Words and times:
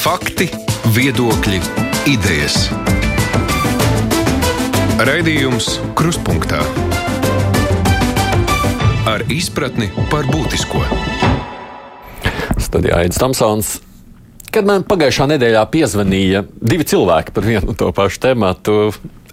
Fakti, 0.00 0.46
viedokļi, 0.96 1.58
idejas. 2.08 2.54
Raidījums 5.04 5.66
Kruspunkta 5.98 6.62
ar 9.10 9.26
izpratni 9.28 9.90
par 10.08 10.24
būtisko. 10.32 10.80
Studijā 12.64 13.02
Aits 13.02 13.20
Tamsons. 13.20 13.74
Kad 14.48 14.70
man 14.70 14.86
pagājušā 14.88 15.26
nedēļā 15.34 15.66
piezvanīja 15.74 16.46
divi 16.56 16.88
cilvēki 16.88 17.36
par 17.36 17.48
vienu 17.50 17.74
un 17.74 17.80
to 17.82 17.90
pašu 17.92 18.22
tēmu, 18.24 18.54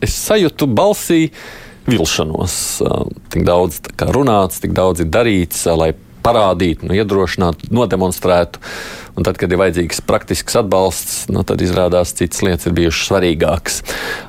es 0.04 0.18
sajūtu 0.20 0.68
balsī 0.68 1.30
vilšanos. 1.88 2.60
Tik 3.32 3.48
daudz 3.48 3.80
runāts, 4.12 4.60
tik 4.60 4.76
daudz 4.76 5.06
ir 5.06 5.16
darīts, 5.16 5.64
lai 5.80 5.94
parādītu, 6.28 6.88
nu, 6.88 6.98
iedrošinātu, 6.98 7.72
nodemonstrētu. 7.74 8.62
Un 9.18 9.26
tad, 9.26 9.40
kad 9.42 9.50
ir 9.50 9.58
vajadzīgs 9.58 10.04
praktisks 10.06 10.60
atbalsts, 10.60 11.16
nu, 11.34 11.42
tad 11.48 11.64
izrādās 11.66 12.14
citas 12.18 12.44
lietas 12.46 12.70
ir 12.70 12.76
bijušas 12.78 13.10
svarīgākas. 13.10 13.80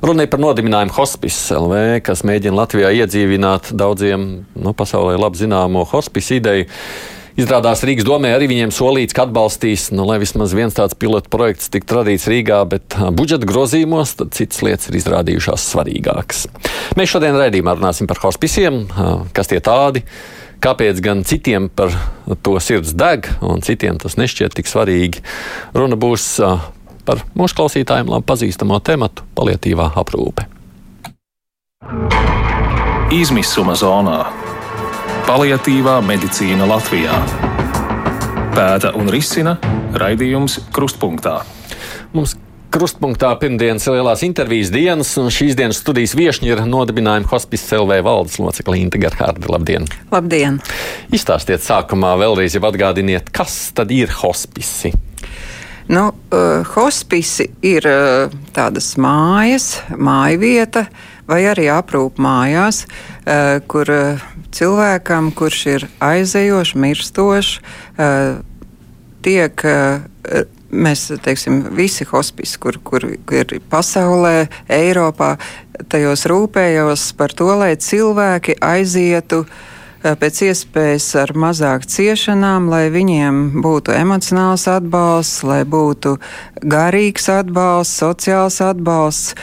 Runa 0.01 0.25
ir 0.25 0.33
par 0.33 0.41
nodibinājumu 0.41 0.97
Hospice 0.97 1.59
LV, 1.59 2.01
kas 2.07 2.25
mēģina 2.25 2.57
Latvijā 2.63 2.95
iedzīvināt 3.03 3.75
daudziem 3.77 4.29
nu, 4.57 4.75
pasaulē 4.79 5.19
labi 5.21 5.43
zināmo 5.45 5.85
hospice 5.93 6.41
ideju. 6.41 6.69
Izrādās 7.39 7.85
Rīgas 7.87 8.03
domē 8.03 8.33
arī 8.35 8.49
viņiem 8.51 8.73
solīts, 8.75 9.15
ka 9.15 9.29
atbalstīs, 9.29 9.93
nu, 9.95 10.03
lai 10.09 10.17
vismaz 10.19 10.51
viens 10.59 10.75
tāds 10.75 10.97
pilotu 10.99 11.31
projekts 11.31 11.71
tiktu 11.71 12.01
radīts 12.01 12.27
Rīgā, 12.27 12.65
bet 12.67 12.97
budžeta 13.15 13.47
grozījumos 13.47 14.17
citas 14.35 14.65
lietas 14.67 14.91
ir 14.91 14.99
izrādījušās 14.99 15.69
svarīgākas. 15.71 16.49
Mēs 16.99 17.13
šodien 17.13 17.39
raidījumā 17.39 17.77
runāsim 17.77 18.11
par 18.11 18.19
hospiciem, 18.25 18.87
kas 19.37 19.53
tie 19.53 19.61
tādi 19.63 20.03
ir 20.03 20.48
Kāpēc 20.59 20.99
gan 21.05 21.23
citiem 21.23 21.69
par 21.71 21.93
to 22.43 22.57
sirds 22.59 22.91
deg, 22.99 23.29
un 23.47 23.63
citiem 23.63 23.99
tas 24.03 24.17
nešķiet 24.19 24.57
tik 24.59 24.67
svarīgi? 24.67 25.23
Runa 25.77 25.95
būs 25.95 26.25
par 27.07 27.23
mūsu 27.39 27.57
klausītājiem 27.61 28.11
labi 28.11 28.27
pazīstamo 28.27 28.81
tematu- 28.83 29.23
palietīvā 29.39 29.93
aprūpe. 29.95 30.49
Izmisuma 33.15 33.77
zonā- 33.79 34.27
palietīvā 35.31 36.01
medicīna 36.03 36.67
Latvijā. 36.67 37.23
Pēta 38.53 38.91
un 38.99 39.09
risina 39.09 39.57
raidījums 39.95 40.59
Krustpunktā. 40.75 41.45
Mums 42.13 42.35
Krustpunktā 42.69 43.31
pirmdienas 43.41 43.87
lielās 43.89 44.21
intervijas 44.27 44.69
dienas, 44.69 45.15
un 45.17 45.31
šīs 45.33 45.55
dienas 45.57 45.79
studijas 45.81 46.13
viesiņa 46.19 46.51
ir 46.51 46.59
nodibinājuma 46.69 47.31
hospice 47.31 47.65
CLV 47.71 48.03
valdes 48.05 48.35
locekla 48.37 48.77
Inte 48.77 49.01
Gerhārda. 49.01 49.49
Labdien! 49.49 49.87
Labdien! 50.13 50.59
Izstāstiet 51.09 51.65
sākumā 51.65 52.11
vēlreiz, 52.21 52.59
jau 52.59 52.67
atgādiniet, 52.69 53.31
kas 53.33 53.71
tad 53.73 53.95
ir 53.97 54.13
hospici? 54.19 54.93
Nu, 55.89 56.11
uh, 56.13 56.69
hospici 56.75 57.49
ir 57.65 57.89
uh, 57.89 58.37
tādas 58.53 58.91
mājas, 59.01 59.71
māja 59.97 60.37
vieta 60.43 60.85
vai 61.29 61.41
arī 61.49 61.71
aprūp 61.73 62.21
mājās, 62.21 62.83
uh, 62.85 63.65
kur 63.65 63.89
uh, 63.95 64.29
cilvēkam, 64.53 65.33
kurš 65.33 65.65
ir 65.73 65.89
aizējošs, 66.05 66.77
mirstošs, 66.85 67.57
uh, 67.97 68.45
tiek 69.25 69.65
uh, 69.65 70.05
mēs 70.71 71.09
teiksim, 71.25 71.63
visi 71.77 72.07
hospisi, 72.09 72.59
kur, 72.61 72.79
kur 72.85 73.05
ir 73.09 73.57
pasaulē, 73.71 74.49
Eiropā, 74.73 75.37
tajos 75.89 76.27
rūpējos 76.29 77.13
par 77.19 77.35
to, 77.37 77.49
lai 77.61 77.73
cilvēki 77.81 78.59
aizietu 78.65 79.45
eh, 79.47 80.15
pēc 80.19 80.43
iespējas 80.51 81.09
ar 81.23 81.33
mazāk 81.39 81.87
ciešanām, 81.89 82.69
lai 82.73 82.89
viņiem 82.95 83.63
būtu 83.65 83.95
emocionāls 83.97 84.69
atbalsts, 84.71 85.43
lai 85.49 85.63
būtu 85.65 86.19
garīgs 86.63 87.31
atbalsts, 87.33 88.01
sociāls 88.03 88.61
atbalsts. 88.65 89.35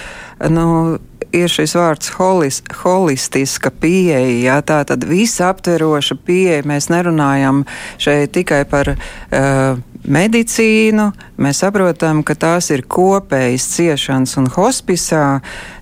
Nu, 0.52 1.00
ir 1.36 1.52
šis 1.52 1.76
vārds 1.78 2.12
holis, 2.18 2.62
holistiska 2.84 3.72
pieeja, 3.72 4.20
jā, 4.44 4.60
tā 4.68 4.82
tad 4.88 5.06
visaptveroša 5.08 6.18
pieeja. 6.28 6.64
Mēs 6.68 6.90
nerunājam 6.92 7.64
šeit 8.02 8.34
tikai 8.36 8.64
par 8.70 8.94
uh, 8.96 9.80
medicīnu, 10.08 11.10
mēs 11.42 11.62
saprotam, 11.64 12.22
ka 12.26 12.36
tās 12.40 12.70
ir 12.74 12.86
kopējas 12.88 13.66
ciešanas 13.76 14.36
un 14.42 14.50
hospisā. 14.54 15.26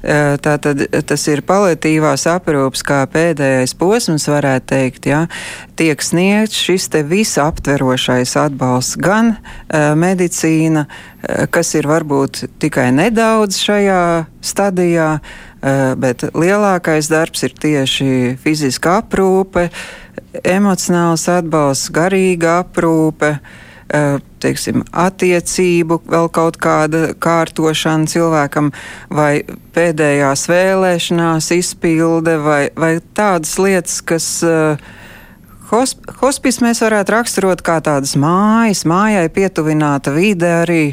Eh, 0.03 0.35
tātad 0.43 0.85
tas 1.07 1.27
ir 1.31 1.43
paliatīvās 1.47 2.25
aprūpas 2.31 2.83
kā 2.87 3.01
pēdējais 3.11 3.75
posms, 3.79 4.27
varētu 4.31 4.69
teikt, 4.73 5.07
ja, 5.11 5.25
tiek 5.79 6.01
sniegts 6.01 6.59
šis 6.59 6.89
te 6.93 7.03
visaptverošais 7.07 8.35
atbalsts, 8.39 8.97
gan 9.01 9.35
uh, 9.35 9.93
medicīna, 9.97 10.85
kas 11.53 11.73
ir 11.77 11.87
varbūt 11.87 12.43
tikai 12.59 12.89
nedaudz 12.95 13.57
šajā 13.63 14.03
stadijā, 14.43 15.09
bet 15.97 16.25
lielākais 16.35 17.07
darbs 17.11 17.45
ir 17.47 17.55
tieši 17.55 18.07
fiziska 18.43 18.97
aprūpe, 19.01 19.69
emocionāls 20.43 21.29
atbalsts, 21.31 21.91
garīga 21.95 22.59
aprūpe. 22.65 23.37
Uh, 23.83 24.21
teiksim, 24.43 24.83
attiecību, 24.91 25.99
vēl 26.09 26.27
kaut 26.33 26.57
kāda 26.61 27.13
kārtošana 27.21 28.09
cilvēkam, 28.11 28.71
vai 29.13 29.43
pēdējās 29.75 30.47
vēlēšanās 30.51 31.49
izpilde, 31.55 32.37
vai, 32.43 32.67
vai 32.75 32.97
tādas 33.17 33.55
lietas, 33.61 34.01
kas. 34.05 34.29
Hospis 35.73 36.59
mēs 36.61 36.83
varētu 36.83 37.15
raksturot 37.15 37.63
kā 37.65 37.79
tādas 37.81 38.13
mājas, 38.19 38.83
mājai 38.85 39.25
pietuvināta 39.33 40.13
vide 40.13 40.51
arī. 40.59 40.83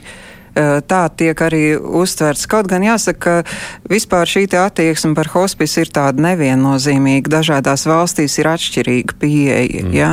Tā 0.90 1.02
tiek 1.16 1.42
arī 1.44 1.64
uztverts. 1.76 2.46
Kaut 2.50 2.68
gan 2.70 2.84
jāsaka, 2.84 3.42
ka 3.44 3.90
vispār 3.90 4.28
šī 4.28 4.46
attieksme 4.60 5.14
par 5.18 5.30
hospisu 5.34 5.84
ir 5.84 5.92
tāda 5.94 6.22
neviennozīmīga. 6.30 7.30
Dažādās 7.40 7.86
valstīs 7.88 8.38
ir 8.40 8.50
atšķirīga 8.50 9.20
pieeja. 9.20 9.84
Mm. 9.84 9.94
Ja? 9.94 10.10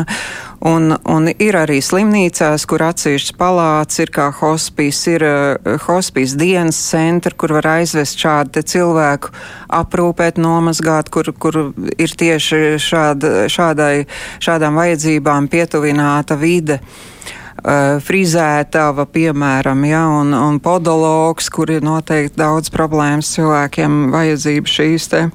Un, 0.67 0.95
un 1.05 1.29
ir 1.29 1.53
arī 1.59 1.77
slimnīcās, 1.85 2.65
kur 2.69 2.81
atsevišķas 2.87 3.35
palāts 3.37 3.99
ir 4.01 4.09
kā 4.13 4.31
hospīs, 4.39 5.03
ir 5.11 5.25
uh, 5.27 5.75
hospīs 5.85 6.33
dienas 6.39 6.79
centri, 6.81 7.35
kur 7.37 7.53
var 7.59 7.69
aizvest 7.75 8.17
šādu 8.17 8.63
cilvēku, 8.65 9.33
aprūpēt, 9.77 10.41
nomazgāt, 10.41 11.11
kur, 11.13 11.29
kur 11.37 11.59
ir 11.93 12.15
tieši 12.23 12.79
šāda, 12.81 13.35
šādai, 13.53 14.07
šādām 14.41 14.81
vajadzībām 14.81 15.51
pietuvināta 15.53 16.39
vide. 16.41 16.81
Uh, 16.81 17.13
frizētava, 18.07 19.07
piemēram, 19.11 19.83
ja, 19.89 20.05
un, 20.19 20.33
un 20.37 20.61
podologs, 20.63 21.49
kur 21.53 21.71
ir 21.73 21.85
noteikti 21.85 22.39
daudz 22.39 22.71
problēmas 22.73 23.33
cilvēkiem, 23.35 24.07
vajadzības 24.13 24.79
šīs 24.79 25.11
te. 25.11 25.27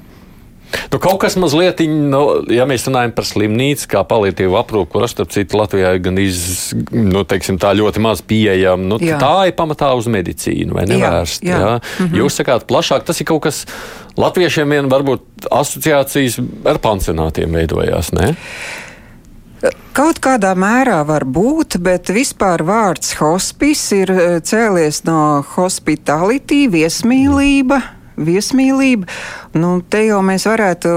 Nu, 0.91 0.99
kaut 1.01 1.19
kas 1.21 1.35
mazliet, 1.39 1.81
nu, 1.85 2.21
ja 2.53 2.65
mēs 2.69 2.85
runājam 2.87 3.13
par 3.15 3.27
slimnīcu, 3.27 3.87
kā 3.91 4.03
palīdzību 4.09 4.57
aprūpu, 4.59 4.89
kuras, 4.95 5.13
starp 5.13 5.31
citu, 5.33 5.57
Latvijā 5.59 5.93
gan 6.03 6.17
iz, 6.21 6.73
nu, 6.93 7.23
teiksim, 7.29 7.59
tā 7.61 7.73
ļoti 7.77 8.03
maz 8.03 8.23
pieejama, 8.25 8.87
nu, 8.93 8.99
jā. 9.03 9.19
tā 9.21 9.49
ir 9.49 9.57
pamatā 9.57 9.91
uz 9.97 10.09
medicīnu 10.11 10.77
vai 10.77 10.87
nevērst. 10.89 11.45
Jā, 11.45 11.53
jā. 11.53 11.59
Jā? 11.59 11.75
Mm 11.77 12.07
-hmm. 12.07 12.21
Jūs 12.21 12.39
sakāt 12.41 12.65
plašāk, 12.69 13.05
tas 13.05 13.21
ir 13.21 13.29
kaut 13.29 13.43
kas 13.43 13.65
latviešiem 14.17 14.69
vien 14.69 14.89
varbūt 14.89 15.49
asociācijas 15.51 16.39
ar 16.65 16.79
pansionātiem 16.79 17.53
veidojās, 17.53 18.13
ne? 18.13 18.35
Kaut 19.93 20.19
kādā 20.23 20.51
mērā 20.59 20.99
var 21.07 21.23
būt, 21.23 21.77
bet 21.83 22.09
vispār 22.11 22.65
vārds 22.67 23.13
hospice 23.19 24.01
ir 24.03 24.11
eh, 24.11 24.39
cēlies 24.43 25.03
no 25.07 25.43
hospitality, 25.53 26.65
viesmīlība. 26.73 27.79
Viesmīlība. 28.13 29.07
Nu, 29.57 29.77
te 29.81 30.03
jau 30.05 30.19
mēs 30.25 30.45
varētu. 30.49 30.91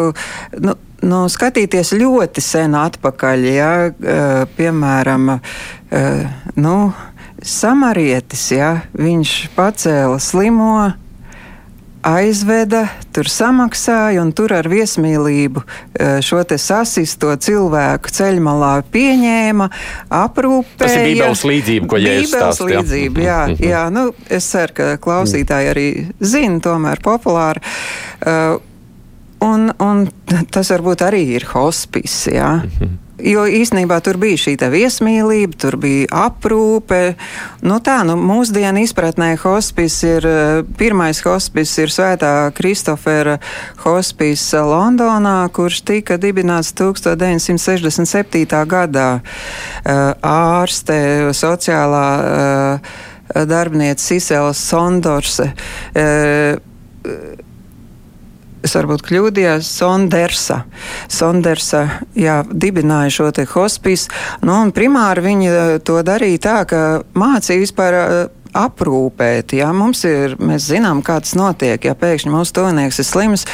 Nu, 0.61 0.75
nu, 1.07 1.21
skatīties 1.33 1.95
ļoti 1.97 2.43
sen 2.45 2.75
atpakaļ, 2.77 3.47
ja, 3.49 3.71
piemēram, 4.59 5.31
nu, 6.61 6.75
samarietis, 7.41 8.45
ja, 8.53 8.71
viņš 8.97 9.35
pacēla 9.57 10.21
slimo, 10.21 10.75
aizveda, 12.07 12.87
tur 13.15 13.29
samaksāja 13.31 14.23
un 14.23 14.31
tur 14.37 14.55
ar 14.57 14.69
viesmīlību 14.71 15.63
eh, 15.63 16.19
šo 16.25 16.43
te 16.49 16.59
sasisto 16.61 17.33
cilvēku 17.35 18.13
ceļmalā 18.13 18.73
pieņēma, 18.93 19.69
aprūpēja. 20.21 20.81
Tas 20.83 20.97
ir 20.99 21.09
Bībeles 21.09 21.45
līdzība, 21.51 21.91
ko 21.91 22.01
Jēzus 22.03 22.33
stāsta. 22.35 22.69
Bībeles 22.69 22.85
līdzība, 22.87 23.27
jā, 23.27 23.41
mhm. 23.51 23.71
jā, 23.73 23.83
nu, 23.95 24.07
es 24.39 24.51
ceru, 24.53 24.77
ka 24.77 24.93
klausītāji 25.03 25.73
arī 25.73 25.89
zina, 26.21 26.61
tomēr 26.65 27.03
populāri. 27.05 27.65
Uh, 28.21 28.59
un, 29.45 29.71
un 29.83 30.07
tas 30.55 30.71
varbūt 30.75 31.05
arī 31.07 31.25
ir 31.41 31.51
hospice, 31.55 32.37
jā. 32.37 32.53
Mm 32.63 32.71
-hmm. 32.79 33.03
Jo 33.17 33.47
īsnībā 33.49 33.97
tur 34.05 34.19
bija 34.21 34.37
šī 34.37 34.53
viesmīlība, 34.73 35.57
tur 35.57 35.79
bija 35.81 36.27
aprūpe. 36.27 37.17
Nu 37.65 37.79
tā, 37.81 38.03
nu, 38.05 38.13
mūsdienu 38.21 38.83
izpratnē 38.85 39.31
hospice 39.41 40.11
ir, 40.19 40.27
pirmais 40.77 41.23
hospice 41.25 41.87
ir 41.87 41.95
Svētā 41.95 42.53
Kristofera 42.57 43.39
hospice 43.87 44.61
Londonā, 44.61 45.49
kurš 45.49 45.81
tika 45.89 46.21
dibināts 46.21 46.75
1967. 46.77 48.45
gadā. 48.69 49.09
Ārste, 50.21 51.33
sociālā 51.33 52.07
darbiniece 53.33 54.05
Sisela 54.05 54.53
Sondorse. 54.53 55.55
Es 58.67 58.75
varbūt 58.75 59.05
kļūdījos, 59.07 59.69
Sondersa. 59.79 60.65
Sondersa 61.13 61.85
jā, 62.19 62.41
dibināja 62.51 63.13
šo 63.15 63.29
te 63.37 63.45
hospisu. 63.47 64.11
Nu, 64.43 64.57
primāri 64.75 65.23
viņi 65.23 65.53
to 65.87 66.01
darīja 66.07 66.43
tā, 66.43 66.57
ka 66.67 66.81
mācīja 67.15 67.63
vispār 67.63 67.99
aprūpēt. 68.55 69.57
Ja? 69.59 69.73
Mums 69.77 70.05
ir, 70.09 70.37
mēs 70.39 70.69
zinām, 70.71 71.03
kā 71.07 71.19
tas 71.25 71.35
notiek. 71.39 71.85
Ja 71.85 71.97
pēkšņi 71.99 72.33
mūsu 72.33 72.55
tuvinieks 72.57 73.01
ir 73.03 73.09
slims, 73.09 73.47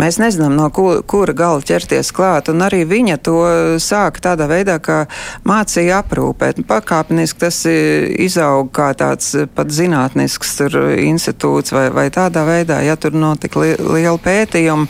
mēs 0.00 0.20
nezinām, 0.22 0.56
no 0.58 0.68
ku, 0.74 0.88
kura 1.06 1.34
gala 1.36 1.64
ķerties 1.64 2.12
klāt. 2.16 2.50
Un 2.52 2.64
arī 2.66 2.82
viņa 2.88 3.18
to 3.26 3.38
sāka 3.82 4.24
tādā 4.30 4.48
veidā, 4.50 4.78
kā 4.82 5.04
mācīja 5.48 6.02
aprūpēt. 6.04 6.62
Pakāpeniski 6.68 7.44
tas 7.46 7.62
izaug 7.66 8.70
kā 8.74 8.90
tāds 8.98 9.32
pat 9.54 9.72
zinātnisks 9.74 10.58
institūts 11.06 11.74
vai, 11.74 11.88
vai 11.94 12.08
tādā 12.14 12.44
veidā, 12.48 12.80
ja 12.84 12.96
tur 13.00 13.16
notika 13.16 13.62
li, 13.62 13.74
liela 13.78 14.18
pētījuma. 14.20 14.88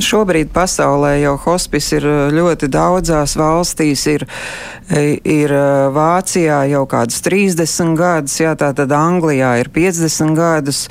Šobrīd 0.00 0.52
pasaulē 0.54 1.18
jau 1.20 1.34
hospis 1.44 1.90
ir 1.98 2.06
ļoti 2.32 2.68
daudzās 2.72 3.36
valstīs. 3.36 4.06
Ir, 4.08 4.24
ir 5.28 5.52
Vācijā 5.94 6.62
jau 6.72 6.84
kādas 6.90 7.20
30 7.24 7.92
gadus, 7.98 8.38
jā, 8.40 8.54
tā 8.58 8.72
tad 8.76 8.92
Anglijā 8.96 9.54
ir 9.60 9.70
50 9.72 10.32
gadus, 10.36 10.86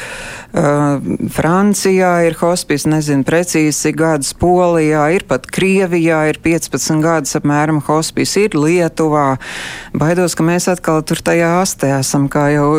Francijā 0.52 2.12
ir 2.28 2.36
hospis, 2.42 2.86
nezinu 2.90 3.26
precīzi 3.28 3.94
gadus, 3.96 4.34
Polijā 4.38 5.06
ir 5.16 5.26
pat 5.30 5.46
Krievijā 5.48 6.24
ir 6.32 6.40
15 6.44 7.02
gadus 7.04 7.38
apmēram 7.40 7.82
hospis, 7.88 8.36
ir 8.42 8.58
Lietuvā. 8.58 9.38
Baidos, 9.96 10.36
ka 10.36 10.46
mēs 10.46 10.68
atkal 10.72 11.02
tur 11.08 11.22
tajā 11.24 11.54
astē 11.62 11.94
esam, 12.00 12.28
kā 12.32 12.50
jau 12.56 12.70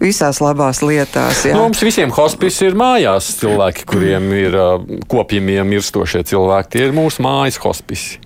visās 0.00 0.40
labās 0.44 0.82
lietās. 0.84 1.44
Jā. 1.48 1.56
Nu, 1.56 1.66
mums 1.68 1.82
visiem 1.84 2.12
hospis 2.14 2.60
ir 2.66 2.76
mājās 2.78 3.32
cilvēki, 3.40 3.86
kuriem 3.88 4.28
ir 4.36 4.56
uh, 4.60 4.76
kopjamie 5.56 5.76
mirstošie 5.76 6.24
cilvēki. 6.24 6.70
Tie 6.70 6.86
ir 6.86 6.94
mūsu 6.94 7.22
mājas 7.24 7.58
hospisi. 7.62 8.20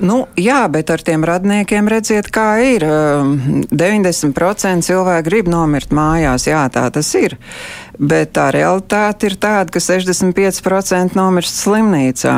Nu, 0.00 0.28
jā, 0.36 0.64
bet 0.72 0.88
ar 0.90 1.02
tiem 1.04 1.24
radniekiem 1.24 1.88
redziet, 1.88 2.30
kā 2.32 2.56
ir. 2.64 2.84
90% 3.68 4.86
cilvēku 4.86 5.26
grib 5.28 5.50
nomirt 5.50 5.90
mājās. 5.92 6.46
Jā, 6.48 6.68
tā 6.72 6.86
tas 6.90 7.10
ir. 7.14 7.36
Bet 8.00 8.30
tā 8.32 8.46
realitāte 8.54 9.28
ir 9.28 9.34
tāda, 9.36 9.68
ka 9.74 9.80
65% 9.84 11.12
nomirst 11.18 11.58
slimnīcā. 11.60 12.34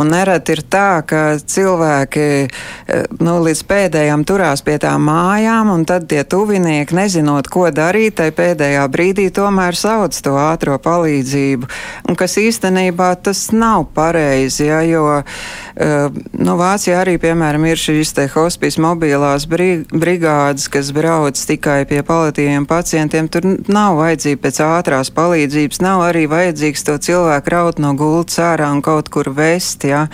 Un 0.00 0.08
nereti 0.08 0.54
ir 0.56 0.62
tā, 0.72 1.02
ka 1.04 1.36
cilvēki 1.36 2.24
eh, 2.24 3.04
nu, 3.20 3.34
līdz 3.44 3.60
pēdējām 3.68 4.24
turās 4.24 4.64
pie 4.64 4.78
tām 4.80 5.04
mājām, 5.10 5.68
un 5.74 5.84
tad 5.84 6.06
tie 6.08 6.22
tuvinieki, 6.24 6.96
nezinot, 6.96 7.50
ko 7.52 7.66
darīt, 7.76 8.16
tai 8.22 8.30
pēdējā 8.32 8.86
brīdī 8.88 9.26
tomēr 9.36 9.76
sauc 9.76 10.16
to 10.16 10.32
ātro 10.40 10.78
palīdzību. 10.80 11.68
Un 12.08 12.16
kas 12.16 12.38
īstenībā 12.40 13.10
tas 13.20 13.50
nav 13.52 13.90
pareizi, 13.92 14.70
ja, 14.70 14.80
jo 14.88 15.04
uh, 15.20 16.08
nu, 16.32 16.56
Vācijā 16.56 17.02
arī, 17.02 17.18
piemēram, 17.20 17.68
ir 17.68 17.80
šīs 17.80 18.14
te 18.16 18.26
hospijas 18.32 18.80
mobilās 18.80 19.44
brigādes, 19.50 20.70
kas 20.72 20.88
brauc 20.96 21.36
tikai 21.36 21.82
pie 21.90 22.00
palatīviem 22.06 22.64
pacientiem. 22.70 23.28
Tur 23.28 23.44
nav 23.68 24.00
vajadzība 24.00 24.46
pēc 24.46 24.64
ātrā 24.64 24.85
ātrās 24.86 25.08
palīdzības 25.10 25.80
nav 25.82 26.04
arī 26.06 26.28
vajadzīgs 26.30 26.84
to 26.86 26.94
cilvēku 27.02 27.50
raut 27.50 27.80
no 27.82 27.90
gultas 27.98 28.38
ārā 28.38 28.68
un 28.70 28.78
kaut 28.86 29.08
kur 29.10 29.32
vest. 29.34 29.82
Ja? 29.82 30.06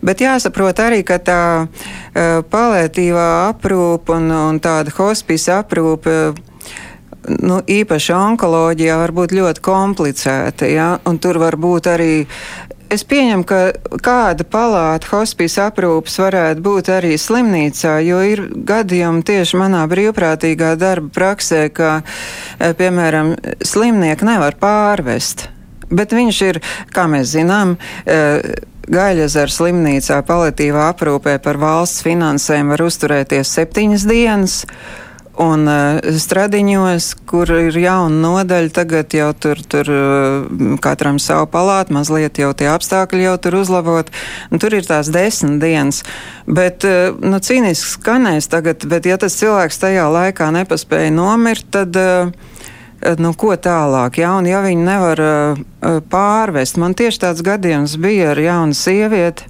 Bet 0.00 0.22
jāsaprot 0.24 0.80
arī, 0.80 1.02
ka 1.04 1.18
tā 1.20 1.42
uh, 1.68 2.40
palētīvā 2.48 3.26
aprūpe 3.50 4.16
un, 4.16 4.30
un 4.32 4.60
tāda 4.64 4.94
hospisa 4.96 5.58
aprūpe. 5.60 6.32
Nu, 7.44 7.60
īpaši 7.60 8.14
onkoloģijā 8.16 8.96
var 8.96 9.12
būt 9.12 9.36
ļoti 9.36 9.60
komplicēta, 9.60 10.70
ja? 10.72 10.94
tur 11.20 11.36
var 11.44 11.60
būt 11.60 11.90
arī 11.92 12.14
Es 12.90 13.04
pieņemu, 13.06 13.44
ka 13.46 13.58
kāda 14.02 14.42
palāta 14.50 15.12
hospijas 15.12 15.60
aprūpas 15.62 16.16
varētu 16.18 16.62
būt 16.64 16.88
arī 16.90 17.12
slimnīcā, 17.22 17.92
jo 18.02 18.18
ir 18.26 18.42
gadījumi 18.66 19.22
tieši 19.28 19.60
manā 19.60 19.84
brīvprātīgā 19.90 20.72
darba 20.80 21.12
praksē, 21.14 21.68
ka, 21.70 22.00
e, 22.58 22.72
piemēram, 22.74 23.36
slimnieku 23.62 24.26
nevar 24.26 24.58
pārvest. 24.58 25.46
Bet 25.90 26.10
viņš 26.14 26.42
ir, 26.48 26.58
kā 26.90 27.06
mēs 27.10 27.30
zinām, 27.36 27.76
e, 28.06 28.18
Gaļazara 28.90 29.52
slimnīcā 29.54 30.16
paliatīvā 30.26 30.88
aprūpē 30.90 31.36
par 31.44 31.60
valsts 31.62 32.02
finansēm 32.02 32.72
var 32.72 32.82
uzturēties 32.82 33.52
septiņas 33.54 34.06
dienas. 34.10 34.56
Un 35.40 35.64
uh, 35.70 36.00
stradiņos, 36.20 37.06
kur 37.28 37.48
ir 37.54 37.76
jauna 37.80 38.12
nodaļa, 38.20 38.72
tagad 38.76 39.14
jau 39.16 39.30
tur, 39.32 39.62
tur 39.72 39.88
uh, 39.88 40.74
katram 40.84 41.16
savu 41.22 41.46
palātu, 41.48 41.94
mazliet 41.96 42.36
jau 42.42 42.50
tie 42.52 42.68
apstākļi 42.68 43.24
jau 43.24 43.36
tur 43.40 43.56
uzlabot. 43.62 44.10
Un 44.52 44.60
tur 44.60 44.76
ir 44.76 44.84
tās 44.84 45.08
desmit 45.12 45.56
dienas. 45.62 46.02
Bet, 46.44 46.84
uh, 46.84 47.16
nu, 47.24 47.40
cīniski 47.40 47.94
skanēs 47.94 48.50
tagad, 48.52 48.84
bet 48.90 49.08
ja 49.08 49.16
tas 49.20 49.38
cilvēks 49.40 49.80
tajā 49.80 50.10
laikā 50.12 50.52
nepaspēja 50.60 51.14
nomirt, 51.16 51.68
tad. 51.72 51.96
Uh, 51.96 52.58
Nu, 53.00 53.30
ko 53.32 53.54
tālāk? 53.56 54.18
Ja, 54.20 54.34
un, 54.36 54.44
ja 54.44 54.58
viņi 54.60 54.82
nevar 54.84 55.20
uh, 55.24 55.60
pārvest, 56.12 56.76
man 56.76 56.92
tieši 56.92 57.22
tāds 57.22 57.40
gadījums 57.40 57.94
bija 57.96 58.34
ar 58.34 58.40
jaunu 58.44 58.76
sievieti. 58.76 59.46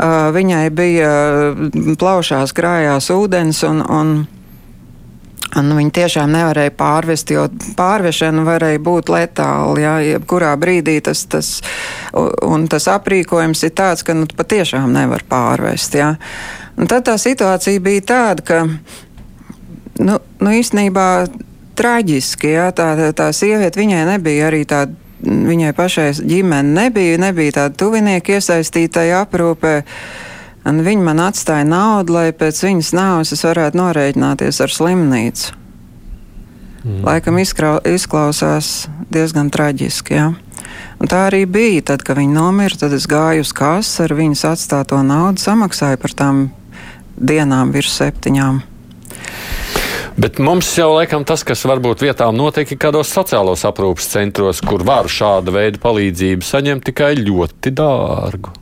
Uh, 0.00 0.32
viņai 0.32 0.62
bija 0.72 1.10
plaušās 2.00 2.56
krājās 2.56 3.10
ūdens, 3.12 3.60
un, 3.68 3.84
un 3.84 4.14
Un 5.56 5.72
viņi 5.72 5.92
tiešām 5.96 6.32
nevarēja 6.34 6.72
pārvest, 6.76 7.30
jo 7.32 7.46
pārvešana 7.78 8.44
varēja 8.44 8.80
būt 8.84 9.10
letāla. 9.12 9.80
Jā, 9.80 9.94
jebkurā 10.04 10.52
brīdī 10.60 10.98
tas, 11.04 11.24
tas, 11.32 11.50
un 12.44 12.66
tas 12.72 12.88
aprīkojums 12.92 13.64
ir 13.64 13.72
tāds, 13.76 14.04
ka 14.04 14.16
nu, 14.16 14.28
patiešām 14.28 14.92
nevar 14.92 15.24
pārvest. 15.28 15.96
Jā. 15.96 16.12
Un 16.76 16.90
tad 16.90 17.06
tā 17.08 17.16
situācija 17.20 17.80
bija 17.80 18.04
tāda, 18.12 18.44
ka 18.44 18.60
nu, 18.66 20.20
nu 20.44 20.54
īstenībā 20.60 21.08
traģiski, 21.76 22.52
jā, 22.56 22.68
tā, 22.76 22.92
tā 23.16 23.32
sieviete 23.36 23.80
viņai 23.80 24.04
nebija 24.12 24.52
arī 24.52 24.64
tāda. 24.68 25.02
Viņai 25.26 25.70
pašai 25.72 26.10
ģimene 26.28 26.74
nebija, 26.76 27.16
nebija 27.18 27.54
tāda 27.56 27.78
tuvinieka 27.80 28.34
iesaistītāja 28.36 29.22
aprūpē. 29.24 29.72
Uh, 29.80 30.34
Un 30.66 30.82
viņi 30.82 31.04
man 31.06 31.22
atstāja 31.22 31.66
naudu, 31.68 32.16
lai 32.16 32.32
pēc 32.34 32.64
viņas 32.64 32.90
nāves 32.96 33.30
es 33.36 33.44
varētu 33.46 33.78
norēķināties 33.78 34.58
ar 34.64 34.72
slimnīcu. 34.74 35.54
Mm. 36.86 37.02
Laikam 37.06 37.38
izkrau, 37.42 37.78
izklausās 37.86 38.88
diezgan 39.10 39.50
traģiski. 39.54 40.18
Ja? 40.18 40.32
Un 40.98 41.10
tā 41.10 41.26
arī 41.28 41.44
bija. 41.50 41.84
Tad, 41.92 42.02
kad 42.06 42.18
viņi 42.18 42.34
nomira, 42.34 42.78
tad 42.78 42.94
es 42.96 43.08
gāju 43.10 43.46
uz 43.46 43.52
kasu 43.56 44.06
ar 44.06 44.14
viņas 44.18 44.46
atstāto 44.52 45.00
naudu, 45.06 45.42
samaksāju 45.42 46.00
par 46.02 46.14
tām 46.18 46.48
dienām 47.16 47.72
virs 47.74 47.94
septiņām. 47.98 48.62
Bet 50.16 50.38
mums 50.40 50.70
jau 50.78 50.94
laikam 50.94 51.26
tas, 51.28 51.42
kas 51.44 51.66
varbūt 51.68 52.06
vietām 52.06 52.38
notiek, 52.38 52.70
ir 52.72 52.78
kādos 52.80 53.10
sociālos 53.12 53.66
aprūpas 53.68 54.06
centros, 54.14 54.62
kur 54.64 54.80
var 54.86 55.10
šāda 55.12 55.52
veida 55.52 55.80
palīdzību 55.82 56.46
saņemt 56.46 56.86
tikai 56.88 57.12
ļoti 57.20 57.74
dārgu. 57.76 58.54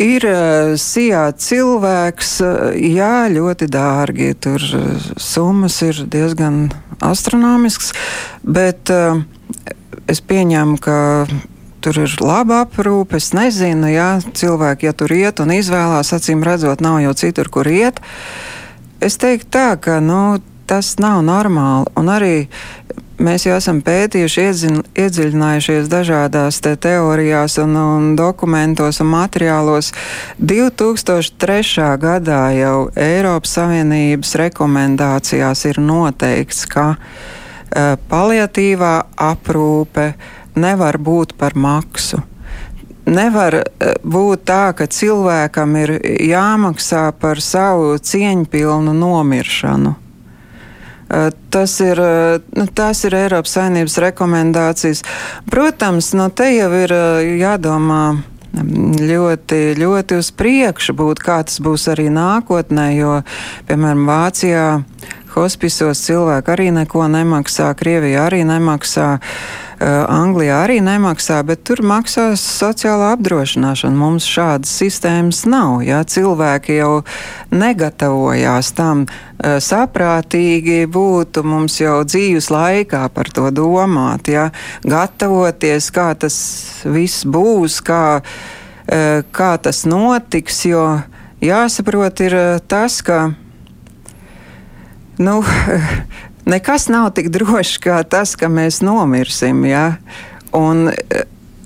Ir 0.00 0.24
uh, 0.24 0.72
sijā 0.80 1.26
cilvēks, 1.36 2.30
uh, 2.40 2.72
jā, 2.76 3.28
ļoti 3.32 3.68
dārgi. 3.68 4.32
Tur 4.40 4.62
uh, 4.62 5.08
summas 5.20 5.76
ir 5.84 6.04
diezgan 6.08 6.70
astronomisks, 7.02 7.90
bet 8.46 8.92
es 10.06 10.20
pieņemu, 10.22 10.76
ka 10.78 10.96
tur 11.82 11.98
ir 12.04 12.14
laba 12.22 12.62
aprūpe. 12.62 13.18
Es 13.18 13.32
nezinu, 13.34 13.90
ja 13.90 14.08
cilvēki, 14.22 14.86
ja 14.86 14.94
tur 14.96 15.12
iet 15.16 15.42
un 15.42 15.50
izvēlās, 15.54 16.14
acīm 16.14 16.44
redzot, 16.46 16.80
nav 16.84 17.00
jau 17.02 17.14
citur, 17.18 17.50
kur 17.52 17.68
iet. 17.68 17.98
Es 19.02 19.18
teiktu 19.18 19.50
tā, 19.58 19.68
ka 19.82 19.98
nu, 20.04 20.38
tas 20.70 20.94
nav 21.02 21.20
normāli. 21.26 21.90
Un 21.98 22.08
arī 22.08 22.34
Mēs 23.22 23.44
jau 23.46 23.54
esam 23.54 23.78
pētījuši, 23.86 24.44
iedzin, 24.48 24.78
iedziļinājušies 24.98 25.86
dažādās 25.90 26.56
te 26.64 26.72
teorijās 26.74 27.54
un, 27.62 27.76
un 27.78 28.08
dokumentos 28.18 28.98
un 29.04 29.12
materiālos. 29.12 29.92
2003. 30.42 31.62
gadā 32.02 32.40
jau 32.56 32.88
Eiropas 32.98 33.54
Savienības 33.60 34.34
rekomendācijās 34.42 35.62
ir 35.70 35.78
noteikts, 35.78 36.64
ka 36.66 36.88
uh, 36.96 37.94
paliatīvā 38.10 38.92
aprūpe 39.30 40.10
nevar 40.58 40.98
būt 40.98 41.38
par 41.38 41.54
maksu. 41.54 42.24
Nevar 43.06 43.60
uh, 43.62 43.96
būt 44.02 44.46
tā, 44.50 44.64
ka 44.74 44.90
cilvēkam 44.90 45.78
ir 45.84 45.98
jāmaksā 46.26 47.12
par 47.22 47.38
savu 47.38 47.94
cieņpilnu 48.02 48.98
nomiršanu. 48.98 50.00
Eh, 51.12 51.30
tas 51.50 51.80
ir, 51.80 52.00
eh, 52.00 52.40
nu, 52.56 52.64
tās 52.66 53.04
ir 53.04 53.14
Eiropas 53.14 53.52
saimnības 53.52 53.98
rekomendācijas. 54.00 55.02
Protams, 55.50 56.14
no 56.16 56.30
te 56.32 56.46
jau 56.54 56.70
ir 56.72 56.94
eh, 56.96 57.32
jādomā 57.42 58.16
mm, 58.16 58.94
ļoti, 59.10 59.58
ļoti 59.76 60.16
uz 60.16 60.30
priekšu 60.32 60.96
būt, 60.96 61.20
kā 61.20 61.42
tas 61.44 61.60
būs 61.60 61.84
arī 61.92 62.08
nākotnē, 62.08 62.86
jo, 62.96 63.18
piemēram, 63.68 64.06
Vācijā 64.08 64.64
hospisos 65.34 66.00
cilvēki 66.00 66.54
arī 66.54 66.70
neko 66.80 67.04
nemaksā, 67.12 67.68
Krievijā 67.76 68.24
arī 68.30 68.40
nemaksā. 68.48 69.18
Uh, 69.82 70.04
Anglijā 70.06 70.60
arī 70.62 70.76
nemaksā, 70.78 71.40
bet 71.42 71.64
tur 71.66 71.80
maksās 71.82 72.38
sociālā 72.38 73.08
apdrošināšana. 73.16 73.96
Mums 73.98 74.28
šādas 74.30 74.70
sistēmas 74.78 75.40
nav. 75.50 75.80
Ja? 75.82 76.04
Cilvēki 76.06 76.76
jau 76.76 77.00
negatavojās 77.50 78.70
tam 78.78 79.02
uh, 79.08 79.56
saprātīgi 79.58 80.84
būtu 80.86 81.42
mums 81.42 81.80
jau 81.80 81.96
dzīves 82.06 82.52
laikā 82.54 83.02
par 83.10 83.32
to 83.34 83.50
domāt, 83.50 84.30
ja? 84.30 84.52
gatavoties, 84.86 85.90
kā 85.90 86.12
tas 86.14 86.36
viss 86.86 87.26
būs, 87.26 87.80
kā, 87.82 88.04
uh, 88.22 89.26
kā 89.34 89.52
tas 89.66 89.82
notiks, 89.82 90.62
jo 90.70 90.86
jāsaprot 91.42 92.22
ir 92.22 92.38
tas, 92.70 93.02
ka 93.02 93.32
nu, 95.18 95.40
nekas 96.44 96.88
nav 96.92 97.12
tik 97.16 97.30
drošs 97.32 97.78
kā 97.82 98.02
tas, 98.08 98.34
ka 98.38 98.50
mēs 98.52 98.82
nomirsim. 98.84 99.64
Ja? 99.68 99.96
Un, 100.56 100.90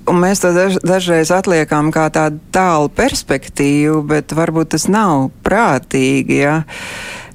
un 0.07 0.19
mēs 0.21 0.43
to 0.43 0.53
daž, 0.55 0.79
dažreiz 0.85 1.31
atliekam 1.33 1.91
kā 1.95 2.07
tādu 2.13 2.41
tālu 2.55 2.91
perspektīvu, 2.93 4.01
bet 4.07 4.35
varbūt 4.37 4.75
tas 4.75 4.87
nav 4.91 5.29
prātīgi. 5.45 6.41
Ja? 6.41 6.57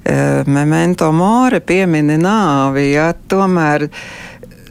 E, 0.03 0.43
memento 0.49 1.11
more 1.15 1.61
piemini 1.63 2.19
nāvi, 2.21 2.91
ja? 2.95 3.11
tomēr 3.13 3.89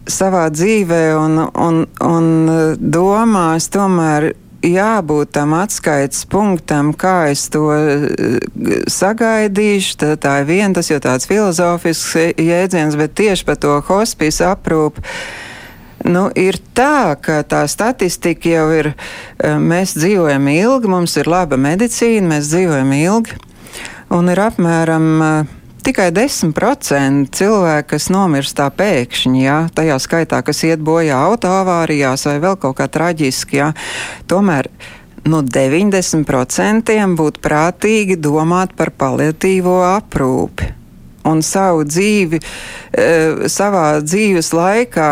savā 0.08 0.48
dzīvē 0.50 1.02
un, 1.14 1.38
un, 1.46 1.84
un 2.02 2.30
domās 2.82 3.68
tomēr 3.70 4.32
jābūt 4.62 5.32
tam 5.36 5.54
atskaites 5.58 6.24
punktam, 6.30 6.92
kā 6.94 7.32
es 7.32 7.46
to 7.52 7.66
eh, 7.74 8.40
sagaidīšu. 8.90 9.96
Tā, 10.00 10.10
tā 10.20 10.34
ir 10.42 10.50
viena, 10.50 10.72
tas 10.78 10.90
jau 10.90 11.00
tāds 11.02 11.28
filozofisks 11.30 12.36
jēdziens, 12.40 12.98
bet 12.98 13.16
tieši 13.18 13.46
par 13.48 13.58
to 13.62 13.78
hospice 13.88 14.44
aprūpu. 14.46 15.04
Nu, 16.02 16.26
ir 16.34 16.58
tā, 16.74 17.14
ka 17.22 17.42
tā 17.46 17.62
statistika 17.70 18.50
jau 18.50 18.66
ir, 18.74 18.92
eh, 19.38 19.58
mēs 19.58 19.96
dzīvojam 19.98 20.50
ilgi, 20.54 20.90
mums 20.90 21.16
ir 21.20 21.30
laba 21.30 21.58
medicīna, 21.60 22.36
mēs 22.36 22.50
dzīvojam 22.54 22.94
ilgi, 22.98 23.38
un 24.12 24.28
ir 24.28 24.40
apmēram 24.42 25.10
uh, 25.22 25.58
tikai 25.84 26.08
10% 26.14 27.30
cilvēku, 27.36 27.88
kas 27.94 28.08
nomirst 28.12 28.56
tā 28.58 28.68
pēkšņi, 28.74 29.44
jā, 29.44 29.58
tajā 29.74 29.98
skaitā, 30.02 30.42
kas 30.46 30.62
iet 30.68 30.82
bojā 30.84 31.18
autoavārijās 31.30 32.26
vai 32.30 32.36
vēl 32.42 32.58
kaut 32.62 32.78
kā 32.80 32.88
traģiski. 32.92 33.60
Jā. 33.60 33.70
Tomēr 34.30 34.70
nu, 35.28 35.42
90% 35.42 36.98
būtu 37.18 37.42
prātīgi 37.42 38.18
domāt 38.18 38.76
par 38.78 38.92
paliatīvo 38.94 39.80
aprūpi. 39.92 40.72
Un 41.30 41.42
savu 41.46 41.84
dzīvi, 41.86 42.40
e, 42.98 43.10
savā 43.46 44.00
dzīves 44.02 44.50
laikā 44.56 45.10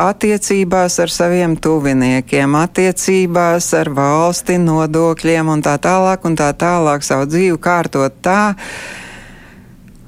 attiecībās 0.00 0.96
ar 1.02 1.12
saviem 1.12 1.54
tuviniekiem, 1.60 2.56
attiecībās 2.56 3.68
ar 3.76 3.92
valsti, 3.94 4.56
nodokļiem 4.62 5.52
un 5.52 5.62
tā 5.62 5.76
tālāk, 5.82 6.24
un 6.24 6.38
tā 6.40 6.50
tālāk 6.56 7.04
savu 7.06 7.28
dzīvi 7.30 7.60
kārtot 7.62 8.16
tā, 8.24 8.40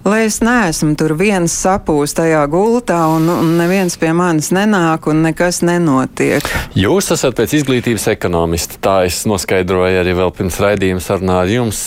Lai 0.02 0.24
es 0.26 0.40
neesmu 0.42 0.96
tur 0.98 1.12
viens 1.14 1.52
sapūst 1.62 2.16
tajā 2.18 2.40
gultā, 2.50 2.98
un, 3.14 3.28
un 3.30 3.52
neviens 3.54 3.94
pie 4.00 4.10
manis 4.16 4.48
nenāk, 4.50 5.06
un 5.06 5.20
nekas 5.22 5.60
nenotiek. 5.62 6.48
Jūs 6.74 7.12
esat 7.14 7.36
pēc 7.38 7.54
izglītības 7.60 8.08
ekonomisti. 8.10 8.80
Tā 8.82 8.96
es 9.06 9.20
noskaidroju 9.30 10.00
arī 10.00 10.16
vēl 10.18 10.34
pirms 10.34 10.58
raidījuma 10.64 11.04
sarunā 11.04 11.38
ar 11.44 11.52
jums. 11.52 11.84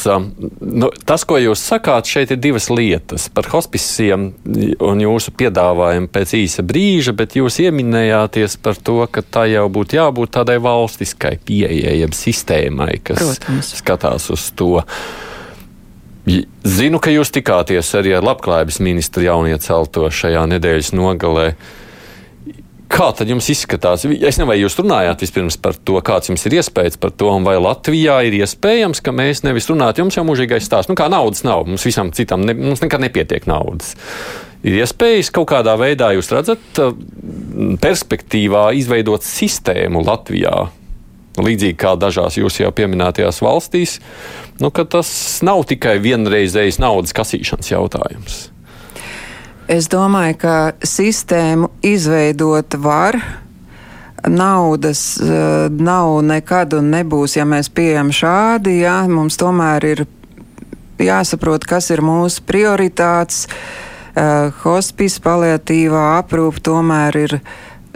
Nu, 0.63 0.93
tas, 1.03 1.27
ko 1.27 1.41
jūs 1.41 1.65
sakāt, 1.67 2.07
šeit 2.07 2.31
ir 2.31 2.39
divas 2.39 2.69
lietas 2.71 3.27
par 3.35 3.51
hospisiem 3.51 4.29
un 4.79 5.03
jūsu 5.03 5.35
piedāvājumu 5.35 6.07
pēc 6.15 6.37
īsa 6.39 6.63
brīža, 6.63 7.11
bet 7.19 7.35
jūs 7.35 7.59
ieminējāties 7.67 8.55
par 8.63 8.79
to, 8.79 9.01
ka 9.11 9.27
tā 9.27 9.47
jau 9.51 9.67
būtu 9.67 9.99
jābūt 9.99 10.37
tādai 10.39 10.61
valstiskai 10.63 11.35
pieejai, 11.43 11.99
jeb 11.99 12.15
sistēmai, 12.15 12.93
kas 13.03 13.25
Protams. 13.25 13.75
skatās 13.83 14.31
uz 14.31 14.51
to. 14.55 14.77
Zinu, 16.25 16.97
ka 16.97 17.11
jūs 17.13 17.29
tikāties 17.33 17.91
arī 17.99 18.15
ar 18.17 18.25
labklājības 18.25 18.79
ministru 18.81 19.27
jauniecelto 19.27 20.07
šajā 20.09 20.45
nedēļas 20.55 20.95
nogalē. 20.97 21.51
Kā 22.89 23.09
tad 23.17 23.29
jums 23.29 23.49
izskatās? 23.49 24.05
Es 24.05 24.09
nezinu, 24.09 24.47
vai 24.49 24.57
jūs 24.57 24.77
runājāt 24.79 25.21
vispirms 25.25 25.57
par 25.61 25.77
to, 25.77 25.99
kāds 26.05 26.31
jums 26.31 26.45
ir 26.47 26.57
iespējas 26.57 26.97
par 27.01 27.13
to, 27.17 27.29
vai 27.45 27.57
Latvijā 27.61 28.19
ir 28.25 28.37
iespējams, 28.39 29.01
ka 29.05 29.13
mēs 29.13 29.43
nevis 29.45 29.69
runājam, 29.69 30.05
jums 30.05 30.17
jau 30.17 30.25
mūžīgais 30.25 30.65
stāsts. 30.65 30.89
Nu, 30.89 30.97
kā 30.97 31.09
naudas 31.13 31.43
nav, 31.45 31.65
mums 31.69 31.85
visam 31.85 32.09
citam, 32.15 32.45
ne, 32.45 32.55
mums 32.57 32.81
nekad 32.81 33.03
nepietiek 33.05 33.45
naudas. 33.49 33.93
Ir 34.65 34.79
iespējas 34.79 35.29
kaut 35.33 35.51
kādā 35.51 35.75
veidā, 35.77 36.09
jūs 36.15 36.31
redzat, 36.33 36.81
perspektīvā 37.83 38.71
izveidot 38.79 39.25
sistēmu 39.25 40.01
Latvijā, 40.05 40.55
līdzīgi 41.41 41.77
kā 41.79 41.95
dažās 41.99 42.37
jūsu 42.39 42.63
jau 42.63 42.71
pieminētajās 42.75 43.41
valstīs, 43.43 43.99
nu, 44.61 44.71
ka 44.71 44.85
tas 44.87 45.09
nav 45.45 45.65
tikai 45.69 45.97
vienreizējs 46.03 46.79
naudas 46.83 47.15
kasīšanas 47.15 47.71
jautājums. 47.73 48.37
Es 49.71 49.89
domāju, 49.89 50.37
ka 50.43 50.55
sistēmu 50.85 51.71
izveidot 51.85 52.77
var. 52.77 53.17
Naudas 54.25 55.17
uh, 55.21 55.67
nav 55.69 56.19
nekad 56.25 56.73
un 56.77 56.89
nebūs, 56.93 57.35
ja 57.37 57.45
mēs 57.49 57.69
pieejam 57.73 58.11
šādi. 58.13 58.79
Jā, 58.83 59.03
mums 59.09 59.37
tomēr 59.41 59.85
ir 59.89 60.05
jāsaprot, 61.01 61.65
kas 61.65 61.91
ir 61.93 62.05
mūsu 62.05 62.45
prioritātes. 62.45 63.45
Uh, 64.15 64.53
hospice 64.63 65.19
paliatīvā 65.21 66.05
aprūpe 66.21 66.61
tomēr 66.63 67.17
ir 67.25 67.37
uh, 67.37 67.49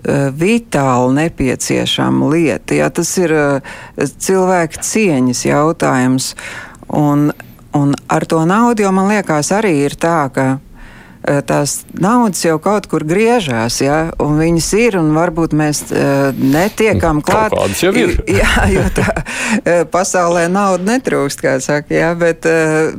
vitāli 0.06 1.18
nepieciešama 1.18 2.29
lieta. 2.32 2.77
Ja, 2.77 2.89
tas 2.89 3.12
ir 3.20 3.34
eh, 3.36 3.75
cilvēka 3.98 4.86
cieņas 4.86 5.46
jautājums. 5.50 6.34
Un, 6.89 7.29
un 7.77 7.94
ar 8.10 8.25
to 8.25 8.41
naudu 8.50 8.88
jau 8.88 8.96
man 8.96 9.12
liekas 9.12 9.51
arī 9.53 9.75
ir 9.86 9.98
tā, 10.00 10.24
ka 10.34 10.48
Eh, 10.53 10.69
tās 11.46 11.84
naudas 12.00 12.42
jau 12.46 12.56
kaut 12.64 12.88
kur 12.90 13.04
griežās, 13.08 13.80
ja, 13.84 13.98
un 14.24 14.38
viņas 14.40 14.70
ir, 14.80 14.98
un 15.00 15.12
varbūt 15.18 15.54
mēs 15.58 15.82
uh, 15.92 16.30
netiekam 16.40 17.20
klāt. 17.26 17.54
Kādas 17.54 17.84
jau 17.84 17.92
ir? 17.98 18.16
Jā, 18.40 18.66
jo 18.72 18.86
tā 18.96 19.08
uh, 19.12 19.84
pasaulē 19.92 20.48
nauda 20.52 20.94
netrūkst, 20.94 21.44
kā 21.44 21.58
saka, 21.64 21.94
jā, 21.96 22.14
bet 22.20 22.48
uh, 22.50 22.96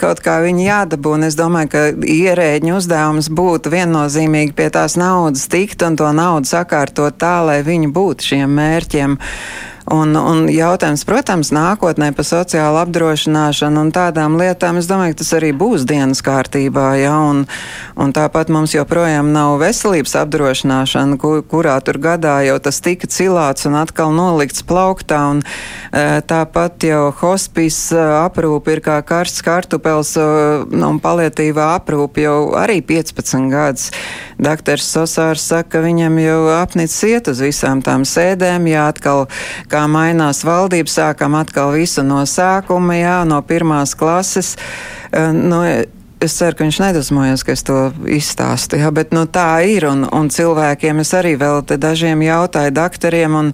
kaut 0.00 0.22
kā 0.24 0.40
viņi 0.44 0.66
jādabū, 0.66 1.14
un 1.18 1.28
es 1.28 1.38
domāju, 1.38 1.72
ka 1.72 1.84
ierēģņu 1.94 2.76
uzdevums 2.76 3.30
būtu 3.32 3.72
viennozīmīgi 3.72 4.56
pie 4.58 4.70
tās 4.74 4.98
naudas 5.00 5.46
tikt 5.50 5.86
un 5.86 5.98
to 6.00 6.10
naudu 6.16 6.50
sakārtot 6.50 7.18
tā, 7.20 7.38
lai 7.46 7.60
viņi 7.66 7.92
būtu 7.94 8.32
šiem 8.32 8.56
mērķiem. 8.60 9.18
Un, 9.90 10.14
un 10.14 10.44
jautājums, 10.46 11.02
protams, 11.02 11.48
nākotnē 11.50 12.12
par 12.14 12.26
sociālu 12.26 12.78
apdrošināšanu 12.84 13.80
un 13.82 13.88
tādām 13.90 14.36
lietām, 14.38 14.76
es 14.78 14.86
domāju, 14.86 15.16
ka 15.16 15.18
tas 15.24 15.32
arī 15.40 15.48
būs 15.56 15.82
dienas 15.88 16.20
kārtībā. 16.22 16.84
Ja? 17.00 17.16
Un, 17.26 17.40
un 17.98 18.14
tāpat 18.14 18.52
mums 18.54 18.76
joprojām 18.76 19.32
nav 19.34 19.56
veselības 19.58 20.14
apdrošināšana, 20.20 21.18
kur, 21.18 21.40
kurā 21.42 21.74
tur 21.82 21.98
gadā 21.98 22.36
jau 22.46 22.60
tas 22.62 22.78
tika 22.84 23.10
cilāts 23.10 23.66
un 23.66 23.80
atkal 23.80 24.14
nolikts 24.14 24.62
plauktā. 24.62 25.24
Un, 25.34 25.42
e, 25.90 26.22
tāpat 26.22 26.86
jau 26.86 27.02
hospice 27.24 27.98
aprūpe 28.20 28.76
ir 28.76 28.84
kā 28.86 29.00
karsts 29.02 29.42
kartupels 29.42 30.14
un 30.20 31.02
palietīvā 31.02 31.66
aprūpe 31.80 32.28
jau 32.28 32.38
arī 32.62 32.78
15 32.86 33.50
gadus. 33.50 33.90
Doktors 34.38 34.86
Sosārs 34.86 35.42
saka, 35.50 35.66
ka 35.74 35.84
viņam 35.84 36.14
jau 36.22 36.38
apnicis 36.60 37.02
iet 37.10 37.34
uz 37.34 37.42
visām 37.42 37.82
tām 37.84 38.06
sēdēm, 38.08 38.70
jā, 38.70 38.86
atkal 38.94 39.26
kā 39.68 39.79
mainās 39.88 40.42
valdība, 40.44 40.90
sākam 40.90 41.38
atkal 41.38 41.72
visu 41.76 42.04
no 42.04 42.24
sākuma, 42.28 42.98
jā, 42.98 43.16
no 43.28 43.40
pirmās 43.46 43.96
klases. 43.98 44.56
Nu, 45.12 45.62
Es 46.20 46.34
ceru, 46.36 46.52
ka 46.52 46.66
viņš 46.66 46.78
nedusmojas, 46.82 47.42
ka 47.48 47.54
es 47.56 47.62
to 47.64 47.78
izstāstu, 48.12 48.76
jā, 48.76 48.90
bet 48.92 49.14
nu, 49.16 49.22
tā 49.24 49.62
ir. 49.64 49.86
Un, 49.88 50.02
un 50.04 50.28
cilvēkiem 50.28 51.00
es 51.00 51.14
arī 51.16 51.32
vēl 51.40 51.62
dažiem 51.80 52.20
jautāju 52.20 52.74
doktoriem, 52.76 53.38
un 53.38 53.48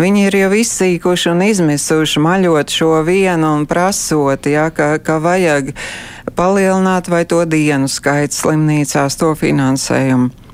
viņi 0.00 0.24
ir 0.30 0.38
jau 0.40 0.48
izsīkuši 0.56 1.28
un 1.34 1.44
izmisuši 1.44 2.22
maļot 2.24 2.72
šo 2.72 3.02
vienu 3.04 3.52
un 3.58 3.68
prasot, 3.68 4.48
jā, 4.48 4.70
ka, 4.72 4.94
ka 4.96 5.18
vajag 5.20 5.74
palielināt 6.40 7.12
vai 7.12 7.26
to 7.28 7.44
dienu 7.44 7.84
skaitu 7.84 8.32
slimnīcās, 8.32 9.20
to 9.20 9.34
finansējumu. 9.36 10.45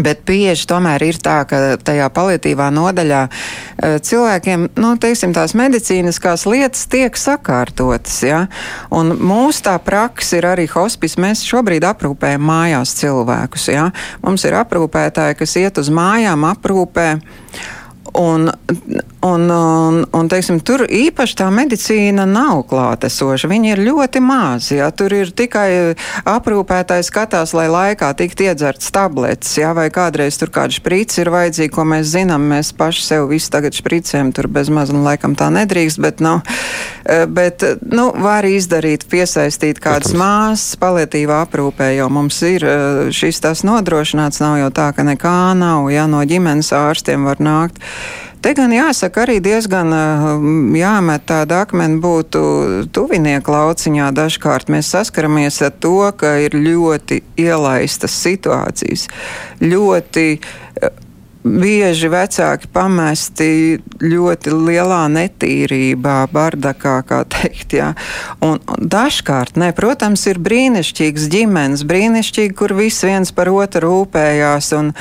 Bet 0.00 0.22
bieži 0.24 0.64
tomēr 0.70 1.02
ir 1.04 1.18
tā, 1.20 1.42
ka 1.48 1.76
tajā 1.84 2.06
palietīvā 2.16 2.70
nodaļā 2.72 3.20
e, 3.28 3.90
cilvēkiem, 4.00 4.70
nu, 4.80 4.94
teiksim, 5.00 5.34
tās 5.36 5.52
medicīniskās 5.58 6.46
lietas 6.48 6.86
tiek 6.92 7.18
sakārtotas, 7.20 8.16
ja? 8.24 8.46
Un 8.94 9.12
mūsu 9.20 9.66
tā 9.68 9.76
praksa 9.84 10.40
ir 10.40 10.48
arī 10.48 10.64
hospice. 10.72 11.20
Mēs 11.20 11.44
šobrīd 11.44 11.84
aprūpējam 11.90 12.48
mājās 12.48 12.96
cilvēkus, 13.02 13.68
ja? 13.74 13.90
Mums 14.24 14.48
ir 14.48 14.56
aprūpētāji, 14.62 15.38
kas 15.42 15.56
iet 15.60 15.82
uz 15.82 15.92
mājām, 15.92 16.48
aprūpē. 16.54 17.08
Un, 18.22 18.48
un, 19.22 19.50
un, 19.50 20.02
un 20.10 20.28
teiksim, 20.30 20.58
tur 20.66 20.82
īpaši 20.90 21.36
tā 21.38 21.48
medicīna 21.54 22.24
nav 22.28 22.64
klātesoša. 22.70 23.50
Viņi 23.50 23.72
ir 23.74 23.82
ļoti 23.86 24.22
mazi. 24.24 24.76
Ja? 24.80 24.90
Tur 24.94 25.14
ir 25.14 25.30
tikai 25.36 25.94
aprūpētājs 26.28 27.10
skatās, 27.12 27.54
lai 27.56 27.68
laikā 27.70 28.10
tiktu 28.18 28.48
iedzerts 28.48 28.90
tabletes, 28.94 29.54
ja? 29.60 29.72
vai 29.78 29.88
kādreiz 29.94 30.38
tur 30.40 30.50
kāda 30.54 30.74
šprica 30.74 31.22
ir 31.22 31.32
vajadzīga, 31.34 31.74
ko 31.74 31.86
mēs 31.94 32.10
zinām. 32.16 32.48
Mēs 32.52 32.72
paši 32.76 33.06
sev 33.06 33.28
visu 33.30 33.52
tagad 33.54 33.78
špricēm 33.78 34.32
tur 34.34 34.50
bez 34.52 34.72
maz 34.72 34.90
un 34.90 35.04
laikam 35.06 35.36
tā 35.38 35.52
nedrīkst, 35.54 36.02
bet, 36.02 36.22
nu, 36.24 36.38
bet 37.30 37.64
nu, 37.86 38.08
var 38.24 38.48
izdarīt, 38.48 39.06
piesaistīt 39.12 39.78
kādas 39.82 40.16
māsas 40.18 40.74
palietīvā 40.82 41.44
aprūpē, 41.46 41.92
jo 41.96 42.10
mums 42.12 42.42
ir 42.48 42.66
šis 43.14 43.42
tas 43.44 43.62
nodrošināts. 43.66 44.42
Nav 44.42 44.58
jau 44.64 44.74
tā, 44.74 44.90
ka 44.96 45.06
nekā 45.06 45.38
nav, 45.58 45.86
ja 45.94 46.08
no 46.10 46.24
ģimenes 46.26 46.74
ārstiem 46.74 47.30
var 47.30 47.42
nākt. 47.42 47.78
Te 48.42 48.54
gan 48.58 48.72
jāsaka, 48.74 49.22
arī 49.22 49.36
diezgan 49.42 49.92
jāmet 50.74 51.26
tāda 51.30 51.60
akmeni 51.62 52.00
būtu 52.02 52.40
tuvinieku 52.94 53.54
lauciņā. 53.54 54.08
Dažkārt 54.16 54.72
mēs 54.72 54.90
saskaramies 54.96 55.60
ar 55.62 55.70
to, 55.78 55.98
ka 56.18 56.34
ir 56.42 56.56
ļoti 56.58 57.20
ielaistas 57.38 58.16
situācijas, 58.24 59.06
ļoti 59.62 60.26
bieži 61.42 62.08
vecāki 62.10 62.70
pamesti 62.72 63.48
ļoti 64.02 64.54
lielā 64.54 65.02
netīrībā, 65.10 66.16
bardakā, 66.32 66.96
kā 67.06 67.22
teikt. 67.34 67.76
Jā. 67.78 67.92
Un 68.44 68.60
dažkārt, 68.78 69.58
ne, 69.60 69.72
protams, 69.76 70.24
ir 70.30 70.42
brīnišķīgs 70.42 71.28
ģimenes, 71.32 71.86
brīnišķīgi, 71.88 72.56
kur 72.58 72.74
viss 72.78 73.06
viens 73.06 73.34
par 73.34 73.50
otru 73.52 73.86
rūpējās. 73.88 74.72
Un, 74.78 74.92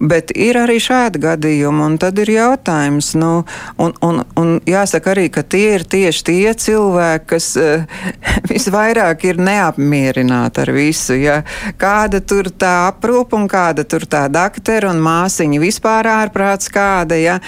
Bet 0.00 0.32
ir 0.36 0.58
arī 0.60 0.76
šādi 0.82 1.20
gadījumi, 1.22 1.82
un 1.86 1.96
tad 2.00 2.18
ir 2.20 2.30
jautājums, 2.34 3.14
nu, 3.16 3.30
un, 3.80 3.94
un, 4.04 4.20
un 4.36 4.50
jāsaka 4.68 5.14
arī, 5.14 5.28
ka 5.32 5.40
tie 5.42 5.76
ir 5.78 5.86
tieši 5.88 6.24
tie 6.26 6.52
cilvēki, 6.66 7.26
kas 7.30 7.48
uh, 7.60 8.02
visvairāk 8.52 9.24
ir 9.30 9.40
neapmierināti 9.40 10.62
ar 10.64 10.72
visu. 10.76 11.16
Ja? 11.16 11.38
Kāda 11.80 12.20
tur 12.20 12.50
tā 12.52 12.74
aprūpa 12.90 13.38
un 13.38 13.48
kāda 13.48 13.86
tur 13.88 14.04
tā 14.10 14.26
daktera 14.32 14.90
un 14.92 15.00
māsiņa 15.04 15.62
vispār 15.62 16.10
ārprāts 16.12 16.70
kāda, 16.72 17.16
ja 17.16 17.38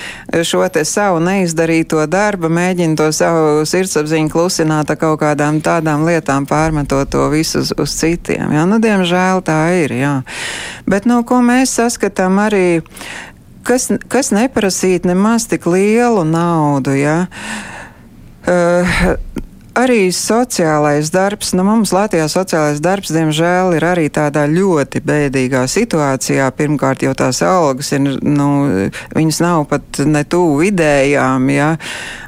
šo 0.42 0.64
te 0.72 0.84
savu 0.88 1.20
neizdarīto 1.24 2.00
darbu 2.08 2.50
mēģina 2.52 2.96
to 2.98 3.10
savu 3.14 3.66
sirdsapziņu 3.68 4.32
klusināt 4.32 4.92
ar 4.92 5.00
kaut 5.00 5.20
kādām 5.22 5.60
tādām 5.64 6.06
lietām, 6.08 6.48
pārmetot 6.48 7.12
to 7.12 7.28
visu 7.32 7.62
uz, 7.62 7.74
uz 7.76 7.94
citiem. 8.00 8.52
Ja? 8.56 8.64
Nu, 8.68 8.80
diemžēl 8.82 9.44
tā 9.44 9.60
ir, 9.82 9.96
jā. 10.00 10.14
Bet, 10.88 11.04
nu, 11.08 11.20
ko 11.28 11.42
mēs 11.44 11.74
saskatām 11.76 12.38
arī, 12.40 12.80
kas, 13.68 13.90
kas 14.08 14.32
neprasīt 14.32 15.04
nemaz 15.08 15.44
tik 15.50 15.66
lielu 15.68 16.24
naudu. 16.24 16.94
Ja? 16.96 17.18
Uh, 18.48 18.94
arī 19.78 20.08
sociālais 20.14 21.10
darbs, 21.14 21.52
nu 21.56 21.64
mums 21.66 21.92
Latvijā 21.94 22.26
sociālais 22.30 22.80
darbs, 22.82 23.12
diemžēl, 23.14 23.76
ir 23.78 23.86
arī 23.86 24.08
tādā 24.12 24.44
ļoti 24.50 25.02
bēdīgā 25.06 25.62
situācijā. 25.70 26.48
Pirmkārt, 26.58 27.04
jau 27.06 27.14
tās 27.18 27.40
algas 27.46 27.92
ir, 27.94 28.02
nu, 28.24 28.48
viņas 29.14 29.40
nav 29.44 29.64
pat 29.70 30.02
ne 30.06 30.24
tuvu 30.26 30.66
idējām, 30.72 31.48
ja. 31.54 31.70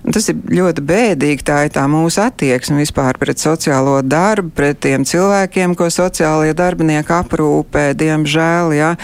Tas 0.06 0.30
ir 0.32 0.40
ļoti 0.60 0.86
bēdīgi, 0.86 1.46
tā 1.46 1.64
ir 1.66 1.74
tā 1.74 1.86
mūsu 1.90 2.22
attieksme 2.24 2.80
vispār 2.84 3.18
pret 3.20 3.42
sociālo 3.42 3.98
darbu, 4.06 4.54
pret 4.54 4.80
tiem 4.86 5.06
cilvēkiem, 5.08 5.76
ko 5.78 5.90
sociālajie 5.90 6.56
darbinieki 6.58 7.16
aprūpē, 7.20 7.90
diemžēl, 7.98 8.74
ja. 8.78 8.94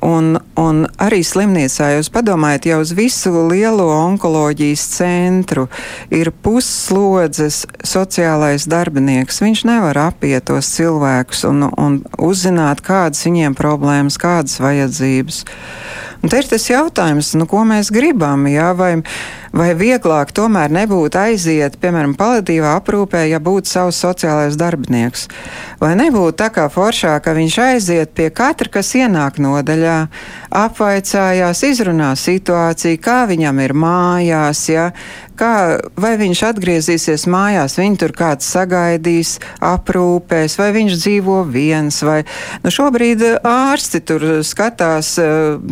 Un, 0.00 0.38
un 0.56 0.84
arī 1.02 1.20
slimnīcā 1.26 1.90
jūs 1.98 2.08
padomājat, 2.12 2.70
jau 2.70 2.78
uz 2.80 2.94
visu 2.96 3.32
lielo 3.50 3.90
onkoloģijas 3.92 4.84
centru 4.94 5.66
ir 6.08 6.32
pusslodzes 6.44 7.66
sociālais 7.84 8.64
darbinieks. 8.70 9.42
Viņš 9.44 9.64
nevar 9.68 10.00
apiet 10.06 10.48
tos 10.48 10.72
cilvēkus 10.72 11.44
un, 11.50 11.68
un 11.76 12.00
uzzināt, 12.16 12.80
kādas 12.86 13.26
viņiem 13.28 13.58
problēmas, 13.58 14.16
kādas 14.20 14.56
vajadzības. 14.64 15.44
Un 16.20 16.28
te 16.28 16.36
ir 16.36 16.48
tas 16.50 16.66
jautājums, 16.68 17.30
nu, 17.40 17.46
ko 17.48 17.62
mēs 17.64 17.88
gribam, 17.96 18.42
jā, 18.50 18.66
vai, 18.76 18.90
vai 19.56 19.70
vieglāk 19.72 20.34
tomēr 20.36 20.68
nebūtu 20.76 21.16
aiziet, 21.16 21.78
piemēram, 21.80 22.12
paliatīvā 22.18 22.74
aprūpē, 22.76 23.22
ja 23.30 23.40
būtu 23.40 23.70
savs 23.70 24.02
sociālais 24.04 24.58
darbinieks. 24.60 25.30
Vai 25.80 25.94
nebūtu 25.96 26.36
tā 26.42 26.50
kā 26.52 26.66
foršā, 26.68 27.14
ka 27.24 27.32
viņš 27.38 27.56
aiziet 27.64 28.12
pie 28.12 28.28
katra, 28.36 28.68
kas 28.76 28.92
ienāk 29.00 29.40
nodaļā, 29.40 29.96
apvaicājās, 30.60 31.64
izrunā 31.70 32.12
situāciju, 32.20 33.00
kā 33.00 33.22
viņam 33.30 33.64
ir 33.64 33.72
mājās, 33.72 34.66
ja, 34.68 34.90
kā, 35.40 35.54
vai 36.00 36.14
viņš 36.20 36.42
atgriezīsies 36.50 37.26
mājās, 37.30 37.78
viņu 37.80 38.00
tur 38.02 38.14
kāds 38.16 38.48
sagaidīs, 38.52 39.36
aprūpēs, 39.64 40.56
vai 40.60 40.70
viņš 40.76 40.98
dzīvo 41.00 41.40
viens, 41.50 42.00
vai 42.06 42.20
nu, 42.64 42.72
šobrīd 42.74 43.24
ārsti 43.46 44.02
tur 44.06 44.26
skatās, 44.46 45.14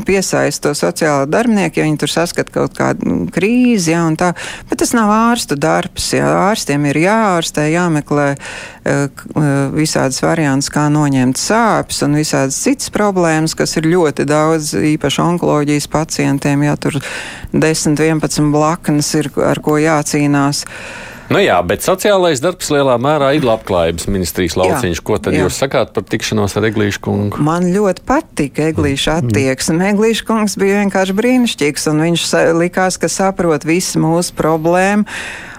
piesaist 0.09 0.65
to 0.65 0.75
sociālo 0.79 1.29
darbinieku, 1.31 1.81
ja 1.81 1.89
viņi 1.89 2.01
tur 2.01 2.13
saskat 2.13 2.53
kaut 2.55 2.77
kādu 2.79 3.29
krīzi, 3.35 3.93
ja, 3.95 4.07
tā, 4.19 4.33
bet 4.71 4.81
tas 4.83 4.95
nav 4.97 5.13
ārstu 5.13 5.59
darbs, 5.61 6.13
ja, 6.17 6.31
ārstiem 6.49 6.89
ir 6.91 7.03
jāārstē, 7.05 7.69
jāmeklē 7.75 8.29
visādas 9.75 10.23
variantus, 10.25 10.71
kā 10.73 10.87
noņemt 10.93 11.39
sāpes 11.41 12.01
un 12.07 12.17
visādas 12.19 12.57
citas 12.65 12.93
problēmas, 12.95 13.57
kas 13.59 13.77
ir 13.77 13.89
ļoti 13.91 14.25
daudz, 14.29 14.73
īpaši 14.95 15.23
onkoloģijas 15.25 15.89
pacientiem, 15.93 16.65
ja 16.65 16.77
tur 16.81 16.97
10, 17.53 17.99
11 17.99 18.53
blaknes 18.55 19.13
ir 19.19 19.31
ar 19.45 19.58
ar 19.59 19.65
ko 19.67 19.79
jācīnās. 19.83 20.65
Nu 21.29 21.41
jā, 21.43 21.59
bet 21.61 21.85
sociālais 21.85 22.41
darbs 22.41 22.71
lielā 22.73 22.95
mērā 23.05 23.35
ir 23.37 23.45
labklājības 23.45 24.07
ministrijas 24.09 24.55
lauciņš. 24.57 24.97
Jā, 24.97 25.05
ko 25.05 25.19
tad 25.21 25.37
jā. 25.37 25.43
jūs 25.45 25.59
sakāt 25.61 25.93
par 25.93 26.07
tikšanos 26.09 26.57
ar 26.57 26.67
Eglīšu 26.71 27.03
kungu? 27.05 27.43
Man 27.45 27.69
ļoti 27.75 28.05
patika 28.09 28.71
Eglīša 28.71 29.19
mm. 29.19 29.29
attieksme. 29.29 29.91
Eglīša 29.93 30.25
kungs 30.31 30.57
bija 30.61 30.81
vienkārši 30.81 31.19
brīnišķīgs, 31.21 31.85
un 31.93 32.01
viņš 32.07 32.27
likās, 32.57 32.97
ka 32.97 33.13
saprot 33.13 33.69
visu 33.69 34.01
mūsu 34.01 34.33
problēmu. 34.41 35.05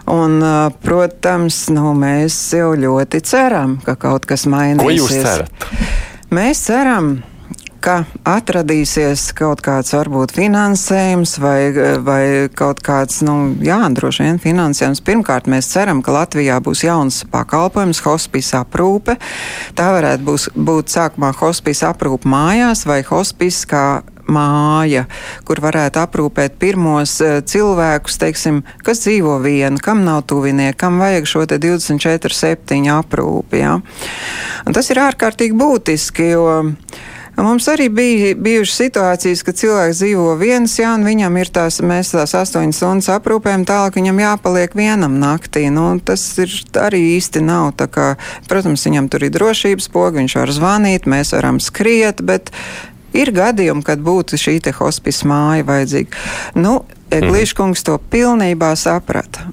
Un, 0.10 0.42
protams, 0.82 1.68
nu, 1.70 1.92
mēs 1.94 2.34
jau 2.58 2.72
ļoti 2.74 3.22
ceram, 3.30 3.78
ka 3.86 3.94
kaut 4.00 4.26
kas 4.26 4.48
mainīsies. 4.50 4.82
Ko 4.82 4.96
jūs 4.96 5.14
cerat? 5.22 5.70
Mēs 6.34 6.64
ceram, 6.66 7.20
ka 7.84 8.04
atradīsies 8.28 9.30
kaut 9.38 9.64
kāds 9.66 9.94
varbūt 9.96 10.34
finansējums 10.36 11.38
vai, 11.42 11.58
vai 12.06 12.24
kaut 12.56 12.84
kāds, 12.86 13.22
nu, 13.26 13.56
jā, 13.66 13.80
droši 13.96 14.28
vien 14.28 14.40
finansējums. 14.44 15.04
Pirmkārt, 15.06 15.50
mēs 15.52 15.72
ceram, 15.72 16.04
ka 16.06 16.14
Latvijā 16.16 16.60
būs 16.64 16.84
jauns 16.86 17.24
pakalpojums, 17.32 18.04
hospice 18.06 18.60
aprūpe. 18.60 19.18
Tā 19.80 19.90
varētu 19.96 20.28
būs, 20.28 20.50
būt 20.56 20.94
sākumā 20.94 21.34
hospice 21.40 21.88
aprūpe 21.90 22.30
mājās 22.30 22.86
vai 22.90 23.02
hospice 23.08 23.68
kā 23.70 23.86
māja, 24.30 25.06
kur 25.48 25.62
varētu 25.64 26.02
aprūpēt 26.04 26.58
pirmos 26.62 27.16
uh, 27.26 27.40
cilvēkus, 27.46 28.20
teiksim, 28.22 28.62
kas 28.86 29.04
dzīvo 29.06 29.40
vieni, 29.44 29.82
kam 29.84 30.04
nav 30.06 30.24
tuvinieki, 30.30 30.78
kam 30.80 31.00
vajag 31.02 31.30
šo 31.30 31.46
24-7 31.50 32.90
aprūpi. 32.94 33.64
Ja? 33.64 33.80
Un 34.66 34.78
tas 34.78 34.90
ir 34.94 35.02
ārkārtīgi 35.02 35.58
būtiski, 35.58 36.30
jo 36.36 36.46
Mums 37.40 37.68
arī 37.72 37.88
bija 37.90 38.34
bijušas 38.36 38.76
situācijas, 38.82 39.44
kad 39.48 39.56
cilvēks 39.56 40.02
dzīvo 40.02 40.34
viens, 40.40 40.74
jā, 40.80 40.92
un 40.98 41.06
viņam 41.08 41.38
ir 41.40 41.52
tās, 41.56 41.78
mēs 41.80 42.12
tās 42.12 42.34
astoņas 42.36 42.82
stundas 42.82 43.08
aprūpējam, 43.14 43.64
tālāk 43.70 43.96
viņam 43.96 44.20
jāpaliek 44.20 44.76
vienam 44.76 45.16
naktī. 45.22 45.70
Nu, 45.72 45.94
tas 46.04 46.24
ir 46.42 46.52
arī 46.82 47.00
īsti 47.16 47.44
nav 47.46 47.72
tā 47.80 47.88
kā, 47.88 48.10
protams, 48.52 48.84
viņam 48.90 49.08
tur 49.14 49.24
ir 49.28 49.32
drošības 49.38 49.88
poga, 49.94 50.18
viņš 50.20 50.36
var 50.42 50.54
zvanīt, 50.58 51.08
mēs 51.08 51.32
varam 51.38 51.62
skriet, 51.64 52.20
bet 52.28 52.52
ir 53.16 53.32
gadījumi, 53.36 53.86
kad 53.88 54.04
būtu 54.04 54.40
šī 54.40 54.58
te 54.68 54.76
hospis 54.76 55.24
māja 55.24 55.68
vajadzīga. 55.70 56.28
Nu, 56.60 56.82
Eglīškungs 57.10 57.88
to 57.88 57.96
pilnībā 58.12 58.76
saprata 58.78 59.48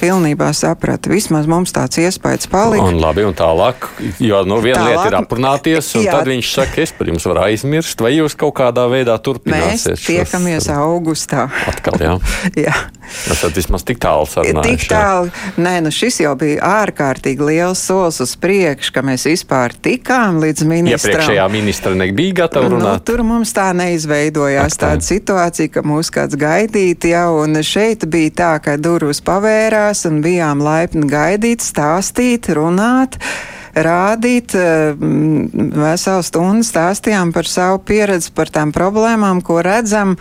pilnībā 0.00 0.50
saprata. 0.56 1.10
Vismaz 1.12 1.48
mums 1.50 1.74
tāds 1.74 1.98
iespējas 2.02 2.48
palika. 2.50 2.86
Un 2.86 3.00
labi, 3.02 3.24
un 3.26 3.36
tālāk, 3.36 3.88
jo 4.22 4.42
nu, 4.48 4.60
viena 4.64 4.80
tālāk, 4.80 4.90
lieta 4.90 5.06
ir 5.10 5.18
aprunāties, 5.18 5.90
un 5.98 6.06
jā. 6.06 6.16
tad 6.16 6.30
viņš 6.30 6.52
saka, 6.58 6.82
es 6.84 6.94
par 6.96 7.10
jums 7.12 7.26
varu 7.30 7.44
aizmirst, 7.46 8.04
vai 8.04 8.14
jūs 8.16 8.36
kaut 8.38 8.54
kādā 8.60 8.86
veidā 8.90 9.16
turpināsiet. 9.18 9.94
Mēs 9.96 10.06
tiekamies 10.06 10.68
šos, 10.68 10.74
augustā. 10.84 11.48
Atkal, 11.70 12.00
jā. 12.02 12.16
jā. 12.66 12.76
Nu, 13.28 13.36
tad 13.40 13.54
vismaz 13.56 13.84
tik 13.86 14.00
tālu 14.02 14.26
sarunājuši. 14.28 14.80
Tik 14.84 14.90
tālu, 14.90 15.30
nē, 15.60 15.74
nu 15.84 15.92
šis 15.94 16.20
jau 16.24 16.34
bija 16.40 16.70
ārkārtīgi 16.82 17.48
liels 17.48 17.82
solis 17.84 18.20
uz 18.24 18.34
priekšu, 18.40 18.94
ka 18.96 19.04
mēs 19.06 19.26
vispār 19.28 19.74
tikām 19.84 20.40
līdz 20.42 20.66
ministram. 20.68 21.14
Iepriekšējā 21.14 21.48
ministra 21.52 21.94
nebija 21.98 22.38
gatava 22.44 22.68
nu, 22.68 22.78
runāt. 22.78 23.00
Nu, 23.00 23.06
tur 23.08 23.24
mums 23.26 23.54
tā 23.56 23.70
neizveidojās 23.76 24.76
Ak, 24.76 24.82
tāda 24.84 25.08
situācija, 25.08 25.72
ka 25.76 25.84
mūs 25.86 26.12
kāds 26.14 26.38
gaidīt 26.40 27.08
jau, 27.10 27.40
un 27.44 27.60
šeit 27.64 28.06
bija 28.10 28.36
tā, 28.42 28.52
ka 28.64 28.78
durvis 28.80 29.22
pavērās 29.24 30.04
un 30.10 30.22
bijām 30.24 30.64
laipni 30.64 31.08
gaidīt, 31.10 31.64
stāstīt, 31.64 32.52
runāt. 32.56 33.20
rādīt. 33.74 34.54
Veselu 34.54 36.22
stundu 36.26 36.66
stāstījām 36.66 37.32
par 37.34 37.48
savu 37.50 37.80
pieredzi, 37.86 38.30
par 38.34 38.52
tām 38.54 38.72
problēmām, 38.74 39.42
ko 39.42 39.60
redzam. 39.64 40.16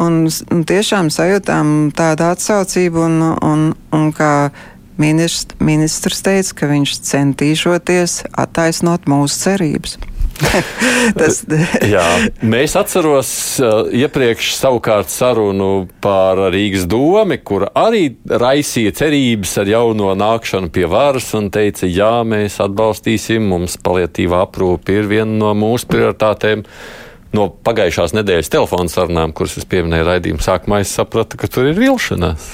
Un, 0.00 0.22
un 0.28 0.62
tiešām 0.68 1.10
sajūtām 1.12 1.90
tādu 1.96 2.28
atsaucību, 2.30 3.02
un, 3.08 3.18
un, 3.44 3.66
un 3.92 4.06
kā 4.16 4.32
ministrs, 5.00 5.50
ministrs 5.60 6.22
teica, 6.24 6.56
ka 6.62 6.70
viņš 6.70 6.96
centīšoties 7.10 8.22
attaisnot 8.32 9.10
mūsu 9.10 9.44
cerības. 9.48 9.98
Tas... 11.18 11.42
Jā, 11.94 12.06
mēs 12.40 12.74
atceros 12.78 13.30
uh, 13.62 13.92
iepriekš 13.94 14.54
savukārt 14.56 15.12
sarunu 15.12 15.86
par 16.02 16.40
Rīgas 16.54 16.88
domi, 16.90 17.38
kur 17.44 17.68
arī 17.68 18.08
raisīja 18.26 18.94
cerības 19.02 19.54
ar 19.62 19.70
jauno 19.70 20.16
nākšanu 20.18 20.72
pie 20.74 20.88
varas 20.90 21.30
un 21.38 21.50
teica, 21.52 21.86
jā, 21.86 22.14
mēs 22.26 22.58
atbalstīsim, 22.64 23.44
mums 23.52 23.78
palietīvā 23.84 24.42
aprūpe 24.48 24.98
ir 24.98 25.10
viena 25.10 25.36
no 25.44 25.54
mūsu 25.58 25.90
prioritātēm. 25.92 26.64
Uh, 26.66 27.01
no 27.36 27.46
pagājušās 27.64 28.12
nedēļas 28.16 28.50
telefona 28.52 28.92
sarunām, 28.92 29.32
kuras 29.36 29.56
es 29.60 29.66
pieminēju 29.68 30.06
raidījuma 30.08 30.44
sākumā, 30.44 30.82
es 30.84 30.92
sapratu, 30.92 31.38
ka 31.40 31.48
tur 31.50 31.70
ir 31.70 31.78
vilšanās. 31.80 32.48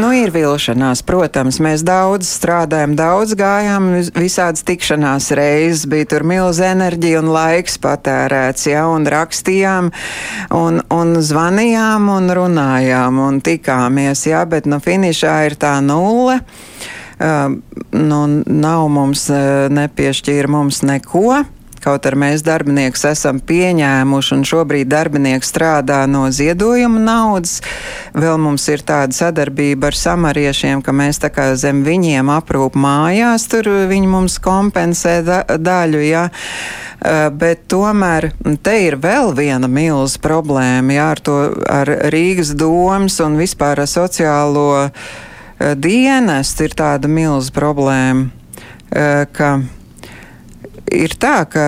Nu, 0.00 0.10
ir 0.16 0.32
vilšanās, 0.34 1.02
protams. 1.08 1.60
Mēs 1.64 1.84
daudz 1.86 2.28
strādājam, 2.28 2.94
daudz 2.98 3.34
gājām, 3.38 3.90
visādas 4.16 4.64
tikšanās 4.68 5.30
reizes, 5.38 5.86
bija 5.90 6.10
tur 6.12 6.26
milz 6.28 6.60
enerģija 6.64 7.22
un 7.22 7.32
laiks 7.34 7.80
patērēts, 7.82 8.68
ja, 8.68 8.84
un 8.92 9.08
rakstījām, 9.08 9.92
un, 10.56 10.82
un 10.94 11.16
zvanījām 11.24 12.10
un 12.12 12.32
runājām 12.38 13.22
un 13.24 13.42
tikāmies, 13.44 14.28
jā, 14.28 14.44
bet 14.48 14.68
no 14.68 14.82
finišā 14.84 15.40
ir 15.48 15.58
tā 15.60 15.78
nulle. 15.84 16.42
Uh, 17.18 17.56
nu, 17.98 18.18
nav 18.46 18.84
mums, 18.94 19.24
uh, 19.32 19.66
nepiešķīra 19.74 20.50
mums 20.54 20.84
neko. 20.86 21.40
Kaut 21.82 22.06
arī 22.08 22.18
mēs 22.24 22.42
darbinieks 22.46 23.04
esam 23.10 23.38
pieņēmuši 23.44 24.34
un 24.34 24.44
šobrīd 24.48 24.90
darbinieks 24.90 25.52
strādā 25.52 26.00
no 26.10 26.26
ziedojuma 26.34 27.00
naudas, 27.02 27.58
vēl 28.16 28.38
mums 28.42 28.66
ir 28.72 28.82
tāda 28.86 29.14
sadarbība 29.14 29.90
ar 29.90 29.98
samariešiem, 29.98 30.82
ka 30.82 30.94
mēs 30.96 31.22
tā 31.22 31.30
kā 31.34 31.50
zem 31.58 31.84
viņiem 31.86 32.30
aprūp 32.34 32.78
mājās, 32.78 33.46
tur 33.50 33.70
viņi 33.90 34.10
mums 34.10 34.38
kompensē 34.42 35.20
da 35.26 35.42
daļu, 35.48 36.02
jā. 36.04 36.28
Uh, 36.98 37.28
bet 37.30 37.68
tomēr 37.70 38.32
te 38.66 38.74
ir 38.88 38.96
vēl 38.98 39.30
viena 39.38 39.70
milza 39.70 40.18
problēma, 40.18 40.96
jā, 40.96 41.06
ar 41.14 41.20
to, 41.22 41.36
ar 41.70 41.92
Rīgas 42.10 42.56
domas 42.58 43.20
un 43.22 43.38
vispār 43.38 43.84
ar 43.84 43.90
sociālo 43.90 44.68
uh, 44.82 45.12
dienestu 45.78 46.66
ir 46.66 46.74
tāda 46.74 47.06
milza 47.06 47.54
problēma, 47.54 48.26
uh, 48.26 49.22
ka 49.30 49.52
ir 50.92 51.14
tā, 51.20 51.42
ka 51.50 51.66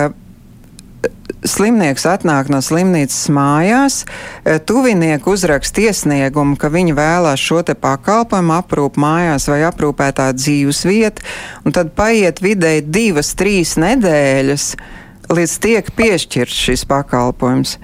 slimnieks 1.47 2.05
atnāk 2.09 2.49
no 2.53 2.59
slimnīcas 2.61 3.29
mājās, 3.33 4.03
eh, 4.45 4.59
tuvinieku 4.59 5.33
uzraksta 5.33 5.87
iesniegumu, 5.87 6.57
ka 6.57 6.69
viņi 6.69 6.93
vēlās 6.97 7.41
šo 7.41 7.61
te 7.65 7.73
pakalpojumu 7.73 8.53
aprūp 8.59 8.99
mājās 9.01 9.47
vai 9.49 9.61
aprūpētā 9.65 10.31
dzīves 10.37 10.85
vieta, 10.85 11.21
un 11.65 11.71
tad 11.71 11.95
paiet 11.97 12.41
vidēji 12.41 12.85
divas, 12.85 13.33
trīs 13.33 13.75
nedēļas, 13.81 14.75
līdz 15.31 15.57
tiek 15.59 15.91
piešķirts 15.95 16.63
šis 16.67 16.85
pakalpojums. 16.85 17.77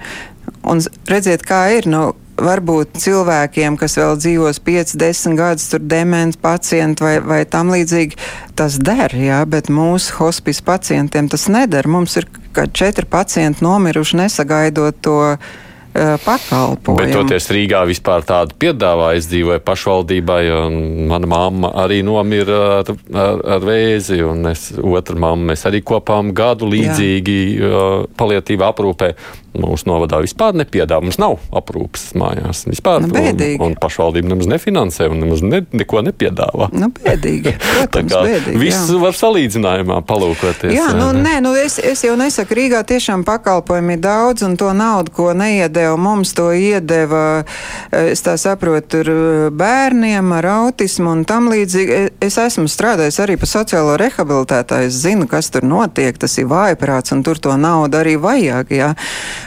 Un 0.62 0.82
redziet, 1.08 1.42
kā 1.42 1.68
ir, 1.78 1.88
nu, 1.88 2.14
varbūt 2.38 2.98
cilvēkiem, 3.02 3.76
kas 3.80 3.98
vēl 3.98 4.16
dzīvos 4.20 4.60
5, 4.64 4.96
10 5.00 5.38
gadus, 5.38 5.68
tur 5.72 5.84
demens 5.84 6.38
pacienti 6.40 7.04
vai, 7.04 7.14
vai 7.24 7.42
tam 7.50 7.72
līdzīgi, 7.74 8.18
tas 8.58 8.78
der, 8.82 9.14
jā, 9.14 9.42
bet 9.50 9.70
mūsu 9.72 10.16
hospis 10.20 10.62
pacientiem 10.64 11.30
tas 11.30 11.48
neder. 11.52 11.88
Mums 11.90 12.18
ir 12.20 12.28
četri 12.72 13.06
pacienti 13.08 13.64
nomiruši 13.64 14.22
nesagaidot 14.22 15.00
to 15.04 15.16
uh, 15.34 16.18
pakalpojumu. 16.24 16.98
Bet 17.00 17.14
toties 17.14 17.48
Rīgā 17.54 17.82
vispār 17.88 18.24
tādu 18.26 18.56
piedāvā, 18.60 19.12
es 19.18 19.28
dzīvoju 19.30 19.62
pašvaldībai, 19.66 20.42
un 20.54 20.78
mana 21.10 21.30
mamma 21.30 21.72
arī 21.84 22.00
nomira 22.06 22.60
ar, 22.80 22.94
ar, 23.12 23.42
ar 23.56 23.66
vēzi, 23.66 24.20
un 24.26 24.52
es, 24.52 24.70
otra 24.78 25.18
mamma, 25.18 25.52
mēs 25.52 25.66
arī 25.70 25.82
kopām 25.86 26.32
gadu 26.36 26.70
līdzīgi 26.70 27.40
uh, 27.58 28.08
palietīvā 28.18 28.72
aprūpē 28.74 29.12
mūsu 29.56 29.88
novadā 29.88 30.20
vispār 30.22 30.56
nepiedāvā. 30.58 31.04
Mums 31.04 31.18
nav 31.20 31.38
aprūpes 31.56 32.12
mājās. 32.18 32.64
Vispār, 32.68 33.02
nu, 33.04 33.12
un, 33.14 33.42
un 33.68 33.76
pašvaldība 33.80 34.32
nemaz 34.32 34.48
nefinansē 34.50 35.08
un 35.12 35.22
nemaz 35.22 35.42
ne, 35.44 35.62
neko 35.72 36.02
nepiedāvā. 36.06 36.70
Nu, 36.76 36.90
bēdīgi. 36.94 37.54
Protams, 37.64 38.12
kā, 38.12 38.22
bēdīgi 38.28 38.60
viss 38.60 38.90
jā. 38.92 38.98
var 39.02 39.16
salīdzinājumā 39.18 40.00
palūkoties. 40.08 40.74
Jā, 40.76 40.90
nu, 40.98 41.10
nē, 41.16 41.38
nu, 41.44 41.54
es, 41.58 41.78
es 41.80 42.04
jau 42.06 42.16
nesaku, 42.18 42.58
Rīgā 42.58 42.82
tiešām 42.88 43.24
pakalpojumi 43.28 43.96
ir 43.96 44.02
daudz, 44.04 44.44
un 44.46 44.56
to 44.60 44.70
naudu, 44.76 45.14
ko 45.16 45.30
neiedēva, 45.36 45.96
mums 46.00 46.34
to 46.36 46.50
iedeva, 46.56 47.44
es 47.92 48.24
tā 48.24 48.36
saprotu, 48.40 48.86
tur 48.88 49.12
bērniem 49.58 50.32
ar 50.38 50.50
autismu 50.52 51.12
un 51.16 51.24
tam 51.28 51.50
līdzīgi. 51.52 51.98
Es 52.24 52.38
esmu 52.40 52.68
strādājis 52.70 53.20
arī 53.24 53.38
pa 53.40 53.48
sociālo 53.48 53.96
rehabilitētāju, 54.00 54.88
es 54.90 55.00
zinu, 55.02 55.28
kas 55.30 55.50
tur 55.54 55.66
notiek, 55.68 56.16
tas 56.20 56.38
ir 56.40 56.48
vājprāts, 56.50 57.12
un 57.16 57.24
tur 57.26 57.40
to 57.42 57.56
naudu 57.60 58.00
arī 58.00 58.16
vajag, 58.20 58.72
jā 58.74 58.92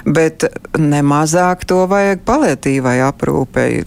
bet 0.05 0.45
nemazāk 0.77 1.65
to 1.69 1.83
vajag 1.91 2.23
palietīvai 2.27 2.97
aprūpei. 3.09 3.83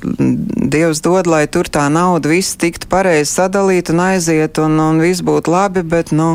Dievs 0.74 1.02
dod, 1.04 1.30
lai 1.30 1.44
tur 1.46 1.70
tā 1.70 1.86
nauda 1.92 2.32
viss 2.32 2.58
tiktu 2.60 2.90
pareizi 2.90 3.30
sadalīta 3.32 3.94
un 3.94 4.04
aiziet, 4.10 4.60
un, 4.62 4.78
un 4.82 5.02
viss 5.02 5.24
būtu 5.24 5.54
labi, 5.54 5.84
bet, 5.86 6.12
nu, 6.14 6.34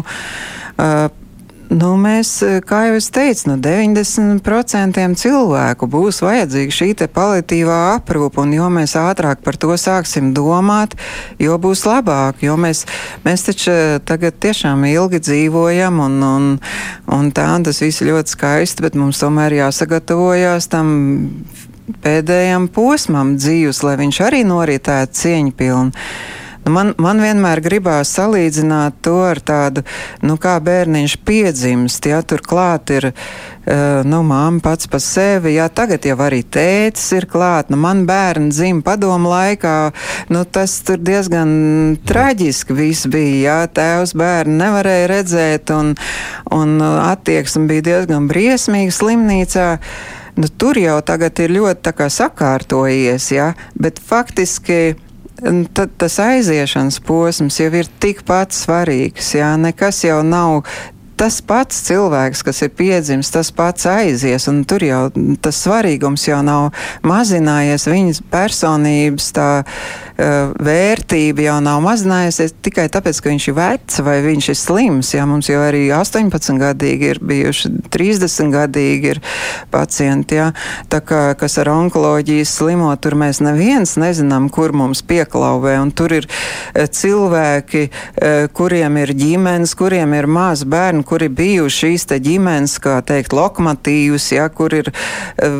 Nu, 1.69 1.91
mēs, 2.01 2.31
kā 2.65 2.79
jau 2.87 2.95
es 2.97 3.11
teicu, 3.13 3.51
no 3.51 3.55
90% 3.61 5.03
cilvēku 5.21 5.89
būs 5.93 6.23
vajadzīga 6.25 6.73
šī 6.73 6.87
paliatīvā 7.13 7.77
aprūpe, 7.99 8.41
un 8.41 8.55
jo 8.55 8.71
mēs 8.73 8.95
ātrāk 8.97 9.43
par 9.45 9.59
to 9.61 9.77
sāksim 9.77 10.31
domāt, 10.33 10.95
jo 11.37 11.59
būs 11.61 11.85
labāk. 11.85 12.41
Jo 12.41 12.57
mēs, 12.57 12.87
mēs 13.21 13.45
taču 13.45 13.75
tagad 14.01 14.41
tiešām 14.41 14.87
ilgi 14.89 15.21
dzīvojam, 15.21 16.01
un, 16.07 16.17
un, 16.25 16.49
un 17.05 17.29
tā 17.37 17.51
tas 17.61 17.83
viss 17.85 18.01
ļoti 18.01 18.33
skaisti, 18.33 18.87
bet 18.87 18.97
mums 18.97 19.21
tomēr 19.21 19.59
jāsagatavojas 19.61 20.71
tam 20.73 20.89
pēdējam 22.01 22.65
posmam 22.73 23.37
dzīves, 23.37 23.85
lai 23.85 23.93
viņš 24.01 24.23
arī 24.25 24.41
noritētu 24.47 25.21
cieņpilni. 25.21 26.09
Nu, 26.69 26.75
man, 26.75 26.91
man 27.01 27.17
vienmēr 27.17 27.63
gribās 27.65 28.11
salīdzināt 28.13 28.99
to 29.01 29.15
ar 29.25 29.39
tādu, 29.41 29.81
nu, 30.21 30.35
kā 30.37 30.59
bērniņš 30.61 31.15
piedzimst, 31.25 32.05
ja 32.05 32.19
tur 32.21 32.43
klāt 32.45 32.93
ir. 32.93 33.09
Uh, 33.69 34.03
nu, 34.05 34.19
māma 34.25 34.61
pats 34.61 34.85
par 34.89 35.01
sevi, 35.01 35.55
jā, 35.55 35.65
tagad 35.73 36.05
jau 36.05 36.15
arī 36.25 36.43
tētis 36.45 37.07
ir 37.17 37.25
klāt. 37.29 37.71
Nu, 37.73 37.79
man 37.81 38.05
bērni 38.09 38.53
dzimta 38.53 38.85
padomu 38.91 39.33
laikā, 39.33 39.73
nu, 40.29 40.43
tas 40.45 40.77
tur 40.85 41.01
diezgan 41.01 41.97
traģiski 42.09 42.77
viss 42.77 43.09
bija, 43.09 43.41
jā, 43.41 43.57
tēvs 43.81 44.13
bērni 44.17 44.61
nevarēja 44.61 45.09
redzēt, 45.09 45.73
un, 45.73 45.95
un 46.53 46.79
attieksme 46.85 47.65
bija 47.69 47.87
diezgan 47.91 48.29
briesmīga 48.29 48.93
slimnīcā. 48.93 49.69
Nu, 50.37 50.53
tur 50.53 50.77
jau 50.77 51.01
tagad 51.01 51.41
ir 51.41 51.57
ļoti 51.57 52.09
sakārtojies, 52.13 53.31
jā, 53.33 53.53
bet 53.73 53.97
faktiski 53.97 54.83
tad 55.73 55.91
tas 55.99 56.19
aiziešanas 56.23 56.99
posms 57.05 57.59
jau 57.61 57.71
ir 57.79 57.89
tikpat 58.01 58.55
svarīgs. 58.55 59.33
Jā, 59.37 59.53
nekas 59.59 60.03
jau 60.05 60.21
nav 60.25 60.63
tas 61.19 61.41
pats 61.43 61.81
cilvēks, 61.83 62.43
kas 62.47 62.61
ir 62.63 62.71
piedzimis, 62.79 63.31
tas 63.33 63.49
pats 63.51 63.87
aizies, 63.91 64.45
un 64.47 64.61
tur 64.63 64.85
jau 64.85 65.01
tas 65.43 65.57
svarīgums 65.65 66.23
jau 66.29 66.39
nav 66.45 66.69
mazinājies. 67.03 67.89
Viņas 67.91 68.21
personības 68.31 69.27
tā 69.35 69.49
vērtība 70.19 71.45
jau 71.45 71.57
nav 71.63 71.79
mazinājusies 71.85 72.55
tikai 72.65 72.87
tāpēc, 72.91 73.21
ka 73.23 73.31
viņš 73.31 73.47
ir 73.49 73.55
vecs 73.57 74.01
vai 74.05 74.17
viņš 74.25 74.49
ir 74.51 74.57
slims. 74.59 75.13
Jā, 75.15 75.25
mums 75.29 75.49
jau 75.49 75.61
arī 75.63 75.85
18 75.95 76.59
gadīgi 76.59 77.13
ir 77.13 77.21
bijuši, 77.23 77.71
30 77.93 78.53
gadīgi 78.53 79.13
ir 79.13 79.21
pacienti, 79.71 80.39
jā, 80.39 80.49
tā 80.91 80.99
kā, 81.05 81.21
kas 81.39 81.57
ar 81.61 81.71
onkoloģijas 81.73 82.53
slimo, 82.59 82.91
tur 83.01 83.15
mēs 83.19 83.41
neviens 83.45 83.95
nezinām, 84.01 84.49
kur 84.53 84.73
mums 84.75 85.01
pieklauvē, 85.07 85.77
un 85.83 85.93
tur 85.95 86.17
ir 86.19 86.27
uh, 86.27 86.85
cilvēki, 86.85 87.85
uh, 87.89 88.49
kuriem 88.55 88.99
ir 89.03 89.15
ģimenes, 89.17 89.75
kuriem 89.79 90.17
ir 90.17 90.29
maz 90.29 90.65
bērni, 90.67 91.05
kur 91.07 91.23
ir 91.25 91.33
bijuši 91.35 91.79
šīs 91.79 92.07
ģimenes, 92.19 92.75
kā 92.83 92.99
teikt, 93.05 93.33
lokomotīvas, 93.35 94.25
ja, 94.35 94.49
kur 94.51 94.73
ir 94.75 94.91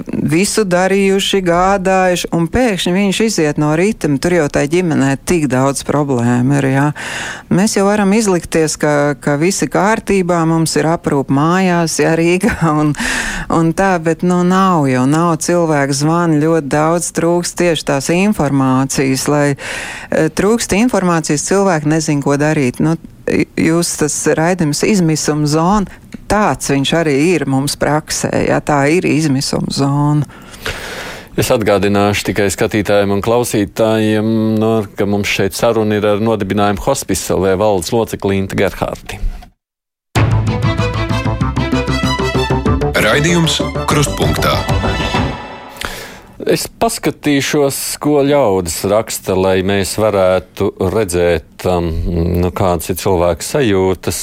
visu 0.09 0.65
darījuši, 0.67 1.41
gādājuši, 1.45 2.29
un 2.35 2.47
pēkšņi 2.51 2.95
viņš 2.95 3.21
iziet 3.25 3.61
no 3.61 3.71
ritma. 3.79 4.19
Tur 4.19 4.35
jau 4.35 4.48
tai 4.53 4.65
ģimenei 4.71 5.17
tik 5.29 5.47
daudz 5.51 5.83
problēmu 5.87 6.57
ir. 6.59 6.67
Jā. 6.73 6.85
Mēs 7.53 7.75
jau 7.77 7.85
varam 7.87 8.13
izlikties, 8.17 8.75
ka, 8.81 9.15
ka 9.21 9.37
visi 9.41 9.69
kārtībā, 9.71 10.41
mums 10.49 10.75
ir 10.79 10.89
aprūp 10.89 11.31
mājās, 11.33 11.99
jā, 12.01 12.15
Rīgā 12.19 12.57
un, 12.81 12.93
un 13.55 13.71
tā, 13.77 13.93
bet 14.03 14.25
nu 14.27 14.41
nav 14.47 14.87
jau, 14.91 15.05
nav 15.09 15.37
cilvēku 15.45 15.97
zvani, 16.01 16.41
ļoti 16.43 16.73
daudz 16.73 17.11
trūkst 17.17 17.59
tieši 17.61 17.87
tās 17.91 18.11
informācijas, 18.13 19.27
lai 19.31 19.45
e, 19.53 20.27
trūkst 20.29 20.75
informācijas, 20.79 21.47
cilvēki 21.49 21.93
nezin, 21.93 22.23
ko 22.25 22.37
darīt. 22.39 22.81
Nu, 22.83 22.97
jūs 23.59 23.95
tas 24.01 24.15
raidījums 24.37 24.83
izmisuma 24.87 25.49
zona, 25.49 25.99
tāds 26.29 26.71
viņš 26.71 26.93
arī 27.01 27.15
ir 27.33 27.45
mums 27.49 27.77
praksē, 27.79 28.31
ja 28.49 28.61
tā 28.65 28.83
ir 28.93 29.07
izmisuma 29.09 29.73
zona. 29.73 30.27
Es 31.37 31.51
atgādināšu 31.53 32.29
tikai 32.31 32.47
skatītājiem 32.53 33.13
un 33.13 33.21
klausītājiem, 33.25 34.31
no, 34.59 34.71
ka 34.97 35.05
mums 35.09 35.29
šeit 35.29 35.57
saruna 35.57 35.99
ir 35.99 36.07
ar 36.09 36.23
nodibinājumu 36.23 36.81
hospicelē 36.87 37.53
valdes 37.59 37.93
locekli 37.93 38.41
Inta 38.41 38.57
Gerhārti. 38.59 39.21
Raidījums 42.99 43.61
Krustpunktā. 43.89 44.78
Es 46.47 46.69
paskatīšos, 46.71 47.97
ko 47.99 48.21
ļaudis 48.23 48.77
raksta, 48.87 49.35
lai 49.35 49.57
mēs 49.67 49.97
varētu 49.99 50.69
redzēt, 50.87 51.65
um, 51.67 51.89
nu, 52.39 52.47
kādas 52.55 52.93
ir 52.93 52.95
cilvēku 53.01 53.43
sajūtas. 53.43 54.19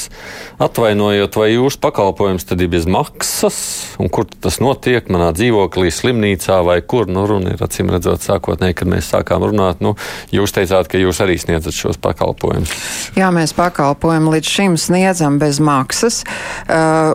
Atvainojot, 0.65 1.37
vai 1.37 1.51
jūsu 1.51 1.77
pakalpojums 1.83 2.49
tad 2.49 2.65
ir 2.65 2.71
bez 2.73 2.89
maksas, 2.89 3.59
un 4.01 4.09
kur 4.09 4.25
tas 4.33 4.57
notiek, 4.65 5.11
manā 5.13 5.29
dzīvoklī, 5.37 5.93
slimnīcā 5.93 6.63
vai 6.65 6.79
kur. 6.81 7.05
Nu, 7.05 7.27
runa 7.29 7.53
ir 7.53 7.61
acīm 7.61 7.93
redzot, 7.93 8.25
sākotnēji, 8.25 8.79
kad 8.81 8.93
mēs 8.95 9.13
sākām 9.13 9.45
runāt, 9.51 9.85
nu, 9.85 9.93
jūs 10.33 10.57
teicāt, 10.57 10.89
ka 10.89 11.03
jūs 11.03 11.21
arī 11.21 11.37
sniedzat 11.43 11.77
šos 11.77 12.01
pakalpojumus. 12.01 12.73
Jā, 13.21 13.29
mēs 13.29 13.53
pakalpojumu 13.61 14.33
līdz 14.39 14.57
šim 14.57 14.81
sniedzam 14.81 15.37
bez 15.43 15.61
maksas. 15.61 16.25
Uh, 16.65 17.13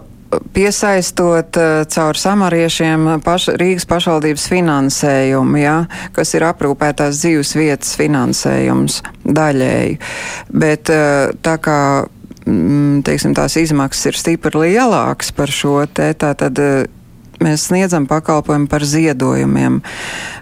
piesaistot 0.53 1.57
uh, 1.59 1.81
caur 1.91 2.19
samariešiem 2.19 3.07
paš, 3.25 3.49
Rīgas 3.59 3.87
pašvaldības 3.89 4.47
finansējumu, 4.51 5.59
ja, 5.61 5.75
kas 6.15 6.33
ir 6.37 6.47
aprūpētās 6.47 7.21
dzīves 7.21 7.53
vietas 7.59 7.93
finansējums 7.99 9.01
daļēji. 9.25 9.99
Bet 10.53 10.93
uh, 10.93 11.33
tā 11.43 11.57
kā 11.63 11.79
mm, 12.45 13.03
teiksim, 13.07 13.35
tās 13.37 13.57
izmaksas 13.61 14.11
ir 14.11 14.19
stipri 14.19 14.65
lielākas 14.67 15.33
par 15.35 15.51
šo 15.53 15.81
te, 15.91 16.11
tā 16.15 16.33
tad 16.39 16.61
uh, 16.61 16.83
mēs 17.43 17.67
sniedzam 17.69 18.07
pakalpojumu 18.09 18.69
par 18.71 18.85
ziedojumiem. 18.87 19.81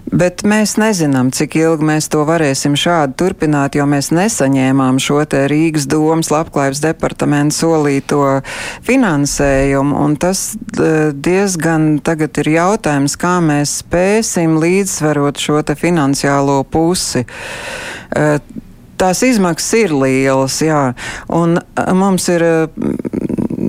Bet 0.09 0.41
mēs 0.47 0.75
nezinām, 0.81 1.29
cik 1.35 1.57
ilgi 1.59 1.85
mēs 1.85 2.09
to 2.12 2.23
varēsim 2.27 2.75
šādi 2.79 3.17
turpināt, 3.19 3.77
jo 3.77 3.85
mēs 3.89 4.12
nesaņēmām 4.15 4.97
šo 5.03 5.21
te 5.29 5.43
Rīgas 5.51 5.85
domas 5.89 6.31
labklājības 6.33 6.81
departamentu 6.83 7.57
solīto 7.59 8.23
finansējumu. 8.88 9.99
Un 10.05 10.15
tas 10.21 10.53
diezgan 11.29 11.91
tagad 12.05 12.41
ir 12.41 12.53
jautājums, 12.55 13.17
kā 13.19 13.38
mēs 13.43 13.79
spēsim 13.83 14.57
līdzsvarot 14.62 15.39
šo 15.39 15.62
te 15.67 15.77
finansiālo 15.79 16.63
pusi 16.69 17.25
tās 18.99 19.23
izmaksas 19.23 19.75
ir 19.79 19.93
lielas, 19.95 20.59
jā. 20.63 20.81
Un 21.31 21.59
mums 21.95 22.27
ir 22.31 22.43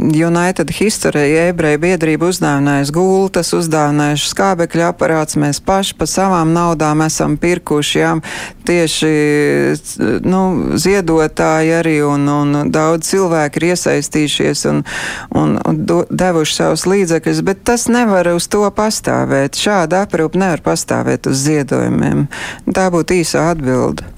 United 0.01 0.71
History 0.73 1.37
ebreju 1.51 1.79
biedrība 1.83 2.31
uzdāvinājusi 2.31 2.95
gultas, 2.95 3.53
uzdāvinājuši 3.57 4.31
skābekļa 4.33 4.91
aparāts. 4.95 5.37
Mēs 5.41 5.61
paši 5.65 5.97
pa 5.99 6.09
savām 6.09 6.55
naudām 6.57 7.03
esam 7.05 7.37
pirkuši, 7.41 7.99
jā, 8.01 8.13
tieši 8.69 9.11
nu, 10.25 10.43
ziedotāji 10.81 11.75
arī 11.81 11.97
un, 12.07 12.29
un 12.33 12.73
daudz 12.73 13.11
cilvēku 13.13 13.61
ir 13.61 13.69
iesaistījušies 13.73 14.65
un, 14.71 14.85
un, 15.37 15.59
un 15.61 15.83
do, 15.87 16.03
devuši 16.11 16.57
savus 16.57 16.87
līdzekļus, 16.89 17.43
bet 17.47 17.65
tas 17.69 17.89
nevar 17.93 18.33
uz 18.33 18.49
to 18.51 18.65
pastāvēt. 18.77 19.59
Šāda 19.61 20.07
aprūpa 20.07 20.41
nevar 20.41 20.65
pastāvēt 20.65 21.29
uz 21.31 21.45
ziedojumiem. 21.45 22.27
Tā 22.73 22.89
būtu 22.95 23.21
īsa 23.21 23.51
atbilde. 23.53 24.09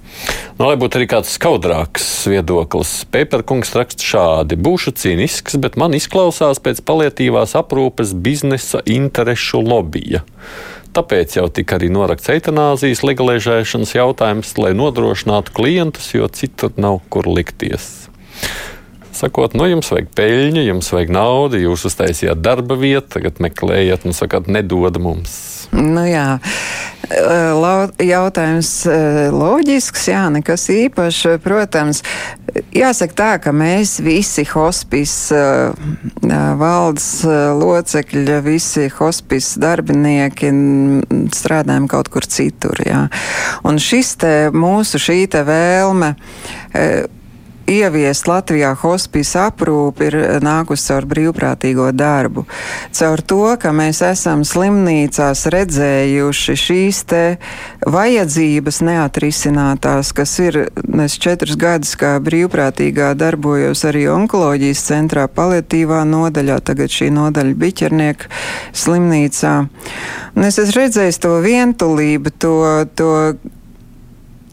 Nu, 0.59 0.67
lai 0.69 0.77
būtu 0.79 1.01
arī 1.01 1.09
kāds 1.11 1.33
skaudrāks 1.39 2.05
viedoklis, 2.31 2.93
Pēterkungs 3.13 3.73
raksta 3.79 4.05
šādi: 4.07 4.59
Būšu 4.61 4.93
cīnisks, 5.01 5.57
bet 5.63 5.79
man 5.81 5.97
izklausās 5.97 6.61
pēc 6.63 6.83
palietīvās 6.87 7.57
aprūpes 7.59 8.13
biznesa 8.15 8.83
interešu 8.87 9.63
lobija. 9.65 10.23
Tāpēc 10.93 11.39
jau 11.39 11.47
tika 11.49 11.79
arī 11.79 11.89
norakts 11.89 12.29
eitanāzijas 12.35 13.01
legalizēšanas 13.09 13.95
jautājums, 13.97 14.53
lai 14.61 14.75
nodrošinātu 14.77 15.55
klientus, 15.57 16.11
jo 16.13 16.29
citur 16.29 16.75
nav 16.77 17.01
kur 17.09 17.31
likties. 17.33 18.11
Sakot, 19.17 19.57
nu, 19.57 19.65
jums 19.69 19.89
vajag 19.93 20.09
peļņu, 20.17 20.63
jums 20.67 20.89
vajag 20.93 21.13
naudu, 21.13 21.61
jūs 21.61 21.85
uztaisījāt 21.89 22.41
darba 22.45 22.77
vietu, 22.81 23.09
tagad 23.17 23.41
meklējat, 23.45 24.05
un 24.09 24.17
sakāt, 24.17 24.49
nedod 24.53 24.97
mums. 25.01 25.35
Nu, 25.73 26.05
jā. 26.09 26.41
Jautājums 28.03 28.71
loģisks, 29.35 30.05
jā, 30.09 30.23
nekas 30.33 30.69
īpašs. 30.73 31.39
Protams, 31.43 32.03
jāsaka 32.73 33.17
tā, 33.19 33.31
ka 33.43 33.53
mēs 33.57 33.97
visi 34.05 34.45
hospis 34.49 35.15
valdes 36.63 37.09
locekļi, 37.63 38.39
visi 38.47 38.87
hospis 38.99 39.55
darbinieki 39.63 40.53
strādājam 41.35 41.89
kaut 41.91 42.13
kur 42.13 42.25
citur, 42.29 42.79
jā. 42.87 43.09
Un 43.67 43.83
šis 43.83 44.15
te 44.23 44.35
mūsu 44.55 45.03
šī 45.03 45.27
te 45.33 45.43
vēlme 45.49 46.15
ieviest 47.71 48.29
Latvijā 48.31 48.73
hospisa 48.79 49.47
aprūpi 49.51 50.09
ir 50.09 50.17
nākus 50.45 50.85
caur 50.89 51.07
brīvprātīgo 51.11 51.91
darbu. 51.97 52.45
Caur 52.95 53.23
to, 53.23 53.41
ka 53.61 53.73
mēs 53.77 54.03
esam 54.07 54.45
slimnīcās 54.47 55.45
redzējuši 55.53 56.57
šīs 56.65 57.03
te 57.11 57.23
vajadzības 57.87 58.83
neatrisinātās, 58.89 60.13
kas 60.17 60.35
ir, 60.43 60.61
es 61.05 61.19
četrus 61.23 61.57
gadus 61.61 61.95
kā 62.01 62.15
brīvprātīgā 62.25 63.13
darbojos 63.19 63.85
arī 63.89 64.07
onkoloģijas 64.13 64.85
centrā 64.91 65.29
paliatīvā 65.31 66.03
nodaļā, 66.09 66.61
tagad 66.67 66.93
šī 66.93 67.11
nodaļa 67.15 67.59
biķernieku 67.65 68.31
slimnīcā. 68.85 69.57
Un 70.37 70.47
es 70.49 70.61
esmu 70.63 70.81
redzējis 70.81 71.21
to 71.23 71.35
vientulību, 71.45 72.33
to, 72.41 72.55
to 72.97 73.11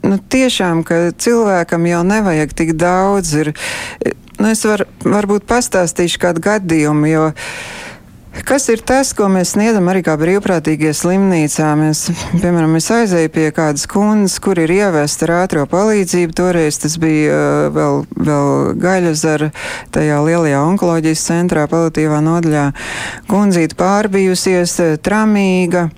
nu, 0.05 0.17
tiešām, 0.19 0.85
ka 0.87 1.09
cilvēkam 1.17 1.85
jau 1.89 2.01
nevajag 2.07 2.55
tik 2.55 2.73
daudz. 2.79 3.35
Ir, 3.43 3.53
nu, 4.39 4.49
es 4.51 4.63
var, 4.67 4.85
varbūt 5.03 5.47
pastāstīšu 5.49 6.21
kādu 6.25 6.45
gadījumu, 6.49 7.11
jo 7.11 7.29
Kas 8.45 8.67
ir 8.69 8.81
tas, 8.85 9.09
ko 9.17 9.25
mēs 9.31 9.55
sniedzam 9.55 9.87
arī 9.89 10.03
kā 10.05 10.13
brīvprātīgie 10.19 10.91
slimnīcā? 10.95 11.71
Mēs, 11.79 12.03
piemēram, 12.37 12.75
es 12.77 12.87
aizēju 12.93 13.31
pie 13.33 13.47
kādas 13.55 13.87
kundzes, 13.89 14.37
kur 14.43 14.59
ir 14.61 14.71
ievesta 14.71 15.25
ar 15.25 15.33
ātro 15.41 15.65
palīdzību. 15.69 16.35
Toreiz 16.37 16.77
tas 16.79 16.95
bija 17.01 17.33
uh, 17.33 17.63
vēl, 17.73 18.03
vēl 18.29 18.53
gaļazara 18.79 19.49
tajā 19.95 20.21
lielajā 20.27 20.61
onkoloģijas 20.61 21.25
centrā, 21.25 21.65
palatīvā 21.71 22.21
nodaļā. 22.25 22.67
Kundzīte 23.31 23.77
pārbijusies, 23.79 24.77
tramīga 25.03 25.89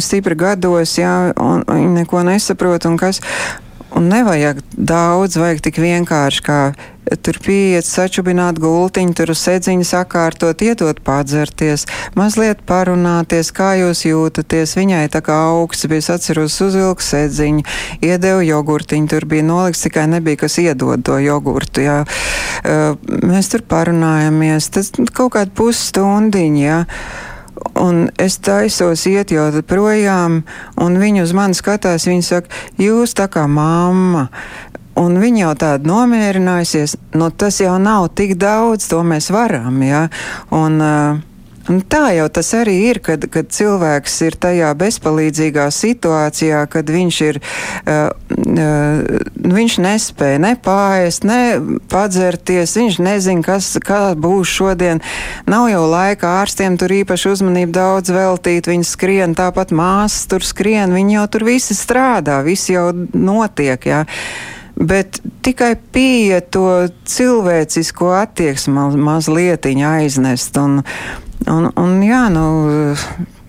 stipri 0.00 0.38
gados, 0.38 0.96
jā, 0.98 1.32
un 1.36 1.66
viņi 1.68 1.92
neko 2.00 2.24
nesaprot, 2.30 2.88
un 2.88 2.96
kas. 3.00 3.20
Un 3.92 4.06
nevajag 4.08 4.62
daudz, 4.72 5.36
vajag 5.36 5.58
tik 5.66 5.76
vienkārši, 5.82 6.40
kā 6.46 6.58
tur 7.20 7.36
pieiet, 7.44 7.84
sačubināt 7.84 8.56
gultiņu, 8.62 9.12
tur 9.18 9.32
sēdziņu 9.36 9.84
sakārtot, 9.84 10.62
iedot 10.64 11.00
padzerties, 11.04 11.84
mazliet 12.16 12.62
parunāties, 12.68 13.50
kā 13.52 13.74
jūs 13.80 14.04
jūtaties. 14.06 14.76
Viņai 14.78 15.02
tā 15.12 15.20
kā 15.24 15.36
augsts 15.50 15.88
bija, 15.90 16.06
atceros 16.14 16.56
uzvilku 16.64 17.04
sēdziņu, 17.04 17.66
iedevu 18.06 18.46
jogurtiņu, 18.46 19.10
tur 19.12 19.26
bija 19.28 19.44
nolikts, 19.44 19.84
tikai 19.84 20.06
nebija 20.14 20.40
kas 20.44 20.56
iedod 20.62 21.04
to 21.04 21.18
jogurtu, 21.20 21.84
jā. 21.84 21.98
Mēs 23.26 23.52
tur 23.52 23.66
parunājamies, 23.68 24.70
tas 24.72 24.88
kaut 25.12 25.34
kādu 25.36 25.52
pusstundiņu, 25.58 26.64
jā. 26.64 26.80
Un 27.82 28.06
es 28.20 28.38
taisos 28.42 29.06
iet 29.10 29.32
jau 29.34 29.48
projām, 29.66 30.42
un 30.80 30.98
viņi 31.00 31.24
uz 31.24 31.32
mani 31.36 31.56
skatās. 31.58 32.06
Viņi 32.10 32.26
saka, 32.26 32.62
jūs 32.80 33.16
tā 33.18 33.28
kā 33.32 33.46
mamma. 33.48 34.28
Un 34.98 35.16
viņa 35.16 35.40
jau 35.40 35.52
tāda 35.56 35.88
nomierinājusies, 35.88 36.98
nu 37.16 37.30
tas 37.30 37.62
jau 37.62 37.78
nav 37.80 38.10
tik 38.18 38.34
daudz, 38.36 38.90
to 38.90 39.00
mēs 39.06 39.30
varam. 39.32 39.80
Ja? 39.86 40.08
Un, 40.52 40.76
uh, 40.84 41.22
tā 41.90 42.10
jau 42.16 42.26
tas 42.32 42.50
arī 42.58 42.74
ir, 42.90 43.00
kad, 43.04 43.24
kad 43.32 43.50
cilvēks 43.54 44.16
ir 44.26 44.36
tajā 44.42 44.72
bezpalīdzīgā 44.78 45.68
situācijā, 45.74 46.62
kad 46.72 46.90
viņš 46.90 47.20
ir, 47.28 47.38
uh, 47.86 48.10
uh, 48.10 49.20
viņš 49.56 49.78
nespēja 49.84 50.40
ne 50.42 50.52
pāriest, 50.58 51.26
ne 51.28 51.42
padzerties, 51.92 52.76
viņš 52.78 52.98
nezina, 53.04 53.44
kas, 53.46 53.72
kā 53.84 54.02
būs 54.18 54.50
šodien. 54.50 55.02
Nav 55.50 55.68
jau 55.72 55.84
laika 55.90 56.38
ārstiem 56.42 56.78
tur 56.80 56.94
īpaši 57.02 57.32
uzmanību 57.34 57.76
daudz 57.76 58.14
veltīt, 58.14 58.70
viņi 58.70 58.88
skrien, 58.88 59.36
tāpat 59.38 59.74
māsas 59.74 60.26
tur 60.30 60.46
skrien, 60.46 60.94
viņi 60.94 61.20
jau 61.20 61.28
tur 61.36 61.46
visi 61.52 61.78
strādā, 61.78 62.40
viss 62.46 62.72
jau 62.72 62.90
notiek, 63.14 63.86
jā. 63.86 64.04
Bet 64.72 65.20
tikai 65.44 65.74
pieeja 65.92 66.40
to 66.40 66.88
cilvēcisko 67.06 68.08
attieksmi 68.22 68.72
maz, 68.74 68.96
mazliet 68.96 69.68
aiznest. 69.68 70.56
Un, 70.56 70.80
Un, 71.50 71.68
un 71.78 72.00
jā, 72.06 72.22
nu, 72.32 72.46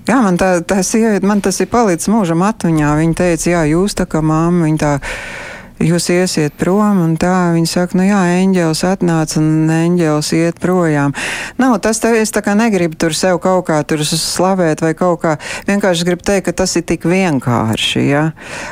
jā, 0.07 0.19
man, 0.25 0.37
tā, 0.39 0.55
tā 0.65 0.81
sieviete, 0.85 1.25
man 1.27 1.43
tas 1.43 1.59
ir 1.61 1.71
palicis 1.71 2.11
mūžam 2.11 2.45
atmiņā. 2.47 2.93
Viņa 2.99 3.17
teica, 3.19 3.49
jā, 3.55 3.63
jūs 3.75 3.97
tā 3.99 4.07
kā 4.09 4.23
māma, 4.25 4.65
viņa 4.67 4.81
tā 4.81 4.93
jūs 5.83 6.07
iesiet 6.13 6.55
prom, 6.59 7.01
un 7.03 7.15
tā 7.19 7.53
viņi 7.55 7.69
saka, 7.69 7.97
nu 7.99 8.05
jā, 8.07 8.19
eņģēlis 8.39 8.83
atnāca 8.87 9.39
un 9.41 9.71
eņģēlis 9.73 10.31
iet 10.37 10.59
projām. 10.63 11.15
Nav 11.59 11.77
tas, 11.83 11.99
tā, 12.03 12.13
es 12.19 12.33
tā 12.33 12.43
kā 12.45 12.55
negribu 12.57 12.97
tur 12.99 13.15
sev 13.17 13.39
kaut 13.43 13.67
kā 13.69 13.81
tur 13.87 14.03
slavēt 14.07 14.83
vai 14.85 14.93
kaut 14.97 15.23
kā, 15.23 15.37
vienkārši 15.69 16.07
gribu 16.07 16.25
teikt, 16.25 16.47
ka 16.49 16.57
tas 16.63 16.75
ir 16.79 16.85
tik 16.87 17.07
vienkārši, 17.09 18.05
jā. 18.09 18.25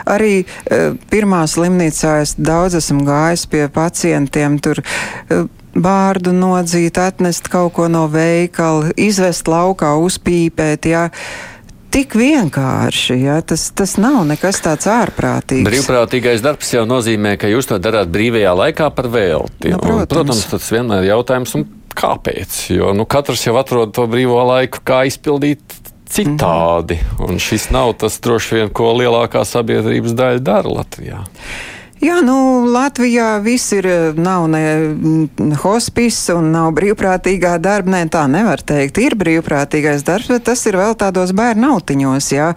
Arī 0.10 0.44
uh, 0.44 0.94
pirmā 1.12 1.44
slimnīcā 1.50 2.20
es 2.26 2.36
daudz 2.40 2.80
esmu 2.80 3.06
gājis 3.08 3.48
pie 3.52 3.66
pacientiem 3.74 4.62
tur. 4.64 4.84
Uh, 5.28 5.50
bārdu 5.76 6.34
nodzīt, 6.36 6.98
atnest 7.00 7.50
kaut 7.52 7.74
ko 7.78 7.88
no 7.92 8.08
veikala, 8.12 8.92
izvest 9.00 9.48
laukā, 9.52 9.94
uzpīpēt. 10.02 10.88
Jā. 10.92 11.08
Tik 11.92 12.16
vienkārši, 12.16 13.18
ja? 13.20 13.42
tas, 13.44 13.66
tas 13.76 13.98
nav 14.00 14.24
nekas 14.30 14.62
tāds 14.64 14.88
ārprātīgs. 14.88 15.68
Brīvprātīgais 15.68 16.44
darbs 16.44 16.72
jau 16.72 16.86
nozīmē, 16.88 17.36
ka 17.40 17.52
jūs 17.52 17.68
to 17.68 17.82
darāt 17.84 18.12
brīvajā 18.14 18.54
laikā 18.56 18.88
par 18.96 19.10
velti. 19.12 19.74
Nu, 19.74 19.82
protams. 19.82 20.06
Un, 20.06 20.12
protams, 20.14 20.46
tas 20.54 20.72
vienmēr 20.72 21.04
ir 21.04 21.12
jautājums, 21.12 21.58
kāpēc? 22.00 22.62
Jo 22.78 22.94
nu, 22.96 23.04
katrs 23.04 23.44
jau 23.44 23.58
atrod 23.60 23.92
to 23.96 24.08
brīvo 24.08 24.40
laiku, 24.48 24.80
kā 24.88 25.04
izpildīt 25.10 25.82
citādi. 26.12 26.96
Mm 26.96 27.18
-hmm. 27.18 27.30
Un 27.30 27.40
šis 27.40 27.70
nav 27.70 27.94
tas 27.94 28.20
droši 28.20 28.56
vien, 28.56 28.70
ko 28.70 28.94
lielākā 28.94 29.44
sabiedrības 29.46 30.12
daļa 30.12 30.40
dara 30.40 30.70
Latvijā. 30.70 31.24
Jā, 32.02 32.16
nu, 32.26 32.66
Latvijā 32.66 33.36
viss 33.46 33.76
ir, 33.78 33.86
eh, 33.86 34.16
nav 34.18 34.48
ne 34.50 34.62
mm, 34.90 35.52
hospice 35.62 36.34
un 36.34 36.48
nav 36.50 36.72
brīvprātīgā 36.74 37.52
darba. 37.62 37.94
Nē, 37.94 38.00
tā 38.10 38.24
nevar 38.26 38.64
teikt. 38.66 38.98
Ir 38.98 39.14
brīvprātīgais 39.20 40.02
darbs, 40.08 40.32
bet 40.34 40.48
tas 40.50 40.66
ir 40.66 40.80
vēl 40.82 40.98
tādos 40.98 41.30
bērnu 41.38 41.76
autiņos, 41.76 42.32
jā. 42.34 42.50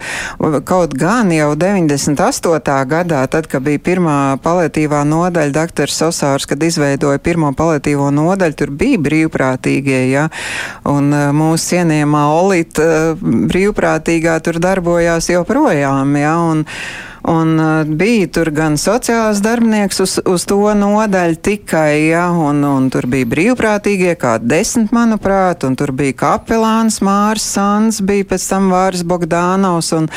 Kaut 0.65 0.97
gan 0.97 1.29
jau 1.29 1.51
98. 1.61 2.79
gadā, 2.89 3.21
tad, 3.29 3.45
kad 3.45 3.61
bija 3.61 3.83
pirmā 3.85 4.17
paliatīvā 4.41 5.05
nodaļa, 5.05 5.53
dr. 5.53 5.93
Sosārs, 5.93 6.49
kad 6.49 6.65
izveidoja 6.65 7.21
pirmo 7.21 7.53
paliatīvo 7.53 8.09
nodaļu, 8.17 8.57
tur 8.57 8.73
bija 8.73 8.97
brīvprātīgie, 8.97 10.07
jā. 10.09 10.29
Un 10.89 11.13
eh, 11.13 11.29
mūsu 11.37 11.75
cienījamā 11.75 12.27
Olita 12.33 12.93
eh, 13.13 13.25
brīvprātīgā 13.53 14.39
tur 14.41 14.57
darbojās 14.57 15.29
joprojām, 15.37 16.17
jā. 16.17 16.39
Un, 16.49 16.65
Un 17.27 17.59
uh, 17.59 17.87
bija 17.89 18.27
tur 18.29 18.51
gan 18.53 18.75
sociālās 18.77 19.39
darbinieks 19.41 19.97
uz, 20.03 20.11
uz 20.29 20.43
to 20.45 20.59
nodaļu 20.77 21.39
tikai, 21.41 22.11
ja, 22.11 22.27
un, 22.29 22.59
un 22.67 22.89
tur 22.93 23.07
bija 23.09 23.25
brīvprātīgie, 23.31 24.11
kā 24.21 24.35
desmit, 24.37 24.91
manuprāt, 24.93 25.65
un 25.65 25.73
tur 25.79 25.89
bija 25.95 26.13
kapelāns 26.19 26.99
Mārs 27.05 27.47
Sans, 27.55 27.97
bija 28.05 28.27
pēc 28.29 28.45
tam 28.51 28.69
Vāris 28.73 29.01
Bogdānaus, 29.07 29.89
un, 29.97 30.09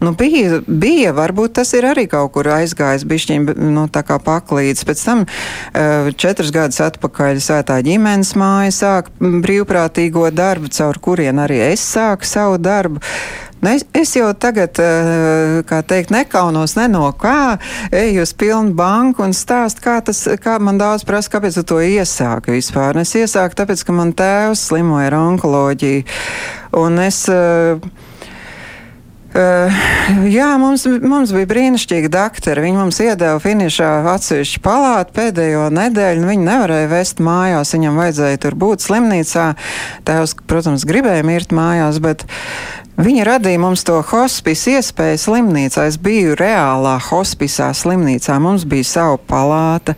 nu, 0.00 0.14
bija, 0.16 0.62
bija, 0.64 1.12
varbūt 1.16 1.58
tas 1.60 1.74
ir 1.76 1.84
arī 1.90 2.06
kaut 2.08 2.32
kur 2.32 2.48
aizgājis, 2.56 3.04
bišķiņ, 3.12 3.48
nu, 3.74 3.84
tā 3.92 4.00
kā 4.08 4.16
paklīdz. 4.24 4.86
Pēc 4.88 5.04
tam 5.04 5.26
uh, 5.28 6.10
četras 6.16 6.54
gadus 6.54 6.80
atpakaļ 6.86 7.44
svētā 7.44 7.82
ģimenes 7.84 8.32
māja 8.40 8.72
sāk 8.72 9.12
brīvprātīgo 9.20 10.30
darbu, 10.32 10.72
caur 10.72 11.02
kurien 11.04 11.44
arī 11.44 11.60
es 11.74 11.84
sāku 11.92 12.24
savu 12.28 12.56
darbu. 12.56 13.04
Nu, 13.64 13.70
es, 13.96 14.10
jau 14.12 14.26
tagad, 14.36 14.76
eh, 14.76 15.62
kā 15.64 15.78
teikt, 15.88 16.10
nekaunos 16.12 16.74
ne 16.76 16.84
no 16.92 17.06
kā, 17.16 17.56
eju 17.88 18.20
uz 18.26 18.34
pilnu 18.36 18.74
banku 18.76 19.24
un 19.24 19.32
stāstu, 19.32 19.80
kā 19.86 19.94
tas, 20.04 20.20
kā 20.44 20.58
man 20.60 20.76
daudz 20.76 21.06
prasa, 21.08 21.32
kāpēc 21.32 21.56
tu 21.56 21.62
to 21.72 21.78
iesāki 21.80 22.58
vispār. 22.58 22.92
Un 22.92 23.06
es 23.06 23.14
iesāku 23.16 23.56
tāpēc, 23.56 23.86
ka 23.86 23.96
man 23.96 24.12
tēvs 24.12 24.66
slimoja 24.68 25.08
ar 25.08 25.16
onkoloģiju. 25.16 26.04
Un 26.76 27.00
es, 27.06 27.22
uh, 27.32 27.80
jā, 29.34 30.50
mums, 30.60 30.84
mums 31.00 31.32
bija 31.32 31.48
brīnišķīgi 31.54 32.12
doktori. 32.12 32.66
Viņi 32.68 32.80
mums 32.82 33.00
iedeva 33.00 33.40
finišā 33.40 33.90
atsevišķu 34.12 34.60
palātu 34.60 35.16
pēdējo 35.16 35.70
nedēļu. 35.72 36.28
Viņi 36.28 36.48
nevarēja 36.52 36.92
vest 36.92 37.24
mājās, 37.24 37.72
viņam 37.78 37.96
vajadzēja 38.02 38.44
tur 38.44 38.60
būt 38.60 38.84
slimnīcā. 38.84 39.50
Tēvs, 40.04 40.36
protams, 40.44 40.84
gribēja 40.84 41.24
mirt 41.24 41.56
mājās, 41.56 42.02
bet 42.04 42.28
Viņa 42.94 43.24
radīja 43.26 43.58
mums 43.58 43.82
to 43.82 43.96
hospice 44.06 44.76
iespēju 44.76 45.18
slimnīcā. 45.18 45.88
Es 45.90 45.96
biju 45.98 46.36
reālā 46.38 46.92
hospicā 47.02 47.72
slimnīcā, 47.74 48.36
mums 48.38 48.62
bija 48.70 48.86
sava 48.86 49.16
palāta. 49.18 49.96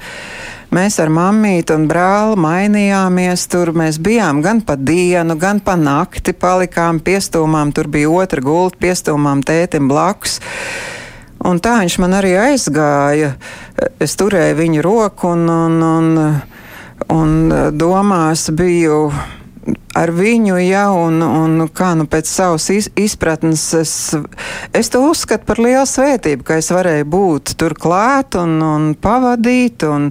Mēs 0.72 0.96
ar 1.04 1.12
mammīti 1.12 1.74
un 1.76 1.84
brāli 1.90 2.40
mainījāmies 2.40 3.44
tur. 3.52 3.74
Mēs 3.76 4.00
bijām 4.00 4.40
gan 4.44 4.62
pa 4.64 4.78
dienu, 4.80 5.36
gan 5.36 5.60
pa 5.60 5.76
nakti, 5.76 6.32
palikām 6.32 7.02
piestūmām. 7.04 7.74
Tur 7.76 7.92
bija 7.92 8.08
otra 8.16 8.40
gulta, 8.40 8.80
piestūmām 8.86 9.44
tētim 9.44 9.92
blakus. 9.92 10.40
Un 11.44 11.60
tā 11.60 11.76
viņš 11.82 12.00
man 12.00 12.16
arī 12.16 12.32
aizgāja. 12.48 13.34
Es 14.00 14.16
turēju 14.16 14.56
viņu 14.64 14.88
roku 14.88 15.34
un, 15.36 15.44
un, 15.52 15.80
un, 15.84 16.36
un 17.12 17.56
domās 17.76 18.48
biju 18.56 19.10
ar 19.96 20.12
viņu, 20.12 20.58
ja, 20.60 20.86
un, 20.92 21.22
un 21.24 21.66
kā 21.72 21.94
nu 21.96 22.04
pēc 22.10 22.28
savas 22.28 22.68
izpratnes 22.70 23.62
es, 23.78 23.92
es 24.76 24.90
to 24.92 25.00
uzskatu 25.08 25.46
par 25.48 25.60
lielu 25.62 25.86
svētību, 25.88 26.44
ka 26.46 26.58
es 26.60 26.68
varēju 26.74 27.06
būt 27.12 27.54
tur 27.60 27.74
klāt 27.78 28.36
un, 28.38 28.58
un 28.60 28.90
pavadīt, 29.00 29.86
un 29.88 30.10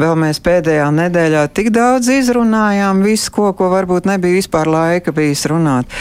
vēl 0.00 0.14
mēs 0.22 0.40
pēdējā 0.44 0.88
nedēļā 1.00 1.44
tik 1.56 1.68
daudz 1.74 2.08
izrunājām 2.14 3.02
visu, 3.04 3.32
ko, 3.36 3.50
ko 3.58 3.68
varbūt 3.74 4.08
nebija 4.08 4.38
vispār 4.38 4.70
laika 4.72 5.12
bijis 5.16 5.44
runāt. 5.52 5.92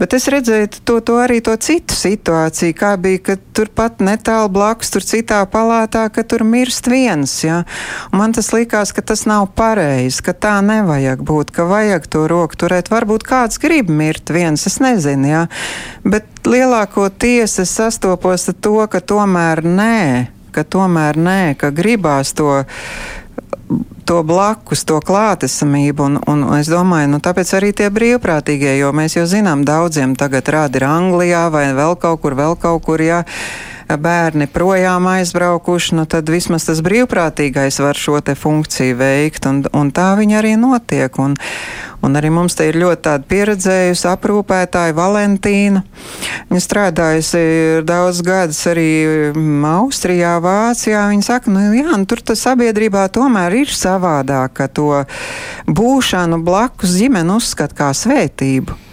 Bet 0.00 0.16
es 0.16 0.28
redzēju 0.32 0.72
to, 0.80 1.00
to 1.04 1.18
arī 1.20 1.42
to 1.44 1.56
citu 1.60 1.96
situāciju, 1.98 2.76
kā 2.78 2.94
bija, 3.00 3.22
ka 3.30 3.38
turpat 3.58 4.00
netālu 4.04 4.48
blakus, 4.54 4.92
tur 4.94 5.04
citā 5.04 5.42
palātā, 5.50 6.06
ka 6.14 6.24
tur 6.24 6.46
mirst 6.46 6.88
viens, 6.88 7.36
ja. 7.44 7.62
Un 8.12 8.22
man 8.22 8.36
tas 8.36 8.52
likās, 8.54 8.94
ka 8.96 9.04
tas 9.04 9.26
nav 9.28 9.50
pareizi, 9.58 10.22
ka 10.24 10.32
tā 10.32 10.56
nevajag 10.64 11.20
būt, 11.26 11.52
ka 11.52 11.68
vajag 11.68 12.08
to 12.08 12.24
roku 12.30 12.56
turēt 12.56 12.77
uzturēt. 12.78 12.90
Varbūt 12.90 13.24
kāds 13.26 13.58
grib 13.58 13.90
mirt 13.90 14.30
viens, 14.30 14.66
es 14.66 14.78
nezinu, 14.80 15.28
jā. 15.28 15.46
Bet 16.04 16.24
lielākoties 16.46 17.58
es 17.60 17.70
sastopos 17.70 18.48
ar 18.48 18.54
to, 18.60 18.86
ka 18.88 19.00
tomēr 19.00 19.62
nē, 19.64 20.28
ka 20.52 20.64
tomēr 20.64 21.16
nē, 21.16 21.56
ka 21.58 21.70
gribās 21.70 22.34
to 22.34 22.64
to 24.08 24.22
blakus, 24.24 24.86
to 24.88 24.98
klātesamību. 25.04 26.06
Un, 26.08 26.20
un 26.24 26.44
es 26.56 26.70
domāju, 26.72 27.12
nu, 27.12 27.20
tāpēc 27.24 27.52
arī 27.58 27.74
tie 27.76 27.90
brīvprātīgie, 27.92 28.78
jo 28.80 28.92
mēs 28.96 29.18
jau 29.18 29.26
zinām, 29.28 29.66
daudziem 29.68 30.16
tagad 30.18 30.48
rādi 30.54 30.80
ir 30.80 30.88
Anglijā 30.88 31.48
vai 31.52 31.68
vēl 31.76 31.98
kaut 32.00 32.22
kur, 32.24 32.38
vēl 32.38 32.56
kaut 32.60 32.86
kur. 32.88 33.04
Jā 33.04 33.24
bērni 33.96 34.46
projām 34.46 35.06
aizbraukuši, 35.08 35.94
nu 35.96 36.04
tad 36.04 36.28
vismaz 36.28 36.66
tas 36.68 36.82
brīvprātīgais 36.84 37.80
var 37.80 37.96
šo 37.96 38.20
te 38.20 38.34
funkciju 38.36 38.96
veikt, 38.98 39.46
un, 39.48 39.62
un 39.72 39.92
tā 39.94 40.10
viņa 40.18 40.38
arī 40.42 40.56
notiek. 40.60 41.18
Un, 41.18 41.36
un 42.04 42.18
arī 42.20 42.28
mums 42.34 42.58
te 42.58 42.68
ir 42.68 42.76
ļoti 42.82 43.02
tāda 43.06 43.24
pieredzējusi 43.30 44.08
aprūpētāja 44.10 44.96
Valentīna. 44.96 45.84
Viņa 46.50 46.64
strādājusi 46.64 47.40
daudz 47.88 48.20
gadus 48.26 48.60
arī 48.68 48.90
mm, 49.32 49.64
Austrijā, 49.72 50.36
Vācijā. 50.44 51.06
Viņa 51.14 51.24
saka, 51.24 51.54
nu 51.54 51.70
jā, 51.72 51.88
nu, 51.94 52.04
tur 52.08 52.20
tas 52.20 52.44
sabiedrībā 52.44 53.06
tomēr 53.14 53.62
ir 53.62 53.72
savādāk, 53.98 54.54
ka 54.54 54.68
to 54.70 55.04
būšanu 55.66 56.40
blakus 56.46 56.96
ģimeni 56.98 57.34
uzskata 57.38 57.82
kā 57.82 57.90
svētību 57.94 58.87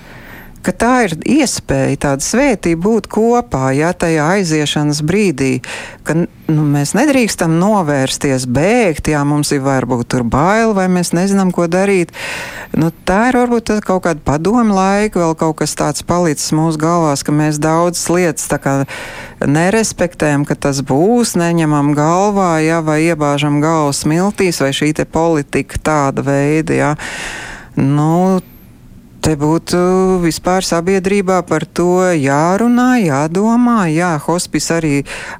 ka 0.66 0.74
tā 0.74 0.94
ir 1.06 1.14
iespēja, 1.38 2.00
tāda 2.08 2.26
svētība 2.26 2.82
būt 2.88 3.10
kopā, 3.12 3.70
ja 3.78 3.92
tajā 3.94 4.26
aiziešanas 4.38 5.02
brīdī, 5.06 5.60
ka 6.08 6.18
nu, 6.18 6.66
mēs 6.74 6.96
nedrīkstam 6.98 7.58
novērsties, 7.62 8.48
bēgt, 8.50 9.12
ja 9.14 9.22
mums 9.28 9.54
ir 9.56 9.62
varbūt 9.66 10.10
tur 10.16 10.26
bail 10.26 10.74
vai 10.78 10.88
mēs 10.92 11.14
nezinām, 11.16 11.54
ko 11.56 11.68
darīt. 11.72 12.14
Nu, 12.76 12.90
tā 13.08 13.30
ir 13.30 13.40
varbūt 13.40 13.76
kaut 13.86 14.06
kāda 14.08 14.24
padomu 14.26 14.76
laika, 14.76 15.22
vēl 15.22 15.36
kaut 15.40 15.60
kas 15.62 15.78
tāds 15.78 16.06
palicis 16.06 16.54
mūsu 16.56 16.82
galvās, 16.82 17.24
ka 17.26 17.36
mēs 17.36 17.62
daudzas 17.62 18.10
lietas 18.10 18.50
tā 18.52 18.60
kā 18.62 18.76
nerespektējam, 19.46 20.48
ka 20.50 20.58
tas 20.68 20.82
būs, 20.86 21.36
neņemam 21.40 21.94
galvā, 21.98 22.58
ja, 22.66 22.82
vai 22.86 23.04
iebāžam 23.06 23.62
galvu 23.64 23.94
smiltīs, 23.96 24.62
vai 24.64 24.74
šī 24.76 24.94
politika 25.06 25.80
tāda 25.82 26.26
veida. 26.26 26.74
Ja. 26.76 26.92
Nu, 27.76 28.42
te 29.26 29.34
būtu 29.40 29.80
vispār 30.22 30.66
sabiedrībā 30.66 31.40
par 31.50 31.64
to 31.66 32.04
jārunā, 32.14 33.00
jādomā. 33.02 33.88
Jā, 33.90 34.12
hospis 34.22 34.70
arī 34.76 34.94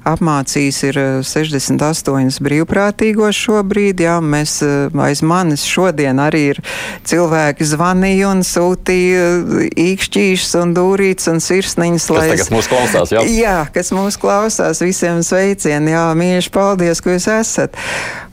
apmācījis 0.06 0.80
ir 0.88 0.98
68 1.26 2.40
brīvprātīgos 2.42 3.38
šobrīd. 3.44 4.02
Jā, 4.02 4.16
mēs 4.18 4.58
aiz 5.06 5.22
manis 5.22 5.62
šodien 5.68 6.18
arī 6.22 6.42
ir 6.56 6.62
cilvēki 7.06 7.68
zvanīja 7.70 8.32
un 8.32 8.42
sūtīja 8.46 9.24
īkšķīšus 9.86 10.58
un 10.64 10.74
dūrītes 10.76 11.30
un 11.30 11.42
sirsniņas. 11.44 12.10
Kas 12.10 12.30
tagad 12.34 12.54
mūs 12.56 12.70
klausās, 12.72 13.14
jā? 13.14 13.26
Jā, 13.36 13.58
kas 13.74 13.94
mūs 13.94 14.18
klausās, 14.18 14.82
visiem 14.82 15.22
sveicien, 15.26 15.86
jā, 15.94 16.08
mīļš, 16.18 16.50
paldies, 16.54 17.04
ka 17.04 17.14
jūs 17.14 17.30
esat 17.38 17.78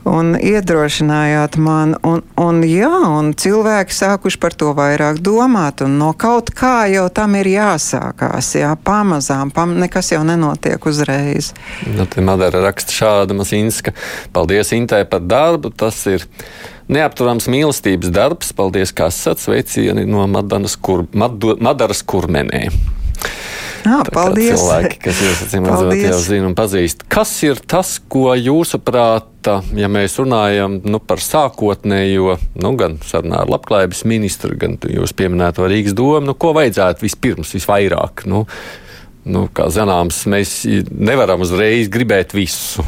un 0.08 0.34
iedrošinājāt 0.38 1.56
man. 1.60 1.94
Un, 2.06 2.22
un, 2.40 2.60
jā, 2.68 2.90
un 2.90 3.32
cilvēki 3.38 3.96
sākuši 3.96 4.40
par 4.40 4.56
to 4.58 4.72
vairāk 4.76 5.20
domāt, 5.24 5.84
un 5.84 5.96
no 6.00 6.12
kaut 6.18 6.52
kā 6.56 6.86
jau 6.92 7.06
tam 7.14 7.36
ir 7.40 7.50
jāsākās. 7.54 8.54
Jā, 8.60 8.74
pamazām, 8.76 9.52
pam, 9.54 9.76
nekas 9.80 10.12
jau 10.14 10.22
nenotiek 10.26 10.84
uzreiz. 10.86 11.52
Nu, 11.88 12.06
Madara 12.24 12.62
raksta 12.64 12.94
šāda 12.94 13.36
mazinska. 13.36 13.94
Paldies 14.34 14.72
Intē 14.76 15.02
par 15.08 15.24
darbu. 15.24 15.72
Tas 15.74 15.98
ir 16.10 16.24
neapturams 16.88 17.48
mīlestības 17.50 18.12
darbs. 18.14 18.52
Paldies, 18.56 18.94
kā 18.96 19.10
esat 19.12 19.42
sveicieni 19.42 20.06
no 20.08 20.26
Madaras, 20.30 20.76
kur, 20.76 21.06
Madu, 21.12 21.56
Madaras 21.60 22.04
kurmenē. 22.06 22.68
Jā, 23.84 23.98
paldies. 24.08 24.56
Cilvēki, 24.56 24.98
kas 25.04 25.20
jūs 25.20 25.40
acīm 25.44 25.66
redzot, 25.68 25.92
jau 25.98 26.20
zina 26.24 26.48
un 26.48 26.56
pazīst. 26.56 27.04
Kas 27.12 27.32
ir 27.44 27.60
tas, 27.68 27.98
ko 28.08 28.32
jūsuprāt, 28.32 29.50
ja 29.76 29.90
mēs 29.92 30.16
runājam 30.22 30.78
nu, 30.88 31.00
par 31.04 31.20
sākotnējo, 31.20 32.38
nu, 32.64 32.72
gan 32.80 32.96
sarunā 33.04 33.42
ar 33.44 33.52
labklājības 33.52 34.04
ministru, 34.08 34.56
gan 34.60 34.78
jūs 34.80 35.12
pieminēto 35.16 35.68
Rīgas 35.68 35.96
domu, 35.96 36.24
nu, 36.30 36.36
ko 36.38 36.54
vajadzētu 36.56 37.04
vispirms, 37.04 37.52
visvairāk? 37.58 38.24
Nu, 38.30 38.46
nu, 39.28 39.46
kā 39.52 39.68
zināms, 39.72 40.24
mēs 40.32 40.62
nevaram 40.88 41.44
uzreiz 41.44 41.92
gribēt 41.92 42.32
visu. 42.36 42.84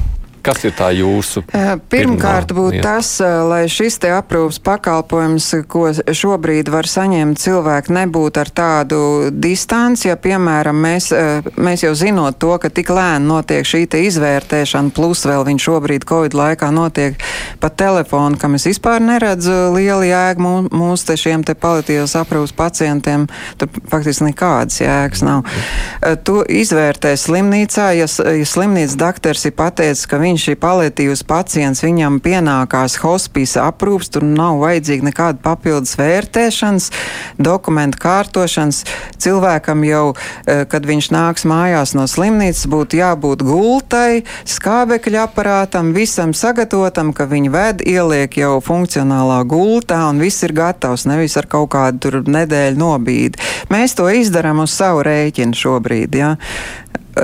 Kas 0.46 0.62
ir 0.66 0.74
tā 0.78 0.92
jūsu? 0.94 1.42
Pirmkārt, 1.90 2.52
būtu 2.54 2.80
tas, 2.84 3.08
lai 3.20 3.64
šis 3.70 3.98
te 4.02 4.12
aprūpas 4.14 4.60
pakalpojums, 4.62 5.48
ko 5.70 5.88
šobrīd 5.94 6.70
var 6.70 6.86
saņemt 6.90 7.40
cilvēki, 7.42 7.94
nebūtu 7.96 8.42
ar 8.42 8.50
tādu 8.54 9.00
distanci. 9.34 10.10
Ja, 10.10 10.16
piemēram, 10.20 10.78
mēs, 10.78 11.10
mēs 11.58 11.82
jau 11.82 11.92
zinot 11.98 12.38
to, 12.42 12.52
ka 12.62 12.70
tik 12.70 12.92
lēni 12.94 13.26
notiek 13.26 13.66
šī 13.66 13.84
te 13.90 14.02
izvērtēšana, 14.06 14.94
plus 14.94 15.24
vēl 15.26 15.46
viņš 15.48 15.66
šobrīd 15.66 16.06
Covid 16.06 16.36
laikā 16.38 16.70
notiek 16.74 17.18
pa 17.60 17.70
telefonu, 17.72 18.38
kam 18.38 18.54
es 18.58 18.68
vispār 18.68 19.02
neredzu 19.02 19.72
lielu 19.74 20.06
jēgu 20.10 20.54
mūsu 20.70 21.10
te 21.10 21.16
šiem 21.18 21.42
te 21.46 21.56
paliatīvas 21.58 22.14
aprūpas 22.20 22.54
pacientiem. 22.56 23.26
Tur 23.58 23.70
faktiski 23.90 24.28
nekādas 24.28 24.78
jēgas 24.82 25.24
nav. 25.26 25.42
To 26.28 26.42
izvērtē 26.46 27.16
slimnīcā, 27.18 27.90
ja, 27.98 28.06
ja 28.06 28.46
slimnīcas 28.46 28.98
daktars 29.00 29.46
ir 29.48 29.56
pateicis, 29.58 30.06
ka 30.06 30.20
viņš 30.22 30.35
viņš 30.36 30.50
ir 30.52 30.58
paliatīvs 30.60 31.22
pacients, 31.24 31.80
viņam 31.80 32.18
pienākās 32.20 32.98
hospīsa 33.00 33.70
aprūps, 33.70 34.10
tur 34.12 34.24
nav 34.28 34.58
vajadzīga 34.60 35.08
nekāda 35.08 35.40
papildus 35.40 35.94
vērtēšanas, 35.96 36.90
dokumentu 37.40 38.00
kārtošanas. 38.02 38.82
Cilvēkam 39.16 39.84
jau, 39.88 40.12
e, 40.44 40.66
kad 40.68 40.84
viņš 40.84 41.08
nāks 41.14 41.46
mājās 41.48 41.94
no 41.96 42.04
slimnīcas, 42.04 42.66
būtu 42.68 43.00
jābūt 43.00 43.46
gultai, 43.48 44.26
skābekļa 44.44 45.24
aparātam, 45.24 45.94
visam 45.96 46.36
sagatavotam, 46.36 47.14
ka 47.16 47.24
viņi 47.24 47.52
ved, 47.56 47.80
ieliek 47.86 48.36
jau 48.36 48.60
funkcionālā 48.60 49.40
gultā 49.48 50.02
un 50.10 50.20
viss 50.20 50.44
ir 50.44 50.52
gatavs, 50.52 51.08
nevis 51.08 51.38
ar 51.40 51.48
kaut 51.48 51.72
kādu 51.72 52.02
tur 52.04 52.20
nedēļu 52.28 52.76
nobīdi. 52.76 53.40
Mēs 53.72 53.96
to 53.96 54.10
izdarām 54.12 54.60
uz 54.66 54.76
savu 54.76 55.00
rēķinu 55.06 55.56
šobrīd. 55.56 56.20
Ja? 56.20 56.36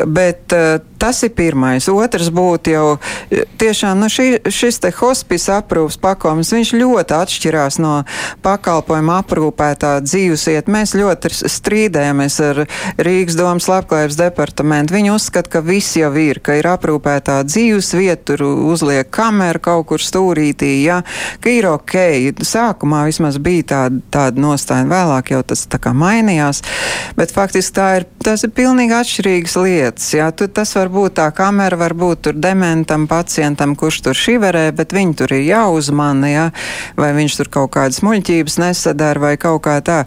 Bet 0.07 0.55
uh, 0.57 0.81
tas 1.03 1.19
ir 1.27 1.33
pirmais. 1.35 1.89
Otrs 1.91 2.31
būtu 2.31 2.73
jau 2.73 2.87
tiešām 3.59 3.99
nu, 3.99 4.07
šī, 4.13 4.27
šis 4.55 4.79
te 4.85 4.93
hospis 4.95 5.49
aprūpas 5.51 5.99
pakalpojums. 5.99 6.53
Viņš 6.55 6.71
ļoti 6.79 7.17
atšķirās 7.17 7.79
no 7.83 7.95
pakalpojuma 8.45 9.19
aprūpētā 9.25 9.97
dzīvesiet. 10.07 10.71
Mēs 10.71 10.95
ļoti 10.95 11.33
strīdējamies 11.51 12.39
ar 12.47 12.63
Rīgas 13.03 13.39
domas 13.39 13.67
labklājības 13.73 14.21
departamentu. 14.21 14.95
Viņi 14.95 15.11
uzskata, 15.17 15.57
ka 15.57 15.65
viss 15.67 15.97
jau 15.99 16.13
ir, 16.23 16.39
ka 16.45 16.55
ir 16.61 16.71
aprūpētā 16.71 17.41
dzīvesvieta, 17.51 18.23
tur 18.31 18.47
uzliek 18.71 19.11
kameru 19.11 19.63
kaut 19.63 19.89
kur 19.91 20.03
stūrītī, 20.03 20.71
ja, 20.85 21.01
ka 21.43 21.51
ir 21.51 21.67
ok. 21.73 21.99
Sākumā 22.47 23.03
vismaz 23.09 23.41
bija 23.43 23.67
tāda, 23.75 24.03
tāda 24.15 24.47
nostāja, 24.47 24.87
vēlāk 24.87 25.35
jau 25.35 25.43
tas 25.51 25.67
tā 25.67 25.83
kā 25.83 25.91
mainījās, 25.97 26.63
bet 27.19 27.35
faktiski 27.35 27.77
tā 27.77 27.91
ir, 27.99 28.09
tas 28.23 28.47
ir 28.47 28.55
pilnīgi 28.55 28.95
atšķirīgas 29.01 29.59
lietas. 29.63 30.11
Jā, 30.15 30.31
tu, 30.37 30.49
tas 30.49 30.75
var 30.77 30.93
būt 30.93 31.17
tā 31.21 31.29
kamera, 31.37 31.79
var 31.81 31.95
būt 31.99 32.27
tur 32.27 32.39
dementam 32.39 33.09
pacientam, 33.11 33.77
kurš 33.79 34.03
tur 34.09 34.19
šiverē, 34.19 34.69
bet 34.77 34.95
viņi 34.95 35.19
tur 35.23 35.35
ir 35.37 35.45
jāuzmana, 35.49 36.31
jā, 36.31 36.47
vai 36.99 37.13
viņš 37.17 37.41
tur 37.41 37.53
kaut 37.59 37.75
kādas 37.77 38.03
muļķības 38.05 38.59
nesadara 38.63 39.27
vai 39.29 39.37
kaut 39.41 39.63
kā 39.67 39.79
tā. 39.85 40.03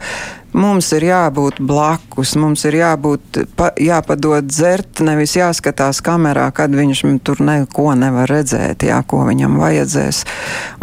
Mums 0.55 0.87
ir 0.95 1.03
jābūt 1.09 1.57
blakus, 1.59 2.37
mums 2.39 2.61
ir 2.69 2.77
jābūt, 2.77 3.41
pa, 3.59 3.73
jāpadod 3.75 4.45
dzert, 4.47 5.01
nevis 5.03 5.33
jāskatās 5.35 5.99
kamerā, 6.05 6.45
kad 6.55 6.71
viņš 6.71 7.01
tur 7.27 7.41
neko 7.43 7.89
nevar 7.99 8.31
redzēt, 8.31 8.85
jā, 8.87 9.01
ko 9.03 9.25
viņam 9.27 9.57
vajadzēs. 9.59 10.23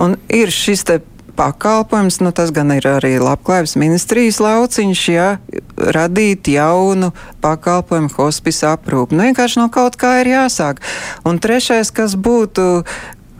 Un 0.05 0.19
ir 0.29 0.53
šis 0.53 0.85
te 0.91 0.99
pakalpojums, 1.37 2.21
nu 2.21 2.33
tas 2.37 2.53
gan 2.55 2.73
ir 2.75 2.87
arī 2.89 3.17
labklājības 3.23 3.75
ministrijas 3.81 4.41
lauciņš, 4.43 5.03
ja 5.13 5.29
radīt 5.77 6.51
jaunu 6.53 7.13
pakalpojumu 7.45 8.13
hospisa 8.17 8.75
aprūpu. 8.77 9.17
Nu 9.17 9.27
vienkārši 9.29 9.63
no 9.63 9.69
kaut 9.73 9.99
kā 10.01 10.19
ir 10.23 10.33
jāsāk. 10.35 10.83
Un 11.29 11.41
trešais, 11.43 11.93
kas 11.95 12.17
būtu 12.17 12.85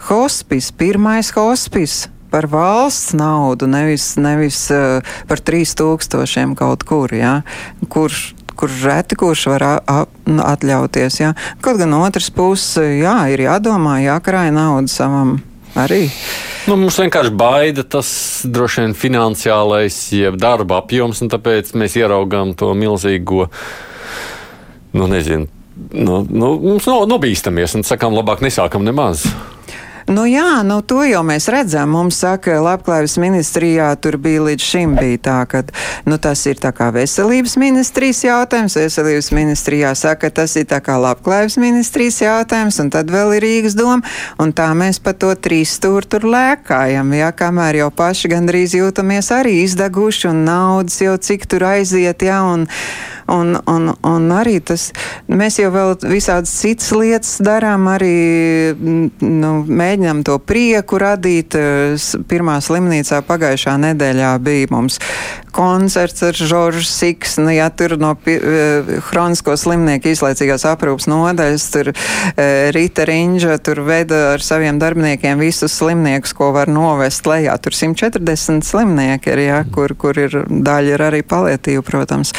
hospis, 0.09 0.73
pirmais 0.75 1.31
hospis 1.37 2.07
par 2.33 2.49
valsts 2.49 3.13
naudu, 3.13 3.69
nevis, 3.69 4.15
nevis 4.17 4.65
uh, 4.73 5.05
par 5.29 5.43
3000 5.45 6.57
kaut 6.57 6.87
kur, 6.89 7.13
ja, 7.13 7.43
kurš 7.93 8.33
kurš 8.57 8.83
reti 8.85 9.17
kurš 9.19 9.47
var 9.51 9.65
atļauties. 10.27 11.21
Ja. 11.21 11.33
Kaut 11.65 11.81
gan 11.81 11.95
otrs 11.97 12.29
puses, 12.31 12.77
jā, 13.01 13.17
ir 13.33 13.43
jādomā, 13.47 13.97
jākrāj 14.05 14.53
naudu 14.55 14.93
savam 14.93 15.41
arī. 15.79 16.07
Nu, 16.69 16.77
mums 16.79 16.99
vienkārši 17.01 17.33
baida 17.35 17.83
tas 17.83 18.11
droši 18.47 18.85
vien 18.85 18.95
finansiālais, 18.99 19.97
jeb 20.15 20.37
darba 20.41 20.79
apjoms, 20.83 21.23
un 21.25 21.33
tāpēc 21.33 21.73
mēs 21.79 21.97
ieraugām 21.99 22.55
to 22.59 22.71
milzīgo, 22.79 23.49
nu, 24.95 25.09
nezinu, 25.11 25.49
nu, 25.91 26.21
nu, 26.29 26.53
mums 26.63 26.87
no, 26.91 27.03
nobīstamies 27.11 27.75
un 27.79 27.87
sakām, 27.89 28.15
labāk 28.19 28.45
nesākam 28.45 28.87
nemaz. 28.87 29.27
Nu 30.11 30.25
jā, 30.27 30.63
nu 30.67 30.81
to 30.83 31.03
jau 31.07 31.23
mēs 31.27 31.47
redzam. 31.53 31.93
Mums 31.95 32.19
saka, 32.23 32.57
labklājības 32.63 33.19
ministrijā 33.23 33.91
tur 34.03 34.17
bija 34.23 34.43
līdz 34.49 34.65
šim 34.67 34.97
bija 34.99 35.21
tā, 35.23 35.39
ka 35.51 35.63
nu, 36.09 36.19
tas 36.23 36.43
ir 36.51 36.59
tā 36.63 36.73
kā 36.75 36.91
veselības 36.95 37.55
ministrijas 37.61 38.25
jautājums. 38.27 38.79
Veselības 38.81 39.31
ministrijā 39.37 39.93
saka, 39.99 40.31
tas 40.35 40.57
ir 40.59 40.67
tā 40.71 40.81
kā 40.85 40.97
labklājības 41.01 41.59
ministrijas 41.63 42.23
jautājums, 42.25 42.81
un 42.83 42.91
tad 42.95 43.13
vēl 43.13 43.37
ir 43.37 43.47
Rīgas 43.47 43.77
doma, 43.79 44.03
un 44.43 44.55
tā 44.57 44.69
mēs 44.79 45.01
pa 45.03 45.15
to 45.15 45.33
trīs 45.35 45.77
stūri 45.79 46.09
tur 46.09 46.27
lēkājam, 46.31 47.15
jā, 47.17 47.31
kamēr 47.37 47.83
jau 47.83 47.91
paši 47.95 48.31
gandrīz 48.33 48.77
jūtamies 48.79 49.33
arī 49.35 49.59
izdeguši, 49.67 50.29
un 50.31 50.45
naudas 50.47 51.01
jau 51.03 51.17
cik 51.19 51.49
tur 51.51 51.67
aiziet, 51.73 52.23
jā, 52.27 52.39
un, 52.47 52.67
Un, 53.33 53.57
un, 53.67 53.89
un 54.05 54.33
arī 54.37 54.59
tas, 54.61 54.91
mēs 55.31 55.57
jau 55.61 55.71
vēl 55.73 55.95
visādas 56.11 56.53
citas 56.53 56.91
lietas 56.93 57.39
darām, 57.45 57.87
arī 57.89 58.75
nu, 58.77 59.53
mēģinām 59.65 60.21
to 60.27 60.37
prieku 60.43 61.01
radīt. 61.01 61.57
Pirmā 62.29 62.59
slimnīcā 62.65 63.23
pagājušā 63.29 63.79
nedēļā 63.87 64.35
bija 64.45 64.73
mums 64.75 65.01
koncerts 65.53 66.23
ar 66.25 66.37
Žoržu 66.37 66.85
Siksnu, 66.89 67.51
ja 67.53 67.69
tur 67.73 67.97
no 68.01 68.15
hronisko 69.09 69.57
slimnieku 69.61 70.13
izlaicīgās 70.13 70.65
aprūpas 70.69 71.09
nodaļas, 71.13 71.67
tur 71.75 71.93
Rīta 72.77 73.07
Riņģa, 73.09 73.59
tur 73.65 73.83
veda 73.87 74.23
ar 74.35 74.45
saviem 74.45 74.81
darbiniekiem 74.81 75.41
visus 75.43 75.77
slimniekus, 75.77 76.33
ko 76.37 76.53
var 76.57 76.73
novest 76.73 77.29
lejā. 77.29 77.57
Tur 77.63 77.77
140 77.77 78.65
slimnieki 78.65 79.35
ir, 79.35 79.45
ja, 79.45 79.61
kur, 79.73 79.97
kur 79.97 80.21
ir 80.21 80.41
daļa 80.49 80.97
ir 80.97 81.07
arī 81.11 81.23
palietīva, 81.25 81.85
protams 81.85 82.33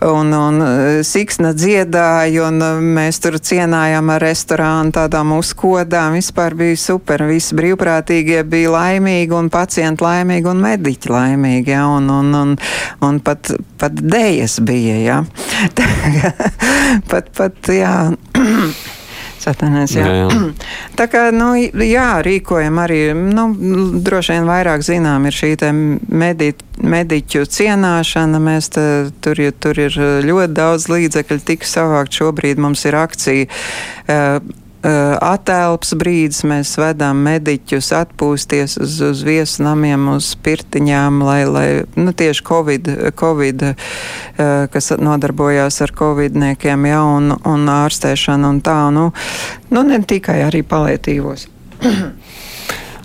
un, 0.00 0.32
un 0.32 0.60
e, 0.62 1.02
Siksna 1.06 1.52
dziedāja, 1.56 2.48
un 2.48 2.62
e, 2.62 2.70
mēs 2.98 3.20
tur 3.22 3.38
cienājām 3.42 4.12
ar 4.14 4.22
restorānu 4.22 4.94
tādām 4.94 5.34
uzkodām. 5.38 6.18
Vispār 6.18 6.56
bija 6.58 6.78
super. 6.78 7.24
Visi 7.28 7.56
brīvprātīgie 7.58 8.42
bija 8.48 8.74
laimīgi, 8.76 9.34
un 9.38 9.50
pacienti 9.52 10.06
laimīgi, 10.06 10.50
un 10.52 10.62
mediķi 10.64 11.14
laimīgi. 11.14 11.74
Ja, 11.74 11.88
un, 11.96 12.10
un, 12.12 12.30
un, 12.42 12.54
un 13.08 13.22
pat, 13.24 13.52
pat 13.80 13.98
dējas 13.98 14.60
bija. 14.66 15.00
Ja. 15.02 15.18
pat, 17.10 17.34
pat, 17.36 17.74
jā. 17.74 17.96
Satanēs, 19.38 19.94
jā. 19.96 20.04
Jā, 20.06 20.26
jā. 20.26 20.40
Tā 20.98 21.06
kā, 21.10 21.28
nu, 21.34 21.52
jā, 21.84 22.08
rīkojam 22.26 22.80
arī, 22.82 23.00
nu, 23.14 23.48
droši 24.04 24.36
vien 24.36 24.48
vairāk 24.48 24.84
zinām 24.86 25.28
ir 25.28 25.36
šī 25.36 25.52
te 25.60 25.72
medi, 25.72 26.52
mediķu 26.82 27.44
cienāšana. 27.58 28.40
Mēs 28.42 28.72
te, 28.74 28.86
tur, 29.24 29.42
tur 29.62 29.82
ir 29.86 29.98
ļoti 30.26 30.56
daudz 30.58 30.88
līdzekļu 30.92 31.44
tik 31.52 31.68
savākt. 31.68 32.18
Šobrīd 32.18 32.60
mums 32.62 32.86
ir 32.88 32.98
akcija. 32.98 33.50
Uh, 34.08 34.64
attēlps 34.82 35.94
brīdis. 35.98 36.44
Mēs 36.48 36.76
vedam 36.78 37.22
mediķus 37.26 37.90
atpūsties 37.98 38.78
uz, 38.82 38.98
uz 39.02 39.22
viesnamiem, 39.26 40.08
uz 40.14 40.30
pirtiņām, 40.44 41.22
lai, 41.24 41.40
lai 41.48 41.68
nu, 41.98 42.12
tieši 42.12 42.44
Covid, 42.46 42.92
COVID, 43.18 43.66
kas 44.72 44.92
nodarbojās 44.98 45.82
ar 45.82 45.94
Covidniekiem, 45.98 46.86
ja, 46.90 47.02
un, 47.02 47.34
un 47.34 47.68
ārstēšanu 47.74 48.54
un 48.54 48.62
tā. 48.62 48.80
Nu, 48.94 49.10
nu 49.74 49.84
ne 49.86 50.02
tikai 50.06 50.42
arī 50.46 50.62
palietīvos. 50.66 51.48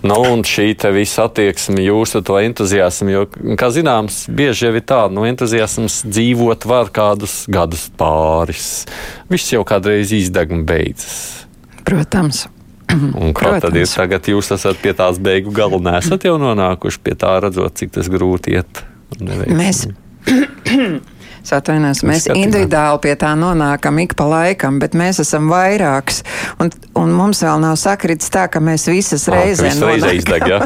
Nu, 0.04 0.18
un 0.20 0.42
šī 0.44 0.74
visa 0.92 1.24
attieksme, 1.24 1.80
jūsu 1.80 2.20
to 2.28 2.36
entuziasmu, 2.36 3.08
jo, 3.08 3.22
kā 3.56 3.70
zināms, 3.72 4.26
bieži 4.28 4.66
jau 4.66 4.74
ir 4.76 4.84
tā, 4.84 4.98
nu, 5.08 5.24
entuziasms 5.24 6.02
dzīvot 6.04 6.66
var 6.68 6.90
kādus 6.92 7.46
gadus 7.48 7.86
pāris. 7.96 8.84
Viss 9.32 9.54
jau 9.54 9.62
kādreiz 9.64 10.12
izdeg 10.12 10.52
un 10.52 10.66
beidzas. 10.68 11.43
Protams. 11.84 12.46
Un 12.94 13.32
kā 13.34 13.48
Protams. 13.48 13.64
tad 13.64 13.78
ir 13.80 13.88
tagad? 13.90 14.28
Jūs 14.30 14.52
esat 14.54 14.78
pie 14.82 14.92
tās 14.96 15.18
beigu 15.22 15.52
gala, 15.54 15.80
nesat 15.82 16.26
jau 16.28 16.36
nonākuši 16.40 17.00
pie 17.04 17.16
tā, 17.18 17.32
redzot, 17.42 17.74
cik 17.80 17.94
tas 17.96 18.10
grūti 18.12 18.54
iet. 18.58 18.84
Mēs 19.20 19.86
Atvainojos, 21.52 22.00
mēs 22.08 22.24
Skatīnā. 22.24 22.46
individuāli 22.46 23.00
pie 23.04 23.12
tā 23.20 23.34
nonākam 23.36 23.98
ik 24.00 24.14
pa 24.16 24.24
laikam, 24.30 24.78
bet 24.80 24.94
mēs 24.96 25.20
esam 25.20 25.50
vairāks. 25.52 26.22
Un, 26.62 26.70
un 26.96 27.12
mums 27.12 27.42
vēl 27.44 27.60
nav 27.60 27.76
sakritis 27.76 28.32
tā, 28.32 28.46
ka 28.48 28.62
mēs 28.64 28.86
visas 28.88 29.26
reizē. 29.28 29.68
Izdeg, 30.14 30.46
jā. 30.48 30.60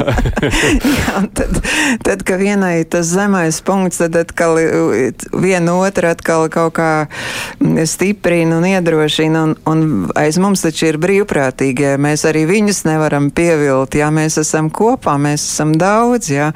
jā, 1.01 1.23
tad, 1.35 1.59
tad, 2.05 2.23
ka 2.23 2.37
vienai 2.39 2.85
tas 2.87 3.09
zemais 3.11 3.59
punkts, 3.65 3.99
tad 3.99 4.15
atkal 4.21 4.55
viena 5.35 5.75
otra 5.75 6.13
atkal 6.15 6.47
kaut 6.53 6.77
kā 6.79 6.91
stiprina 7.83 8.61
un 8.61 8.69
iedrošina. 8.71 9.43
Un, 9.49 9.55
un 9.67 9.83
aiz 10.19 10.39
mums 10.39 10.63
taču 10.63 10.93
ir 10.93 11.01
brīvprātīgie. 11.03 11.97
Mēs 11.99 12.23
arī 12.29 12.45
viņus 12.47 12.85
nevaram 12.87 13.29
pievilt, 13.35 13.99
jā, 13.99 14.07
mēs 14.15 14.39
esam 14.45 14.71
kopā, 14.71 15.17
mēs 15.19 15.43
esam 15.51 15.75
daudz, 15.75 16.31
jā. 16.31 16.53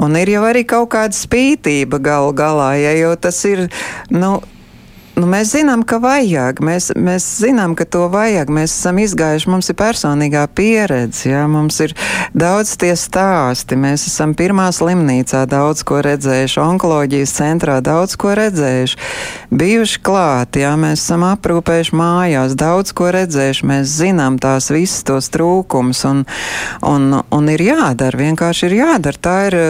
Un 0.00 0.16
ir 0.16 0.32
jau 0.32 0.46
arī 0.48 0.64
kaut 0.64 0.94
kāda 0.96 1.16
spītība 1.16 2.00
gal 2.00 2.32
galā, 2.36 2.72
ja, 2.80 2.96
jo 2.96 3.12
tas 3.20 3.44
ir 3.44 3.65
nu, 4.08 4.42
Nu, 5.16 5.24
mēs 5.24 5.54
zinām, 5.54 5.80
ka 5.88 5.96
vajag. 5.96 6.58
Mēs, 6.60 6.90
mēs 6.92 7.24
zinām, 7.40 7.72
ka 7.72 7.86
to 7.88 8.02
vajag. 8.12 8.50
Mēs 8.52 8.74
esam 8.74 8.98
izgājuši, 9.00 9.48
mums 9.48 9.70
ir 9.72 9.76
personīgā 9.78 10.42
pieredze, 10.52 11.30
jā, 11.30 11.46
mums 11.48 11.78
ir 11.80 11.94
daudz 12.36 12.74
tie 12.76 12.90
stāsti. 13.00 13.78
Mēs 13.80 14.04
esam 14.10 14.34
pirmā 14.36 14.66
slimnīcā 14.76 15.46
daudz 15.48 15.86
ko 15.88 16.02
redzējuši, 16.04 16.60
onkoloģijas 16.60 17.32
centrā 17.38 17.78
daudz 17.80 18.18
ko 18.20 18.34
redzējuši, 18.36 19.00
bijuši 19.56 20.04
klāt, 20.04 20.60
jā, 20.60 20.74
mēs 20.84 21.06
esam 21.06 21.24
aprūpējuši 21.30 21.96
mājās, 21.96 22.58
daudz 22.60 22.92
ko 22.92 23.08
redzējuši. 23.16 23.70
Mēs 23.72 23.96
zinām 24.02 24.36
tās 24.36 24.68
visas 24.68 25.00
tos 25.08 25.32
trūkums 25.32 26.04
un, 26.12 26.24
un, 26.84 27.08
un 27.24 27.52
ir 27.56 27.64
jādara, 27.70 28.20
vienkārši 28.26 28.68
ir 28.68 28.78
jādara. 28.82 29.24
Tā 29.30 29.40
ir 29.48 29.60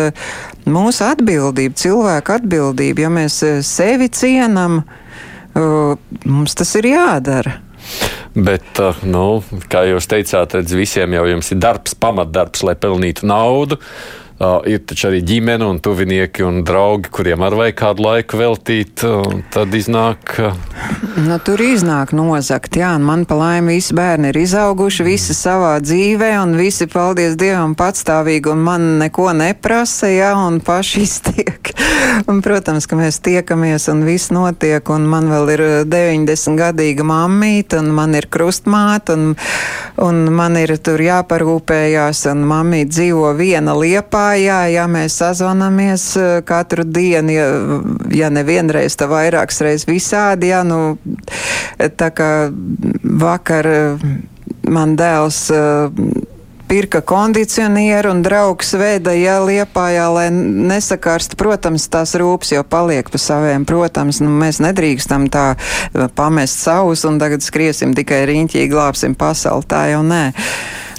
mūsu 0.67 1.07
atbildība, 1.07 1.79
cilvēka 1.87 2.41
atbildība. 2.43 3.07
Ja 3.07 3.17
mēs 3.23 3.45
eh, 3.47 3.61
sevi 3.63 4.11
cienam, 4.11 4.81
eh, 4.83 5.03
mums 6.27 6.57
tas 6.59 6.75
ir 6.79 6.91
jādara. 6.93 7.61
Bet, 8.37 8.81
nu, 9.09 9.41
kā 9.73 9.87
jūs 9.89 10.09
teicāt, 10.11 10.59
redz, 10.59 10.75
visiem 10.77 11.15
jau 11.17 11.25
ir 11.31 11.61
darbs, 11.63 11.95
pamatdarbs, 11.97 12.65
lai 12.67 12.75
pelnītu 12.77 13.29
naudu. 13.31 13.79
Uh, 14.37 14.59
ir 14.69 14.83
taču 14.85 15.07
arī 15.09 15.23
ģimene 15.25 15.65
un 15.65 15.79
tuvinieki 15.81 16.45
un 16.45 16.59
draugi, 16.67 17.09
kuriem 17.09 17.41
ar 17.47 17.55
vajag 17.57 17.77
kādu 17.79 18.05
laiku 18.05 18.37
veltīt. 18.37 19.01
Tad 19.55 19.73
iznāk. 19.73 20.35
Nu, 21.17 21.39
tur 21.41 21.63
iznāk 21.65 22.13
nozagt, 22.13 22.77
jā, 22.77 22.91
un 22.99 23.07
man 23.09 23.25
pa 23.25 23.39
laimi 23.39 23.79
visi 23.79 23.97
bērni 23.97 24.29
ir 24.35 24.41
izauguši, 24.43 25.07
visi 25.07 25.33
savā 25.37 25.79
dzīvē, 25.81 26.35
un 26.43 26.53
visi, 26.61 26.85
paldies 26.91 27.39
Dievam, 27.41 27.73
patstāvīgi, 27.79 28.53
un 28.53 28.61
man 28.67 28.85
neko 29.01 29.31
neprasa, 29.37 30.13
jā, 30.13 30.35
un 30.37 30.61
paši 30.61 31.07
iztiek. 31.07 31.73
un, 32.31 32.43
protams, 32.45 32.87
ka 32.89 32.99
mēs 32.99 33.23
tiekamies, 33.25 33.89
un 33.93 34.05
viss 34.07 34.33
notiek, 34.35 34.85
un 34.93 35.09
man 35.11 35.31
vēl 35.33 35.53
ir 35.55 35.65
90 35.89 36.61
gadīga 36.61 37.07
mammīte, 37.09 37.81
un 37.81 37.89
man 37.97 38.17
ir 38.19 38.29
krustmāte, 38.33 39.17
un, 39.17 39.35
un 40.03 40.23
man 40.37 40.61
ir 40.61 40.77
tur 40.77 41.01
jāparūpējās, 41.03 42.27
un 42.33 42.45
mammīte 42.53 42.93
dzīvo 42.93 43.33
viena 43.41 43.77
liepā 43.81 44.26
jā, 44.35 44.61
jā, 44.73 44.85
mēs 44.91 45.19
sazvanamies 45.21 46.05
eh, 46.19 46.29
katru 46.47 46.85
dienu, 46.85 47.33
ja, 47.33 47.49
ja 48.11 48.31
ne 48.33 48.43
vienreiz, 48.47 48.97
tad 48.99 49.13
vairākas 49.13 49.63
reizes 49.65 49.89
visādi, 49.89 50.51
jā, 50.53 50.63
nu, 50.67 50.97
tā 51.79 52.11
kā 52.15 52.31
vakar 53.03 53.69
eh, 53.71 54.07
man 54.67 54.97
dēls 54.99 55.43
eh, 55.55 56.01
pirka 56.67 57.01
kondicionieru 57.07 58.11
un 58.11 58.25
draugs 58.27 58.75
veda, 58.75 59.15
ja 59.15 59.37
liepājā, 59.45 60.07
lai 60.11 60.27
nesakarst, 60.35 61.37
protams, 61.39 61.87
tās 61.93 62.17
rūpes 62.19 62.57
jau 62.57 62.65
paliek 62.67 63.07
pa 63.13 63.21
saviem, 63.23 63.69
protams, 63.69 64.19
nu, 64.25 64.33
mēs 64.43 64.59
nedrīkstam 64.65 65.29
tā 65.31 65.53
pamest 66.19 66.59
savus 66.67 67.07
un 67.07 67.21
tagad 67.23 67.47
skriesim 67.47 67.95
tikai 67.95 68.25
riņķī, 68.33 68.67
glābsim 68.73 69.15
pasauli, 69.15 69.71
tā 69.71 69.87
jau 69.95 70.03
nē. 70.07 70.25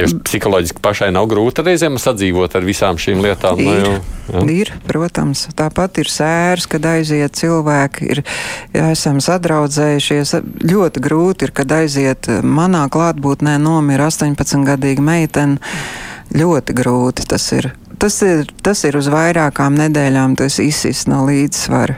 Jūs 0.03 0.13
psiholoģiski 0.27 0.81
pašai 0.83 1.09
nav 1.15 1.27
grūti 1.31 1.63
reizēm 1.65 1.97
sadzīvot 2.01 2.57
ar 2.57 2.65
visām 2.67 2.99
šīm 3.01 3.23
lietām. 3.25 3.61
Ir, 3.63 3.79
nu, 3.81 3.93
jau, 4.29 4.43
ir 4.53 4.71
protams, 4.87 5.47
tāpat 5.57 6.01
ir 6.03 6.11
sērs, 6.11 6.67
kad 6.69 6.85
aiziet 6.89 7.37
cilvēki, 7.39 8.09
ir, 8.13 8.23
ja 8.75 8.91
esam 8.93 9.21
sadraudzējušies. 9.23 10.35
Ļoti 10.67 11.03
grūti 11.03 11.47
ir, 11.47 11.55
kad 11.57 11.73
aiziet 11.79 12.29
manā 12.43 12.85
klātbūtnē 12.93 13.57
nomira 13.61 14.11
18-gadīga 14.11 15.03
meitene. 15.03 15.61
Ļoti 16.37 16.73
grūti 16.75 17.23
tas 17.29 17.45
ir. 17.55 17.71
Tas 17.97 18.19
ir, 18.21 18.49
tas 18.61 18.83
ir 18.85 18.97
uz 18.99 19.07
vairākām 19.09 19.77
nedēļām, 19.79 20.35
tas 20.37 20.59
izsis 20.61 21.07
no 21.09 21.23
līdzsvara. 21.25 21.95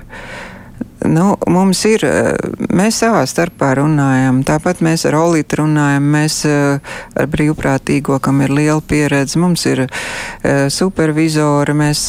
Nu, 1.06 1.38
mums 1.48 1.80
ir, 1.88 2.04
eh, 2.04 2.34
mēs 2.76 2.98
savā 3.00 3.22
starpā 3.30 3.72
runājam, 3.80 4.42
tāpat 4.44 4.82
mēs 4.84 5.06
ar 5.08 5.16
Olītu 5.16 5.62
runājam, 5.62 6.10
mēs 6.12 6.42
eh, 6.46 6.80
ar 7.16 7.30
brīvprātīgo, 7.32 8.20
kam 8.20 8.42
ir 8.44 8.52
liela 8.52 8.82
pieredze, 8.82 9.40
mums 9.40 9.64
ir 9.70 9.86
eh, 9.86 10.68
supervizori, 10.68 11.76
mēs, 11.78 12.04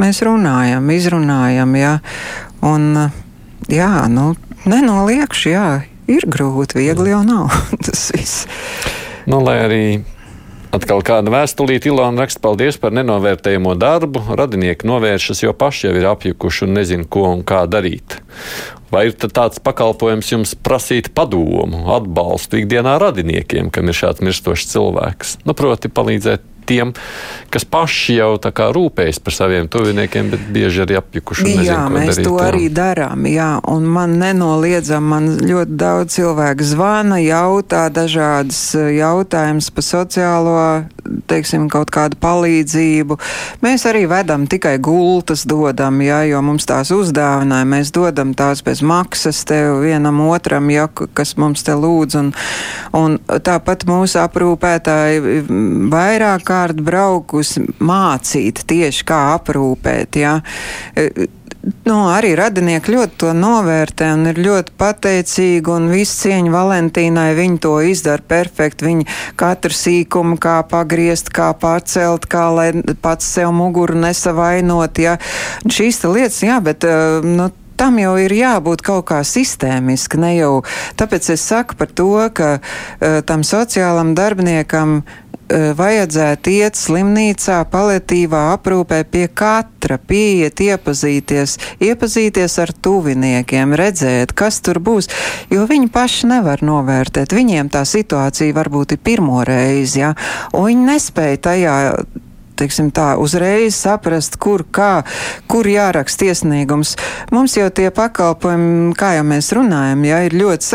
mēs 0.00 0.22
runājam, 0.24 0.88
izrunājam, 0.96 1.76
jā, 1.76 1.92
un 2.64 2.88
jā, 3.68 3.92
nu, 4.08 4.30
nenoliekšu, 4.64 5.52
jā, 5.52 5.68
ir 6.08 6.24
grūti, 6.24 6.80
viegli 6.80 7.12
jau 7.12 7.20
nav 7.26 7.52
tas 7.84 8.08
viss. 8.16 8.46
Nu, 9.28 9.44
lai 9.44 9.58
arī 9.60 9.84
Atkal 10.74 11.04
kāda 11.06 11.30
vēstulīte 11.30 11.86
Ilona 11.86 12.24
raksta 12.24 12.40
paldies 12.42 12.80
par 12.82 12.90
nenovērtējamo 12.96 13.76
darbu. 13.78 14.24
Radinieki 14.34 14.88
novēršas, 14.90 15.44
jo 15.44 15.52
paši 15.54 15.86
jau 15.86 15.92
ir 16.00 16.06
apjukuši 16.10 16.64
un 16.66 16.74
nezina, 16.74 17.06
ko 17.06 17.28
un 17.30 17.44
kā 17.46 17.60
darīt. 17.70 18.16
Vai 18.90 19.04
ir 19.08 19.14
tāds 19.14 19.62
pakalpojums 19.62 20.32
jums 20.32 20.56
prasīt 20.66 21.12
padomu, 21.14 21.84
atbalstu 21.94 22.58
ikdienā 22.60 22.96
radiniekiem, 23.02 23.70
kam 23.74 23.90
ir 23.90 23.98
šāds 24.00 24.22
mirstošs 24.26 24.66
cilvēks? 24.72 25.36
Nu, 25.46 25.54
proti, 25.58 25.92
palīdzēt 25.94 26.42
tiem, 26.66 26.92
kas 27.52 27.66
paši 27.68 28.18
jau 28.18 28.32
tā 28.42 28.50
kā 28.54 28.70
rūpējas 28.74 29.20
par 29.24 29.36
saviem 29.36 29.68
tuviniekiem, 29.70 30.30
bet 30.32 30.46
bieži 30.54 30.84
arī 30.84 30.98
apjukuši. 31.00 31.46
Nezinu, 31.48 31.66
jā, 31.68 31.80
mēs 31.92 32.10
darīt, 32.14 32.28
to 32.28 32.34
jā. 32.38 32.48
arī 32.48 32.68
darām, 32.74 33.26
jā, 33.30 33.50
un 33.70 33.88
man 33.96 34.16
nenoliedzam, 34.20 35.06
man 35.14 35.30
ļoti 35.44 35.78
daudz 35.80 36.18
cilvēku 36.18 36.66
zvana, 36.66 37.20
jautā 37.22 37.86
dažādas 37.94 38.60
eh, 38.78 38.94
jautājumas 38.98 39.70
par 39.74 39.86
sociālo, 39.86 40.56
teiksim, 41.30 41.68
kaut 41.72 41.92
kādu 41.94 42.18
palīdzību. 42.22 43.18
Mēs 43.64 43.84
arī 43.88 44.04
vedam 44.10 44.48
tikai 44.50 44.76
gultas 44.82 45.44
dodam, 45.48 46.00
jā, 46.04 46.22
jo 46.30 46.40
mums 46.44 46.66
tās 46.68 46.92
uzdāvināja, 46.94 47.68
mēs 47.68 47.92
dodam 47.94 48.34
tās 48.36 48.64
bez 48.64 48.82
maksas 48.84 49.44
tev 49.48 49.82
vienam 49.84 50.22
otram, 50.28 50.70
jā, 50.72 50.88
kas 50.88 51.36
mums 51.40 51.64
te 51.66 51.76
lūdz, 51.76 52.18
un, 52.20 52.32
un 52.96 53.18
tāpat 53.44 53.86
mūsu 53.88 54.20
aprūpētāji 54.24 55.44
vairāk 55.92 56.53
kārt 56.54 56.82
braukusi 56.84 57.66
mācīt 57.82 58.64
tieši 58.70 59.06
kā 59.08 59.22
aprūpēt. 59.34 60.20
Ja. 60.22 60.38
Nu, 61.84 61.94
arī 62.12 62.34
radinieki 62.36 62.92
ļoti 62.92 63.16
to 63.22 63.30
novērtē 63.36 64.10
un 64.18 64.28
ir 64.28 64.40
ļoti 64.44 64.74
pateicīgi 64.80 65.72
un 65.72 65.88
visu 65.92 66.26
cieņu 66.26 66.52
Valentīnai. 66.52 67.30
Viņi 67.38 67.60
to 67.64 67.78
izdara 67.88 68.20
perfekti. 68.20 68.84
Viņi 68.90 69.08
katru 69.40 69.72
sīkumu, 69.72 70.36
kā 70.40 70.58
pagriezt, 70.68 71.32
kā 71.32 71.54
pacelt, 71.56 72.28
kā 72.28 72.50
lai 72.52 72.68
pats 73.00 73.32
sev 73.38 73.54
muguru 73.56 73.96
nesavainot. 74.04 75.00
Ja. 75.00 75.16
Šīs 75.64 76.04
lietas, 76.04 76.42
jā, 76.44 76.60
bet 76.64 76.84
nu, 77.24 77.48
tam 77.80 77.98
jau 77.98 78.14
ir 78.20 78.32
jābūt 78.36 78.84
kaut 78.84 79.08
kā 79.10 79.22
sistēmiski, 79.26 80.20
ne 80.22 80.34
jau 80.36 80.52
tāpēc 81.00 81.32
es 81.34 81.42
saku 81.48 81.78
par 81.78 81.90
to, 81.90 82.12
ka 82.36 82.50
uh, 82.58 83.20
tam 83.26 83.42
sociālam 83.46 84.14
darbiniekam 84.18 85.00
vajadzētu 85.50 86.52
iet 86.54 86.78
slimnīcā, 86.78 87.58
paliatīvā 87.72 88.40
aprūpē 88.54 89.02
pie 89.10 89.26
katra, 89.28 89.98
pieiet, 89.98 90.60
iepazīties, 90.64 91.58
iepazīties 91.84 92.58
ar 92.62 92.72
tuviniekiem, 92.72 93.76
redzēt, 93.76 94.32
kas 94.36 94.60
tur 94.64 94.80
būs, 94.84 95.10
jo 95.52 95.66
viņi 95.68 95.90
paši 95.92 96.32
nevar 96.32 96.64
novērtēt. 96.64 97.36
Viņiem 97.36 97.70
tā 97.72 97.84
situācija 97.88 98.56
varbūt 98.56 98.96
ir 98.96 99.02
pirmo 99.04 99.44
reizi, 99.46 100.00
ja, 100.00 100.14
un 100.52 100.70
viņi 100.70 100.88
nespēja 100.92 101.42
tajā 101.50 101.78
teiksim, 102.58 102.90
tā, 102.94 103.14
uzreiz 103.20 103.76
saprast, 103.78 104.38
kur, 104.42 104.64
kā, 104.64 105.04
kur 105.50 105.68
jāraksta 105.68 106.30
iesniegums. 106.30 106.94
Mums 107.34 107.56
jau 107.58 107.68
tie 107.74 107.90
pakalpojumi, 107.94 108.94
kā 108.98 109.14
jau 109.18 109.24
mēs 109.28 109.50
runājam, 109.56 110.04
jā, 110.08 110.20
ir 110.28 110.38
ļoti 110.38 110.70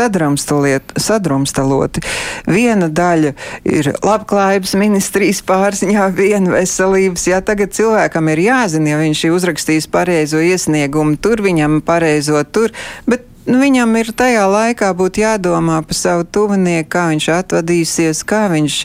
sadrumstaloti. 1.00 2.04
Viena 2.50 2.90
daļa 2.90 3.32
ir 3.68 3.92
labklājības 4.04 4.76
ministrijas 4.80 5.42
pārziņā, 5.46 6.10
viena 6.16 6.56
veselības. 6.58 7.26
Jā, 7.30 7.40
tagad 7.44 7.74
cilvēkam 7.76 8.30
ir 8.34 8.44
jāzina, 8.48 8.94
ja 8.94 9.00
viņš 9.00 9.24
ir 9.26 9.34
uzrakstījis 9.38 9.90
pareizo 9.92 10.42
iesniegumu, 10.44 11.18
tur 11.20 11.42
viņam 11.44 11.80
pareizo 11.86 12.44
tur. 12.52 12.74
Bet 13.08 13.30
Nu, 13.50 13.56
viņam 13.58 13.96
ir 13.96 14.10
tajā 14.14 14.44
laikā 14.46 14.90
būtu 14.94 15.22
jādomā 15.24 15.80
par 15.82 15.96
savu 15.96 16.26
tuvinieku, 16.28 16.90
kā 16.92 17.06
viņš 17.10 17.26
atvadīsies, 17.38 18.20
kā 18.28 18.44
viņš 18.52 18.76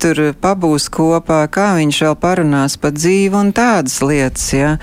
tur 0.00 0.20
pabūs 0.40 0.88
kopā, 0.92 1.44
kā 1.52 1.72
viņš 1.78 2.02
vēl 2.06 2.18
parunās 2.22 2.78
par 2.80 2.94
dzīvi 2.96 3.38
un 3.38 3.54
tādas 3.56 4.00
lietas. 4.04 4.50
Ja. 4.54 4.76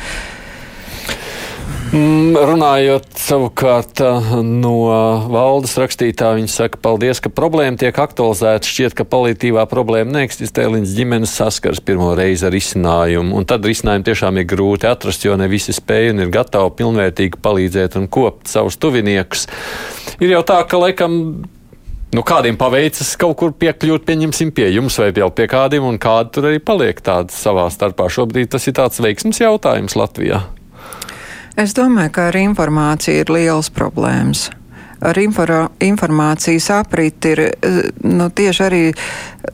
Mm, 1.95 2.33
runājot 2.35 3.05
savukārt 3.21 4.01
no 4.43 4.73
valdes 5.31 5.75
rakstītā, 5.79 6.33
viņi 6.35 6.49
saka, 6.51 6.79
paldies, 6.81 7.21
ka 7.23 7.29
problēma 7.31 7.77
tiek 7.79 7.95
aktualizēta. 8.01 8.67
Šķiet, 8.67 8.95
ka 8.97 9.05
palīdzīvā 9.07 9.63
problēma 9.71 10.17
neeksistē, 10.17 10.65
līdz 10.73 10.95
ģimenes 10.97 11.35
saskars 11.37 11.79
pirmo 11.85 12.11
reizi 12.17 12.49
ar 12.49 12.57
izcinājumu. 12.57 13.37
Un 13.37 13.47
tad 13.47 13.67
risinājumu 13.69 14.09
tiešām 14.09 14.41
ir 14.41 14.49
grūti 14.49 14.89
atrast, 14.89 15.23
jo 15.27 15.37
ne 15.39 15.47
visi 15.51 15.75
spēj 15.77 16.11
un 16.15 16.25
ir 16.25 16.33
gatavi 16.33 16.73
pilnvērtīgi 16.81 17.39
palīdzēt 17.45 17.99
un 18.01 18.09
kopt 18.11 18.51
savus 18.51 18.79
tuviniekus. 18.81 19.47
Ir 20.19 20.35
jau 20.35 20.43
tā, 20.47 20.63
ka 20.67 20.81
laikam 20.81 21.19
Nu, 22.15 22.21
kādiem 22.23 22.55
paveicas 22.55 23.09
kaut 23.19 23.35
kur 23.41 23.51
piekļūt, 23.59 24.05
pieņemsim 24.07 24.53
pie 24.55 24.69
jums 24.71 24.95
vai 25.01 25.09
jau 25.11 25.27
pie 25.35 25.49
kādiem, 25.51 25.83
un 25.83 25.97
kādi 25.99 26.31
tur 26.37 26.45
arī 26.47 26.61
paliek 26.63 27.01
tādi 27.03 27.35
savā 27.35 27.65
starpā. 27.73 28.07
Šobrīd 28.07 28.53
tas 28.53 28.69
ir 28.69 28.77
tāds 28.77 29.01
veiksms 29.03 29.41
jautājums 29.41 29.97
Latvijā. 29.99 30.45
Es 31.59 31.75
domāju, 31.75 32.13
ka 32.15 32.29
ar 32.29 32.37
informāciju 32.39 33.25
ir 33.25 33.33
liels 33.35 33.67
problēmas 33.73 34.47
ar 35.01 35.19
informācijas 35.19 36.69
apriti 36.77 37.33
ir 37.33 37.41
eh, 37.45 37.79
nu, 38.03 38.29
tieši 38.29 38.63
arī 38.65 38.81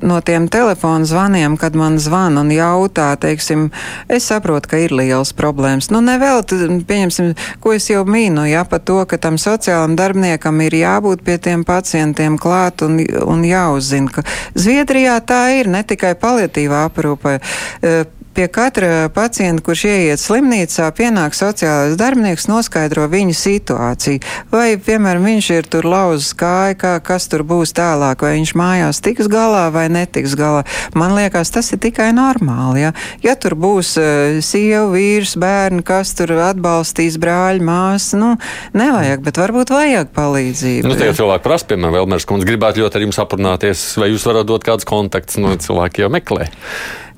no 0.02 0.20
tiem 0.22 0.48
telefonu 0.52 1.06
zvaniem, 1.06 1.58
kad 1.58 1.76
man 1.76 1.98
zvana 2.00 2.42
un 2.42 2.52
jautā, 2.54 3.12
teiksim, 3.20 3.70
es 4.10 4.30
saprotu, 4.30 4.72
ka 4.72 4.80
ir 4.80 4.96
liels 4.96 5.34
problēmas. 5.36 5.90
Nu, 5.92 6.00
nevēl, 6.06 6.44
pieņemsim, 6.88 7.34
ko 7.64 7.76
es 7.76 7.90
jau 7.92 8.06
mīnu, 8.08 8.46
jā, 8.52 8.64
par 8.70 8.84
to, 8.88 9.02
ka 9.10 9.20
tam 9.22 9.40
sociālam 9.42 9.98
darbiniekam 10.00 10.62
ir 10.66 10.78
jābūt 10.80 11.26
pie 11.28 11.38
tiem 11.42 11.66
pacientiem 11.68 12.40
klāt 12.42 12.86
un, 12.88 13.02
un 13.26 13.44
jāuzzina, 13.48 14.12
ka 14.12 14.26
Zviedrijā 14.56 15.20
tā 15.28 15.44
ir 15.60 15.70
ne 15.72 15.84
tikai 15.88 16.16
paliatīvā 16.20 16.86
aprūpe. 16.90 17.40
Uh, 17.82 18.04
Pie 18.32 18.46
katra 18.48 19.10
pacienta, 19.12 19.60
kurš 19.66 19.82
ieiet 19.90 20.22
slimnīcā, 20.22 20.86
pienāk 20.96 21.36
sociālais 21.36 21.98
darbinieks, 22.00 22.46
noskaidro 22.48 23.04
viņa 23.12 23.34
situāciju. 23.36 24.22
Vai, 24.54 24.78
piemēram, 24.80 25.26
viņš 25.28 25.50
ir 25.58 25.68
tur 25.68 25.88
lauzis 25.92 26.32
kāju, 26.40 26.78
kā, 26.80 26.94
kas 27.04 27.28
tur 27.28 27.44
būs 27.48 27.76
tālāk, 27.76 28.24
vai 28.24 28.38
viņš 28.38 28.54
mājās 28.56 29.02
tiks 29.04 29.28
galā 29.32 29.66
vai 29.76 29.90
netiks 29.92 30.38
galā. 30.40 30.64
Man 30.96 31.18
liekas, 31.18 31.52
tas 31.52 31.74
ir 31.76 31.82
tikai 31.84 32.14
normāli. 32.16 32.86
Ja, 32.86 32.94
ja 33.20 33.36
tur 33.36 33.58
būs 33.60 33.98
uh, 34.00 34.40
sieva, 34.40 34.88
vīrs, 34.96 35.36
bērni, 35.36 35.84
kas 35.84 36.16
tur 36.16 36.32
atbalstīs 36.40 37.20
brāļi, 37.20 37.60
māsas, 37.68 38.16
nu, 38.16 38.32
nevajag, 38.72 39.28
bet 39.28 39.44
varbūt 39.44 39.76
vajag 39.76 40.16
palīdzību. 40.16 40.88
Nu, 40.88 40.96
tie 40.96 41.12
cilvēki 41.20 41.48
prasa, 41.50 41.68
piemēram, 41.74 42.00
Velmers 42.00 42.30
kundze, 42.30 42.48
gribētu 42.48 42.86
ļoti 42.86 42.96
ar 42.96 43.08
jums 43.10 43.22
aprunāties, 43.28 43.86
vai 44.00 44.14
jūs 44.14 44.32
varat 44.32 44.48
dot 44.48 44.64
kādus 44.72 44.88
kontaktus, 44.88 45.42
no 45.42 45.52
nu, 45.52 45.60
cilvēki 45.60 46.06
jau 46.06 46.14
meklē. 46.16 46.48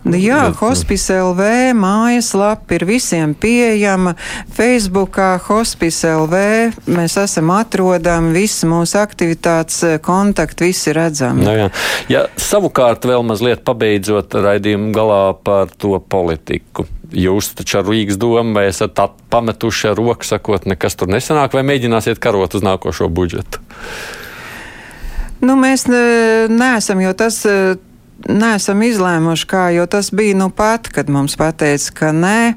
Nu 0.04 0.20
jā, 0.20 0.50
Hospice 0.60 1.16
LV 1.24 1.72
mājaslapa 1.80 2.76
ir 2.76 2.84
visiem 2.88 3.32
pieejama. 3.40 4.16
Facebookā 4.52 5.38
Hospice 5.46 6.12
LV 6.12 6.42
mēs 6.92 7.16
esam 7.22 7.54
atrodami, 7.56 8.34
visas 8.36 8.68
mūsu 8.68 9.00
aktivitātes, 9.00 9.80
kontakti, 10.04 10.68
visi 10.68 10.92
redzami. 10.96 11.46
Nu 11.48 11.54
jā. 11.56 11.70
Ja, 12.12 12.26
savukārt 12.36 13.08
vēl 13.08 13.24
mazliet 13.24 13.64
pabeidzot 13.64 14.36
raidījumu 14.44 14.92
galā 14.96 15.22
par 15.40 15.72
to 15.72 15.96
politiku. 16.04 16.86
Jūs 17.14 17.54
taču 17.56 17.80
ar 17.80 17.88
Rīgas 17.88 18.20
domu 18.20 18.58
vai 18.58 18.68
esat 18.74 19.00
pametuši 19.32 19.94
ar 19.94 19.98
roku, 20.02 20.28
sakot, 20.28 20.68
nekas 20.68 21.00
tur 21.00 21.12
nesanāk, 21.14 21.56
vai 21.56 21.64
mēģināsiet 21.72 22.20
karot 22.20 22.60
uz 22.60 22.66
nākošo 22.66 23.08
budžetu? 23.08 23.64
Nu, 25.44 25.56
mēs 25.60 25.88
ne, 25.88 26.04
neesam, 26.52 27.00
jo 27.04 27.16
tas 27.16 27.40
neesam 28.30 28.84
izlēmuši, 28.86 29.48
kā, 29.50 29.66
jo 29.76 29.88
tas 29.90 30.12
bija 30.16 30.38
nu 30.40 30.50
pat, 30.54 30.90
kad 30.94 31.10
mums 31.12 31.36
pateica, 31.40 31.92
ka 32.00 32.14
nē. 32.16 32.54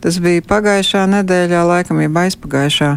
Tas 0.00 0.16
bija 0.22 0.44
pagājušā 0.48 1.04
nedēļā, 1.18 1.66
laikam, 1.68 2.00
jau 2.04 2.14
aizpagājušā. 2.22 2.96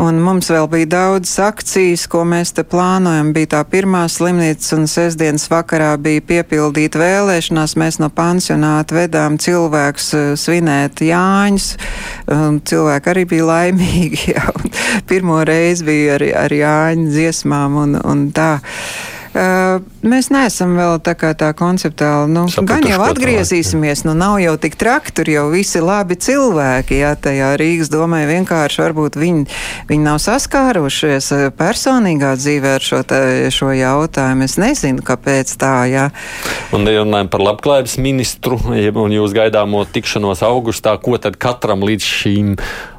Un 0.00 0.16
mums 0.24 0.48
vēl 0.48 0.64
bija 0.72 0.88
daudz 0.88 1.34
akcijas, 1.44 2.06
ko 2.08 2.22
mēs 2.24 2.54
te 2.56 2.64
plānojam. 2.64 3.34
Bija 3.36 3.50
tā 3.58 3.60
pirmā 3.68 4.06
slimnīca, 4.08 4.78
un 4.78 4.88
sestdienas 4.88 5.44
vakarā 5.52 5.90
bija 6.00 6.24
piepildīta 6.30 7.00
vēlēšanās. 7.02 7.76
Mēs 7.76 8.00
no 8.00 8.08
pansionāta 8.08 8.96
vedām 8.96 9.36
cilvēkus 9.36 10.08
uh, 10.16 10.32
svinēt 10.40 11.04
Jāņus. 11.04 11.68
Cilvēki 12.72 13.12
arī 13.12 13.26
bija 13.34 13.48
laimīgi. 13.50 14.22
Jā. 14.32 14.48
Pirmo 15.08 15.42
reizi 15.44 15.84
bija 15.86 16.16
ar, 16.16 16.24
ar 16.46 16.56
Jāņu 16.56 17.10
dziesmām 17.12 17.76
un, 17.84 17.98
un 18.00 18.30
tā. 18.32 18.54
Mēs 19.32 20.28
neesam 20.28 20.74
vēl 20.76 20.98
tā 21.00 21.14
kā 21.16 21.30
tā 21.38 21.52
konceptuāli. 21.56 22.28
Nu, 22.34 22.44
Sapratuši, 22.52 22.68
gan 22.68 22.88
jau 22.90 22.98
atgriezīsimies, 23.06 24.02
nu 24.04 24.12
nav 24.18 24.36
jau 24.42 24.58
tik 24.60 24.76
traki, 24.76 25.14
tur 25.16 25.30
jau 25.32 25.46
visi 25.52 25.80
labi 25.80 26.18
cilvēki. 26.20 26.98
Jā, 27.00 27.14
tajā 27.16 27.54
Rīgas 27.60 27.88
domē 27.92 28.26
vienkārši 28.28 28.82
varbūt 28.84 29.16
viņi, 29.16 29.46
viņi 29.88 30.04
nav 30.04 30.20
saskārušies 30.20 31.30
personīgā 31.56 32.34
dzīvē 32.36 32.76
ar 32.76 32.84
šo, 32.84 33.00
tā, 33.08 33.22
šo 33.54 33.72
jautājumu. 33.72 34.44
Es 34.44 34.58
nezinu, 34.60 35.00
kāpēc 35.06 35.56
tā, 35.56 35.74
jā. 35.88 36.06
Un 36.76 36.84
runājam 36.84 37.32
par 37.32 37.46
labklājības 37.48 37.96
ministru 38.04 38.60
un 38.68 39.16
jūs 39.16 39.32
gaidāmo 39.36 39.86
tikšanos 39.88 40.44
augustā, 40.44 40.98
ko 41.00 41.16
tad 41.16 41.40
katram 41.40 41.86
līdz 41.88 42.14
šīm 42.20 42.56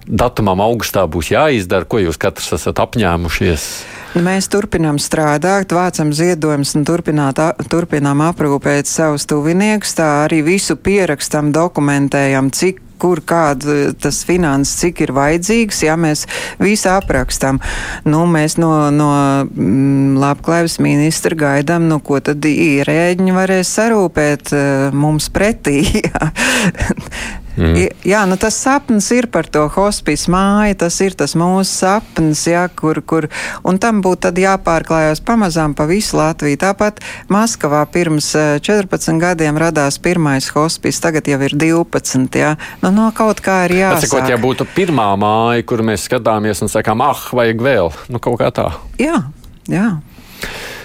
datumam 0.10 0.64
augustā 0.66 1.06
būs 1.08 1.30
jāizdara, 1.36 1.86
ko 1.86 2.02
jūs 2.02 2.18
katrs 2.18 2.56
esat 2.58 2.82
apņēmušies? 2.82 3.68
Mēs 4.14 4.46
turpinām 4.54 5.00
strādāt, 5.02 5.74
vācam 5.74 6.12
ziedojumus 6.14 6.76
un 6.78 6.84
turpinām 6.86 8.20
aprūpēt 8.28 8.86
savus 8.86 9.26
tuviniekus. 9.26 9.96
Tā 9.98 10.10
arī 10.28 10.44
visu 10.46 10.78
pierakstam, 10.78 11.50
dokumentējam, 11.56 12.52
cik 12.54 12.84
kur 13.02 13.20
kāda 13.26 13.92
tas 14.00 14.22
finanses, 14.24 14.78
cik 14.80 15.02
ir 15.04 15.12
vajadzīgs, 15.18 15.82
ja 15.88 15.98
mēs 16.00 16.28
visu 16.62 16.92
aprakstām. 16.94 17.58
Nu, 18.06 18.24
mēs 18.30 18.56
no, 18.62 18.72
no 18.96 19.10
mm, 19.50 20.16
labklājības 20.22 20.78
ministra 20.86 21.36
gaidām, 21.40 21.90
nu, 21.90 21.98
ko 22.06 22.22
tad 22.24 22.46
ierēģiņi 22.48 23.36
varēs 23.36 23.74
sarūpēt 23.80 24.54
uh, 24.54 24.96
mums 24.96 25.32
pretī. 25.34 25.82
Mm. 27.58 27.90
Jā, 28.08 28.24
nu 28.26 28.38
tas 28.42 28.56
sapnis 28.58 29.10
ir 29.14 29.28
par 29.34 29.46
to 29.52 29.68
hospice 29.76 30.32
māju, 30.32 30.78
tas 30.84 30.98
ir 31.06 31.14
tas 31.18 31.36
mūsu 31.38 31.70
sapnis, 31.70 32.46
jā, 32.50 32.64
kur, 32.74 33.02
kur, 33.06 33.28
un 33.68 33.78
tam 33.82 34.02
būtu 34.06 34.24
tad 34.28 34.40
jāpārklājās 34.42 35.22
pamazām 35.26 35.76
pa 35.78 35.86
visu 35.90 36.18
Latviju. 36.18 36.58
Tāpat 36.64 37.04
Maskavā 37.34 37.84
pirms 37.94 38.32
14 38.34 39.22
gadiem 39.22 39.60
radās 39.62 40.00
pirmais 40.02 40.50
hospice, 40.56 41.02
tagad 41.04 41.30
jau 41.30 41.40
ir 41.46 41.58
12, 41.60 42.40
jā. 42.42 42.56
Nu, 42.82 42.94
no 42.96 43.12
kaut 43.16 43.44
kā 43.46 43.64
ir 43.68 43.78
jāsāk. 43.84 44.08
Atsakot, 44.08 44.34
ja 44.34 44.40
būtu 44.42 44.68
pirmā 44.74 45.12
māja, 45.20 45.66
kur 45.68 45.86
mēs 45.86 46.08
skatāmies 46.10 46.64
un 46.66 46.74
sakām, 46.74 47.06
ah, 47.06 47.28
vajag 47.38 47.62
vēl, 47.64 47.94
nu 48.10 48.24
kaut 48.24 48.42
kā 48.42 48.50
tā. 48.56 48.72
Jā, 49.02 49.22
jā. 49.70 49.90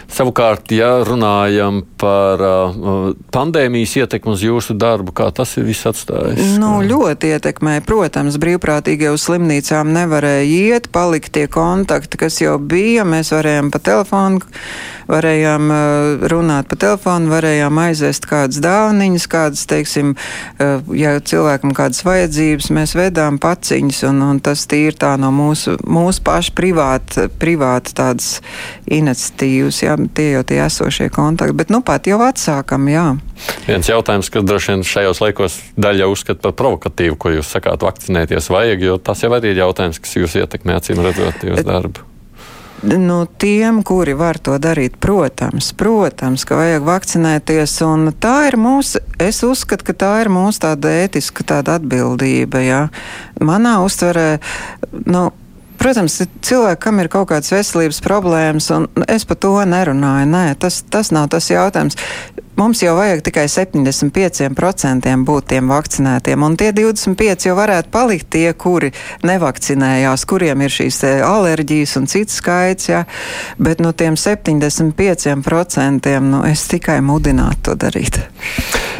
Savukārt, 0.08 0.72
ja 0.72 1.02
runājam 1.04 1.82
par 2.00 2.40
uh, 2.40 3.10
pandēmijas 3.34 3.92
ietekmi 4.00 4.32
uz 4.32 4.40
jūsu 4.42 4.72
darbu, 4.80 5.12
kā 5.12 5.26
tas 5.36 5.52
ir 5.60 5.66
viss 5.68 5.84
atstājis? 5.86 6.54
Nu, 6.58 6.78
ļoti 6.80 7.34
ietekmē. 7.36 7.76
Protams, 7.84 8.38
brīvprātīgi 8.40 9.10
uz 9.12 9.26
slimnīcām 9.28 9.92
nevarēja 9.92 10.46
iet, 10.48 10.88
palikt 10.94 11.34
tie 11.36 11.44
kontakti, 11.52 12.20
kas 12.24 12.40
jau 12.40 12.56
bija. 12.56 13.04
Mēs 13.04 13.34
varējām 13.36 13.68
pa 13.74 13.82
telefonu, 13.84 14.40
varējām 15.12 15.68
uh, 15.76 16.24
runāt 16.32 16.72
pa 16.72 16.80
telefonu, 16.80 17.28
varējām 17.34 17.82
aizvest 17.84 18.24
kādas 18.32 18.62
dāvaniņas, 18.64 19.28
kādas, 19.28 19.66
teiksim, 19.68 20.16
uh, 20.16 20.88
ja 20.96 21.18
cilvēkam 21.20 21.76
kādas 21.76 22.00
vajadzības, 22.08 22.70
mēs 22.80 22.96
vedām 22.96 23.36
paciņas, 23.44 24.00
un, 24.08 24.24
un 24.30 24.40
tas 24.40 24.64
tīri 24.72 24.96
tā 24.96 25.12
no 25.20 25.34
mūsu, 25.36 25.76
mūsu 25.84 26.24
pašu 26.24 26.56
privāta, 26.56 27.28
privāta 27.28 27.92
tādas 28.00 28.38
iniciatīvas. 28.88 29.84
Jā 29.84 29.97
tie 30.14 30.30
jau 30.36 30.44
tie 30.46 30.60
esošie 30.64 31.08
kontakti, 31.14 31.56
bet 31.58 31.72
nu 31.74 31.80
pat 31.86 32.06
jau 32.10 32.20
atsākam, 32.24 32.86
jā. 32.92 33.06
Viens 33.66 33.90
jautājums, 33.90 34.30
kas 34.34 34.46
droši 34.46 34.74
vien 34.74 34.84
šajos 34.86 35.22
laikos 35.24 35.58
daļa 35.78 36.10
uzskata 36.12 36.48
par 36.48 36.56
provokatīvu, 36.62 37.18
ko 37.18 37.34
jūs 37.38 37.50
sakāt, 37.54 37.82
vakcinēties 37.86 38.50
vajag, 38.54 38.84
jo 38.90 39.00
tas 39.02 39.24
jau 39.24 39.32
arī 39.34 39.54
ir 39.54 39.64
jautājums, 39.64 39.98
kas 40.02 40.14
jūs 40.20 40.38
ietekmē 40.42 40.78
acīm 40.78 41.02
redzot 41.04 41.44
jūsu 41.50 41.66
darbu. 41.66 42.06
Nu, 42.82 43.26
tiem, 43.26 43.82
kuri 43.82 44.14
var 44.14 44.38
to 44.38 44.54
darīt, 44.62 45.00
protams, 45.02 45.72
protams, 45.74 46.44
ka 46.46 46.60
vajag 46.60 46.84
vakcinēties. 46.86 47.74
Tā 48.22 48.34
ir 48.46 48.56
mūsu, 48.60 49.02
es 49.18 49.42
uzskatu, 49.42 49.88
ka 49.88 49.96
tā 49.98 50.12
ir 50.22 50.30
mūsu 50.30 50.62
tāda 50.62 50.92
ētiska 51.02 51.42
tāda 51.42 51.80
atbildība. 51.80 52.62
Jā. 52.62 52.80
Manā 53.42 53.80
uztverē, 53.82 54.28
nu, 55.10 55.24
Protams, 55.78 56.18
cilvēki, 56.42 56.80
kam 56.82 56.98
ir 56.98 57.10
kaut 57.12 57.28
kādas 57.30 57.52
veselības 57.54 58.00
problēmas, 58.02 58.66
un 58.74 58.88
es 59.06 59.26
par 59.28 59.38
to 59.38 59.54
nerunāju. 59.62 60.26
Nē, 60.32 60.44
tas, 60.58 60.80
tas 60.90 61.12
nav 61.14 61.28
tas 61.34 61.50
jautājums. 61.52 61.98
Mums 62.58 62.82
jau 62.82 62.96
vajag 62.98 63.20
tikai 63.22 63.44
75% 63.46 65.12
būt 65.28 65.44
tiem 65.52 65.68
vakcinētiem, 65.70 66.42
un 66.42 66.56
tie 66.58 66.72
25% 66.74 67.46
jau 67.46 67.52
varētu 67.54 67.92
palikt 67.94 68.26
tie, 68.34 68.48
kuri 68.50 68.88
nevakcinējās, 69.22 70.24
kuriem 70.26 70.64
ir 70.66 70.74
šīs 70.74 70.98
alerģijas 71.22 71.92
un 72.00 72.08
cits 72.10 72.40
skaits, 72.40 72.88
jā. 72.90 73.04
bet 73.62 73.78
no 73.78 73.92
tiem 73.94 74.18
75% 74.18 76.10
nu, 76.26 76.40
es 76.50 76.64
tikai 76.72 76.98
mudinātu 76.98 77.62
to 77.68 77.76
darīt. 77.78 78.18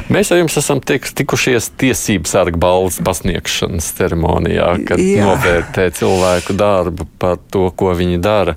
Mēs 0.06 0.30
ar 0.30 0.38
jums 0.38 0.54
esam 0.60 0.78
tiek, 0.78 1.02
tikušies 1.18 1.72
tiesības 1.82 2.36
sarga 2.36 2.60
balvas 2.62 3.00
pasniegšanas 3.02 3.90
ceremonijā, 3.98 4.68
kad 4.86 5.02
Jā. 5.02 5.26
novērtē 5.26 5.88
cilvēku 5.98 6.54
darbu 6.54 7.08
par 7.18 7.42
to, 7.50 7.72
ko 7.74 7.90
viņi 7.98 8.22
dara. 8.22 8.54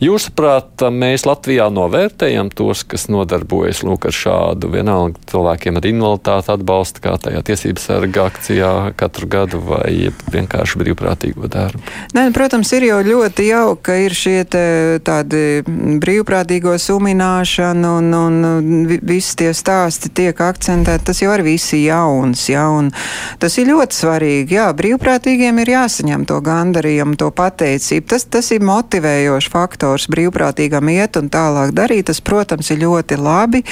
Jūsuprāt, 0.00 0.80
mēs 0.96 1.26
Latvijā 1.28 1.66
novērtējam 1.68 2.48
tos, 2.56 2.86
kas 2.88 3.02
nodarbojas 3.12 3.82
lūk, 3.84 4.06
ar 4.08 4.14
šādu 4.16 4.70
vienalga 4.72 5.20
cilvēkiem 5.28 5.76
ar 5.76 5.88
invaliditāti 5.90 6.48
atbalstu, 6.54 7.02
kā 7.04 7.12
tajā 7.20 7.42
tiesības 7.44 7.84
sarga 7.84 8.22
akcijā 8.30 8.70
katru 8.96 9.28
gadu, 9.28 9.60
vai 9.60 10.08
vienkārši 10.32 10.80
brīvprātīgo 10.80 11.50
darbu? 11.52 11.84
Nē, 12.16 12.30
protams, 12.32 12.72
ir 12.78 12.86
jau 12.88 13.02
ļoti 13.04 13.50
jauki, 13.50 13.82
ka 13.90 13.98
ir 14.00 14.16
šie 14.16 14.38
tādi 15.04 15.42
brīvprātīgo 15.68 16.78
sumināšana 16.80 17.92
un, 17.98 18.08
un 18.16 18.80
visi 18.88 19.36
tie 19.42 19.52
stāsti 19.52 20.08
tiek 20.16 20.40
akcentēti. 20.46 21.10
Tas 21.10 21.20
jau 21.20 21.36
ir 21.36 21.44
visi 21.44 21.82
jauns, 21.84 22.46
jā, 22.48 22.64
un 22.72 22.88
tas 23.42 23.60
ir 23.60 23.68
ļoti 23.74 24.00
svarīgi. 24.00 24.56
Jā, 24.62 24.70
brīvprātīgiem 24.80 25.60
ir 25.60 25.74
jāsaņem 25.76 26.24
to 26.32 26.40
gandarījumu, 26.48 27.20
to 27.20 27.28
pateicību. 27.36 28.08
Tas, 28.16 28.24
tas 28.32 28.48
ir 28.56 28.64
motivējošs 28.64 29.52
faktors 29.52 29.89
sektors 29.90 30.06
brīvprātīgam 30.12 30.86
iet 30.92 31.16
un 31.18 31.26
tālāk 31.32 31.72
darīt, 31.74 32.06
tas, 32.06 32.20
protams, 32.22 32.70
ir 32.70 32.78
ļoti 32.84 33.16
labi. 33.18 33.64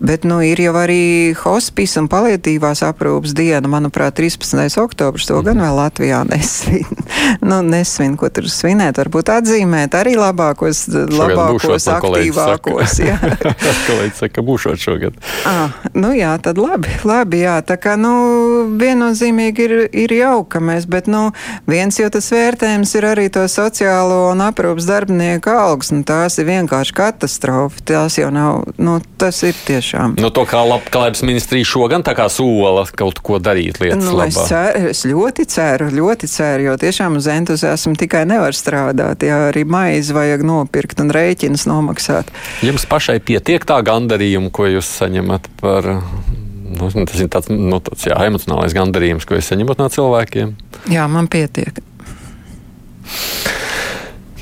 Bet 0.00 0.24
nu, 0.28 0.42
ir 0.44 0.60
jau 0.60 0.74
arī 0.76 1.32
hospice 1.40 1.96
un 2.02 2.08
palietīvās 2.12 2.82
aprūpas 2.84 3.32
diena. 3.36 3.64
Manuprāt, 3.70 4.18
13. 4.18 4.76
oktobris 4.82 5.28
to 5.28 5.40
gan 5.46 5.60
vēl 5.62 5.78
Latvijā 5.78 6.20
nesvin. 6.28 6.84
nu, 7.48 7.62
nesvin, 7.64 8.16
ko 8.20 8.28
tur 8.28 8.50
svinēt. 8.52 9.00
Varbūt 9.00 9.32
atzīmēt 9.32 9.96
arī 9.96 10.16
labākos, 10.20 10.84
labākos 10.92 11.88
aktīvākos. 11.94 12.98
Jā, 13.00 13.16
kolēģis 13.88 14.22
saka, 14.26 14.44
būšot 14.46 14.82
šogad. 14.82 15.16
Ah, 15.46 15.70
nu 15.94 16.10
jā, 16.10 16.32
tad 16.42 16.58
labi, 16.58 16.90
labi, 17.06 17.38
jā. 17.44 17.54
Tā 17.64 17.76
kā, 17.78 17.94
nu, 18.00 18.66
viennozīmīgi 18.80 19.62
ir, 19.62 19.74
ir 19.94 20.14
jauka 20.16 20.58
mēs, 20.60 20.88
bet, 20.90 21.06
nu, 21.10 21.28
viens 21.70 21.96
jau 22.00 22.08
tas 22.12 22.26
vērtējums 22.34 22.94
ir 22.98 23.06
arī 23.06 23.28
to 23.32 23.44
sociālo 23.50 24.32
un 24.32 24.42
aprūpas 24.44 24.88
darbinieku 24.90 25.54
algas. 25.54 25.92
Nu, 25.94 26.02
tās 26.06 26.40
ir 26.42 26.48
vienkārši 26.50 26.96
katastrofa. 26.98 27.84
Tās 27.86 28.18
jau 28.18 28.32
nav, 28.34 28.64
nu, 28.82 28.98
tas 29.22 29.38
ir 29.46 29.54
tieši 29.68 29.85
tiešām. 29.86 30.16
Nu, 30.18 30.30
to 30.34 30.44
kā 30.48 30.62
labklājības 30.66 31.22
ministrija 31.26 31.66
šogan 31.66 32.04
tā 32.06 32.16
kā 32.18 32.26
sola 32.32 32.84
kaut 32.96 33.20
ko 33.24 33.38
darīt 33.38 33.78
lietas 33.80 34.04
nu, 34.04 34.16
labā. 34.18 34.28
Es, 34.28 34.50
ceru, 34.50 34.90
es 34.90 35.02
ļoti 35.06 35.46
ceru, 35.46 35.88
ļoti 35.94 36.30
ceru, 36.30 36.66
jo 36.70 36.76
tiešām 36.80 37.18
uz 37.20 37.28
entuziasmu 37.30 37.94
tikai 38.00 38.24
nevar 38.28 38.56
strādāt, 38.56 39.22
ja 39.26 39.46
arī 39.50 39.64
maizi 39.68 40.16
vajag 40.16 40.44
nopirkt 40.46 41.00
un 41.04 41.12
rēķinus 41.14 41.66
nomaksāt. 41.70 42.32
Jums 42.66 42.86
pašai 42.90 43.18
pietiek 43.24 43.64
tā 43.66 43.78
gandarījuma, 43.86 44.50
ko 44.50 44.68
jūs 44.70 44.90
saņemat 45.00 45.50
par 45.62 45.92
nu, 45.94 46.90
tas 46.90 47.20
ir 47.20 47.30
tāds, 47.32 47.52
nu, 47.52 47.80
tāds 47.80 48.08
jā, 48.10 48.18
emocionālais 48.26 48.74
gandarījums, 48.76 49.28
ko 49.28 49.38
es 49.38 49.52
saņemu 49.52 49.78
no 49.78 49.90
cilvēkiem. 49.92 50.56
Jā, 50.92 51.06
man 51.10 51.30
pietiek. 51.30 51.82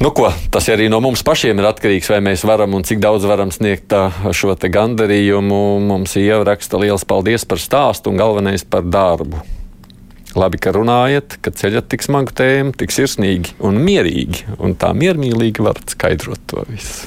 Nu, 0.03 0.11
ko, 0.11 0.27
tas 0.51 0.67
arī 0.73 0.89
no 0.91 0.99
mums 1.05 1.23
pašiem 1.27 1.61
ir 1.61 1.69
atkarīgs, 1.69 2.09
vai 2.11 2.19
mēs 2.25 2.43
varam 2.49 2.75
un 2.75 2.83
cik 2.87 2.99
daudz 3.03 3.27
varam 3.31 3.53
sniegt 3.55 3.95
šo 4.35 4.57
gandarījumu. 4.59 5.61
Mums 5.87 6.17
ieraksta 6.19 6.81
liels 6.83 7.07
paldies 7.07 7.47
par 7.47 7.63
stāstu 7.63 8.11
un 8.11 8.19
galvenais 8.19 8.67
par 8.67 8.83
darbu. 8.83 9.45
Labi, 10.35 10.59
ka 10.59 10.73
runājat, 10.75 11.37
ka 11.39 11.53
ceļat 11.55 11.87
tik 11.93 12.03
smagu 12.03 12.35
tēmu, 12.35 12.75
tik 12.75 12.91
sirsnīgi 12.91 13.55
un 13.63 13.79
mierīgi, 13.87 14.57
un 14.59 14.75
tā 14.75 14.91
miermīlīgi 14.99 15.63
varat 15.63 15.95
skaidrot 15.95 16.43
to 16.51 16.67
visu. 16.73 17.07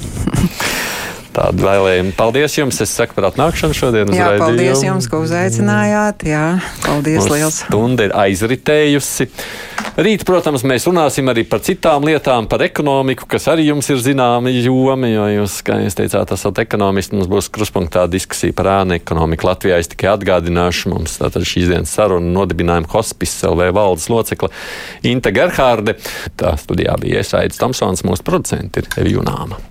tādu 1.37 1.65
vēlējumu. 1.65 2.13
Paldies 2.17 2.57
jums! 2.57 2.81
Es 2.83 2.93
saku 2.97 3.17
par 3.17 3.29
atnākšanu 3.31 3.77
šodien 3.77 4.11
jā, 4.11 4.31
raidījumu. 4.33 4.45
Paldies 4.47 4.83
jums, 4.85 5.07
ka 5.11 5.21
uzaicinājāt. 5.21 6.25
Jā, 6.27 6.45
paldies 6.85 7.21
Mums 7.21 7.33
liels! 7.33 7.59
Stunda 7.67 8.07
ir 8.07 8.15
aizritējusi. 8.17 9.29
Rīt, 9.97 10.23
protams, 10.29 10.61
mēs 10.67 10.85
runāsim 10.85 11.29
arī 11.31 11.41
par 11.49 11.61
citām 11.65 12.05
lietām, 12.05 12.45
par 12.49 12.61
ekonomiku, 12.65 13.25
kas 13.29 13.47
arī 13.49 13.67
jums 13.69 13.89
ir 13.93 14.01
zināma 14.01 14.51
joma. 14.53 15.09
Jo 15.09 15.25
jūs, 15.31 15.59
kā 15.65 15.79
jūs 15.81 15.97
teicāt, 15.97 16.33
esat 16.33 16.61
ekonomists, 16.61 17.15
mums 17.15 17.29
būs 17.31 17.49
kruspunktā 17.53 18.05
diskusija 18.11 18.53
par 18.57 18.69
ēnu 18.75 18.97
ekonomiku 18.97 19.49
Latvijā. 19.49 19.79
Es 19.81 19.89
tikai 19.93 20.11
atgādināšu, 20.13 20.93
mums 20.93 21.17
tātad 21.21 21.45
šīs 21.49 21.71
dienas 21.71 21.93
saruna 21.97 22.29
nodibinājuma 22.33 22.91
hospice 22.93 23.49
LV 23.49 23.71
valdes 23.77 24.09
locekle 24.13 24.51
Inte 25.07 25.33
Gerhārde. 25.33 25.97
Tā 26.37 26.53
studijā 26.61 26.97
bija 27.01 27.23
iesaistīts 27.23 27.61
Tamsons, 27.61 28.05
mūsu 28.05 28.25
producents 28.27 28.77
ir 28.77 28.89
Evijunāma. 29.01 29.57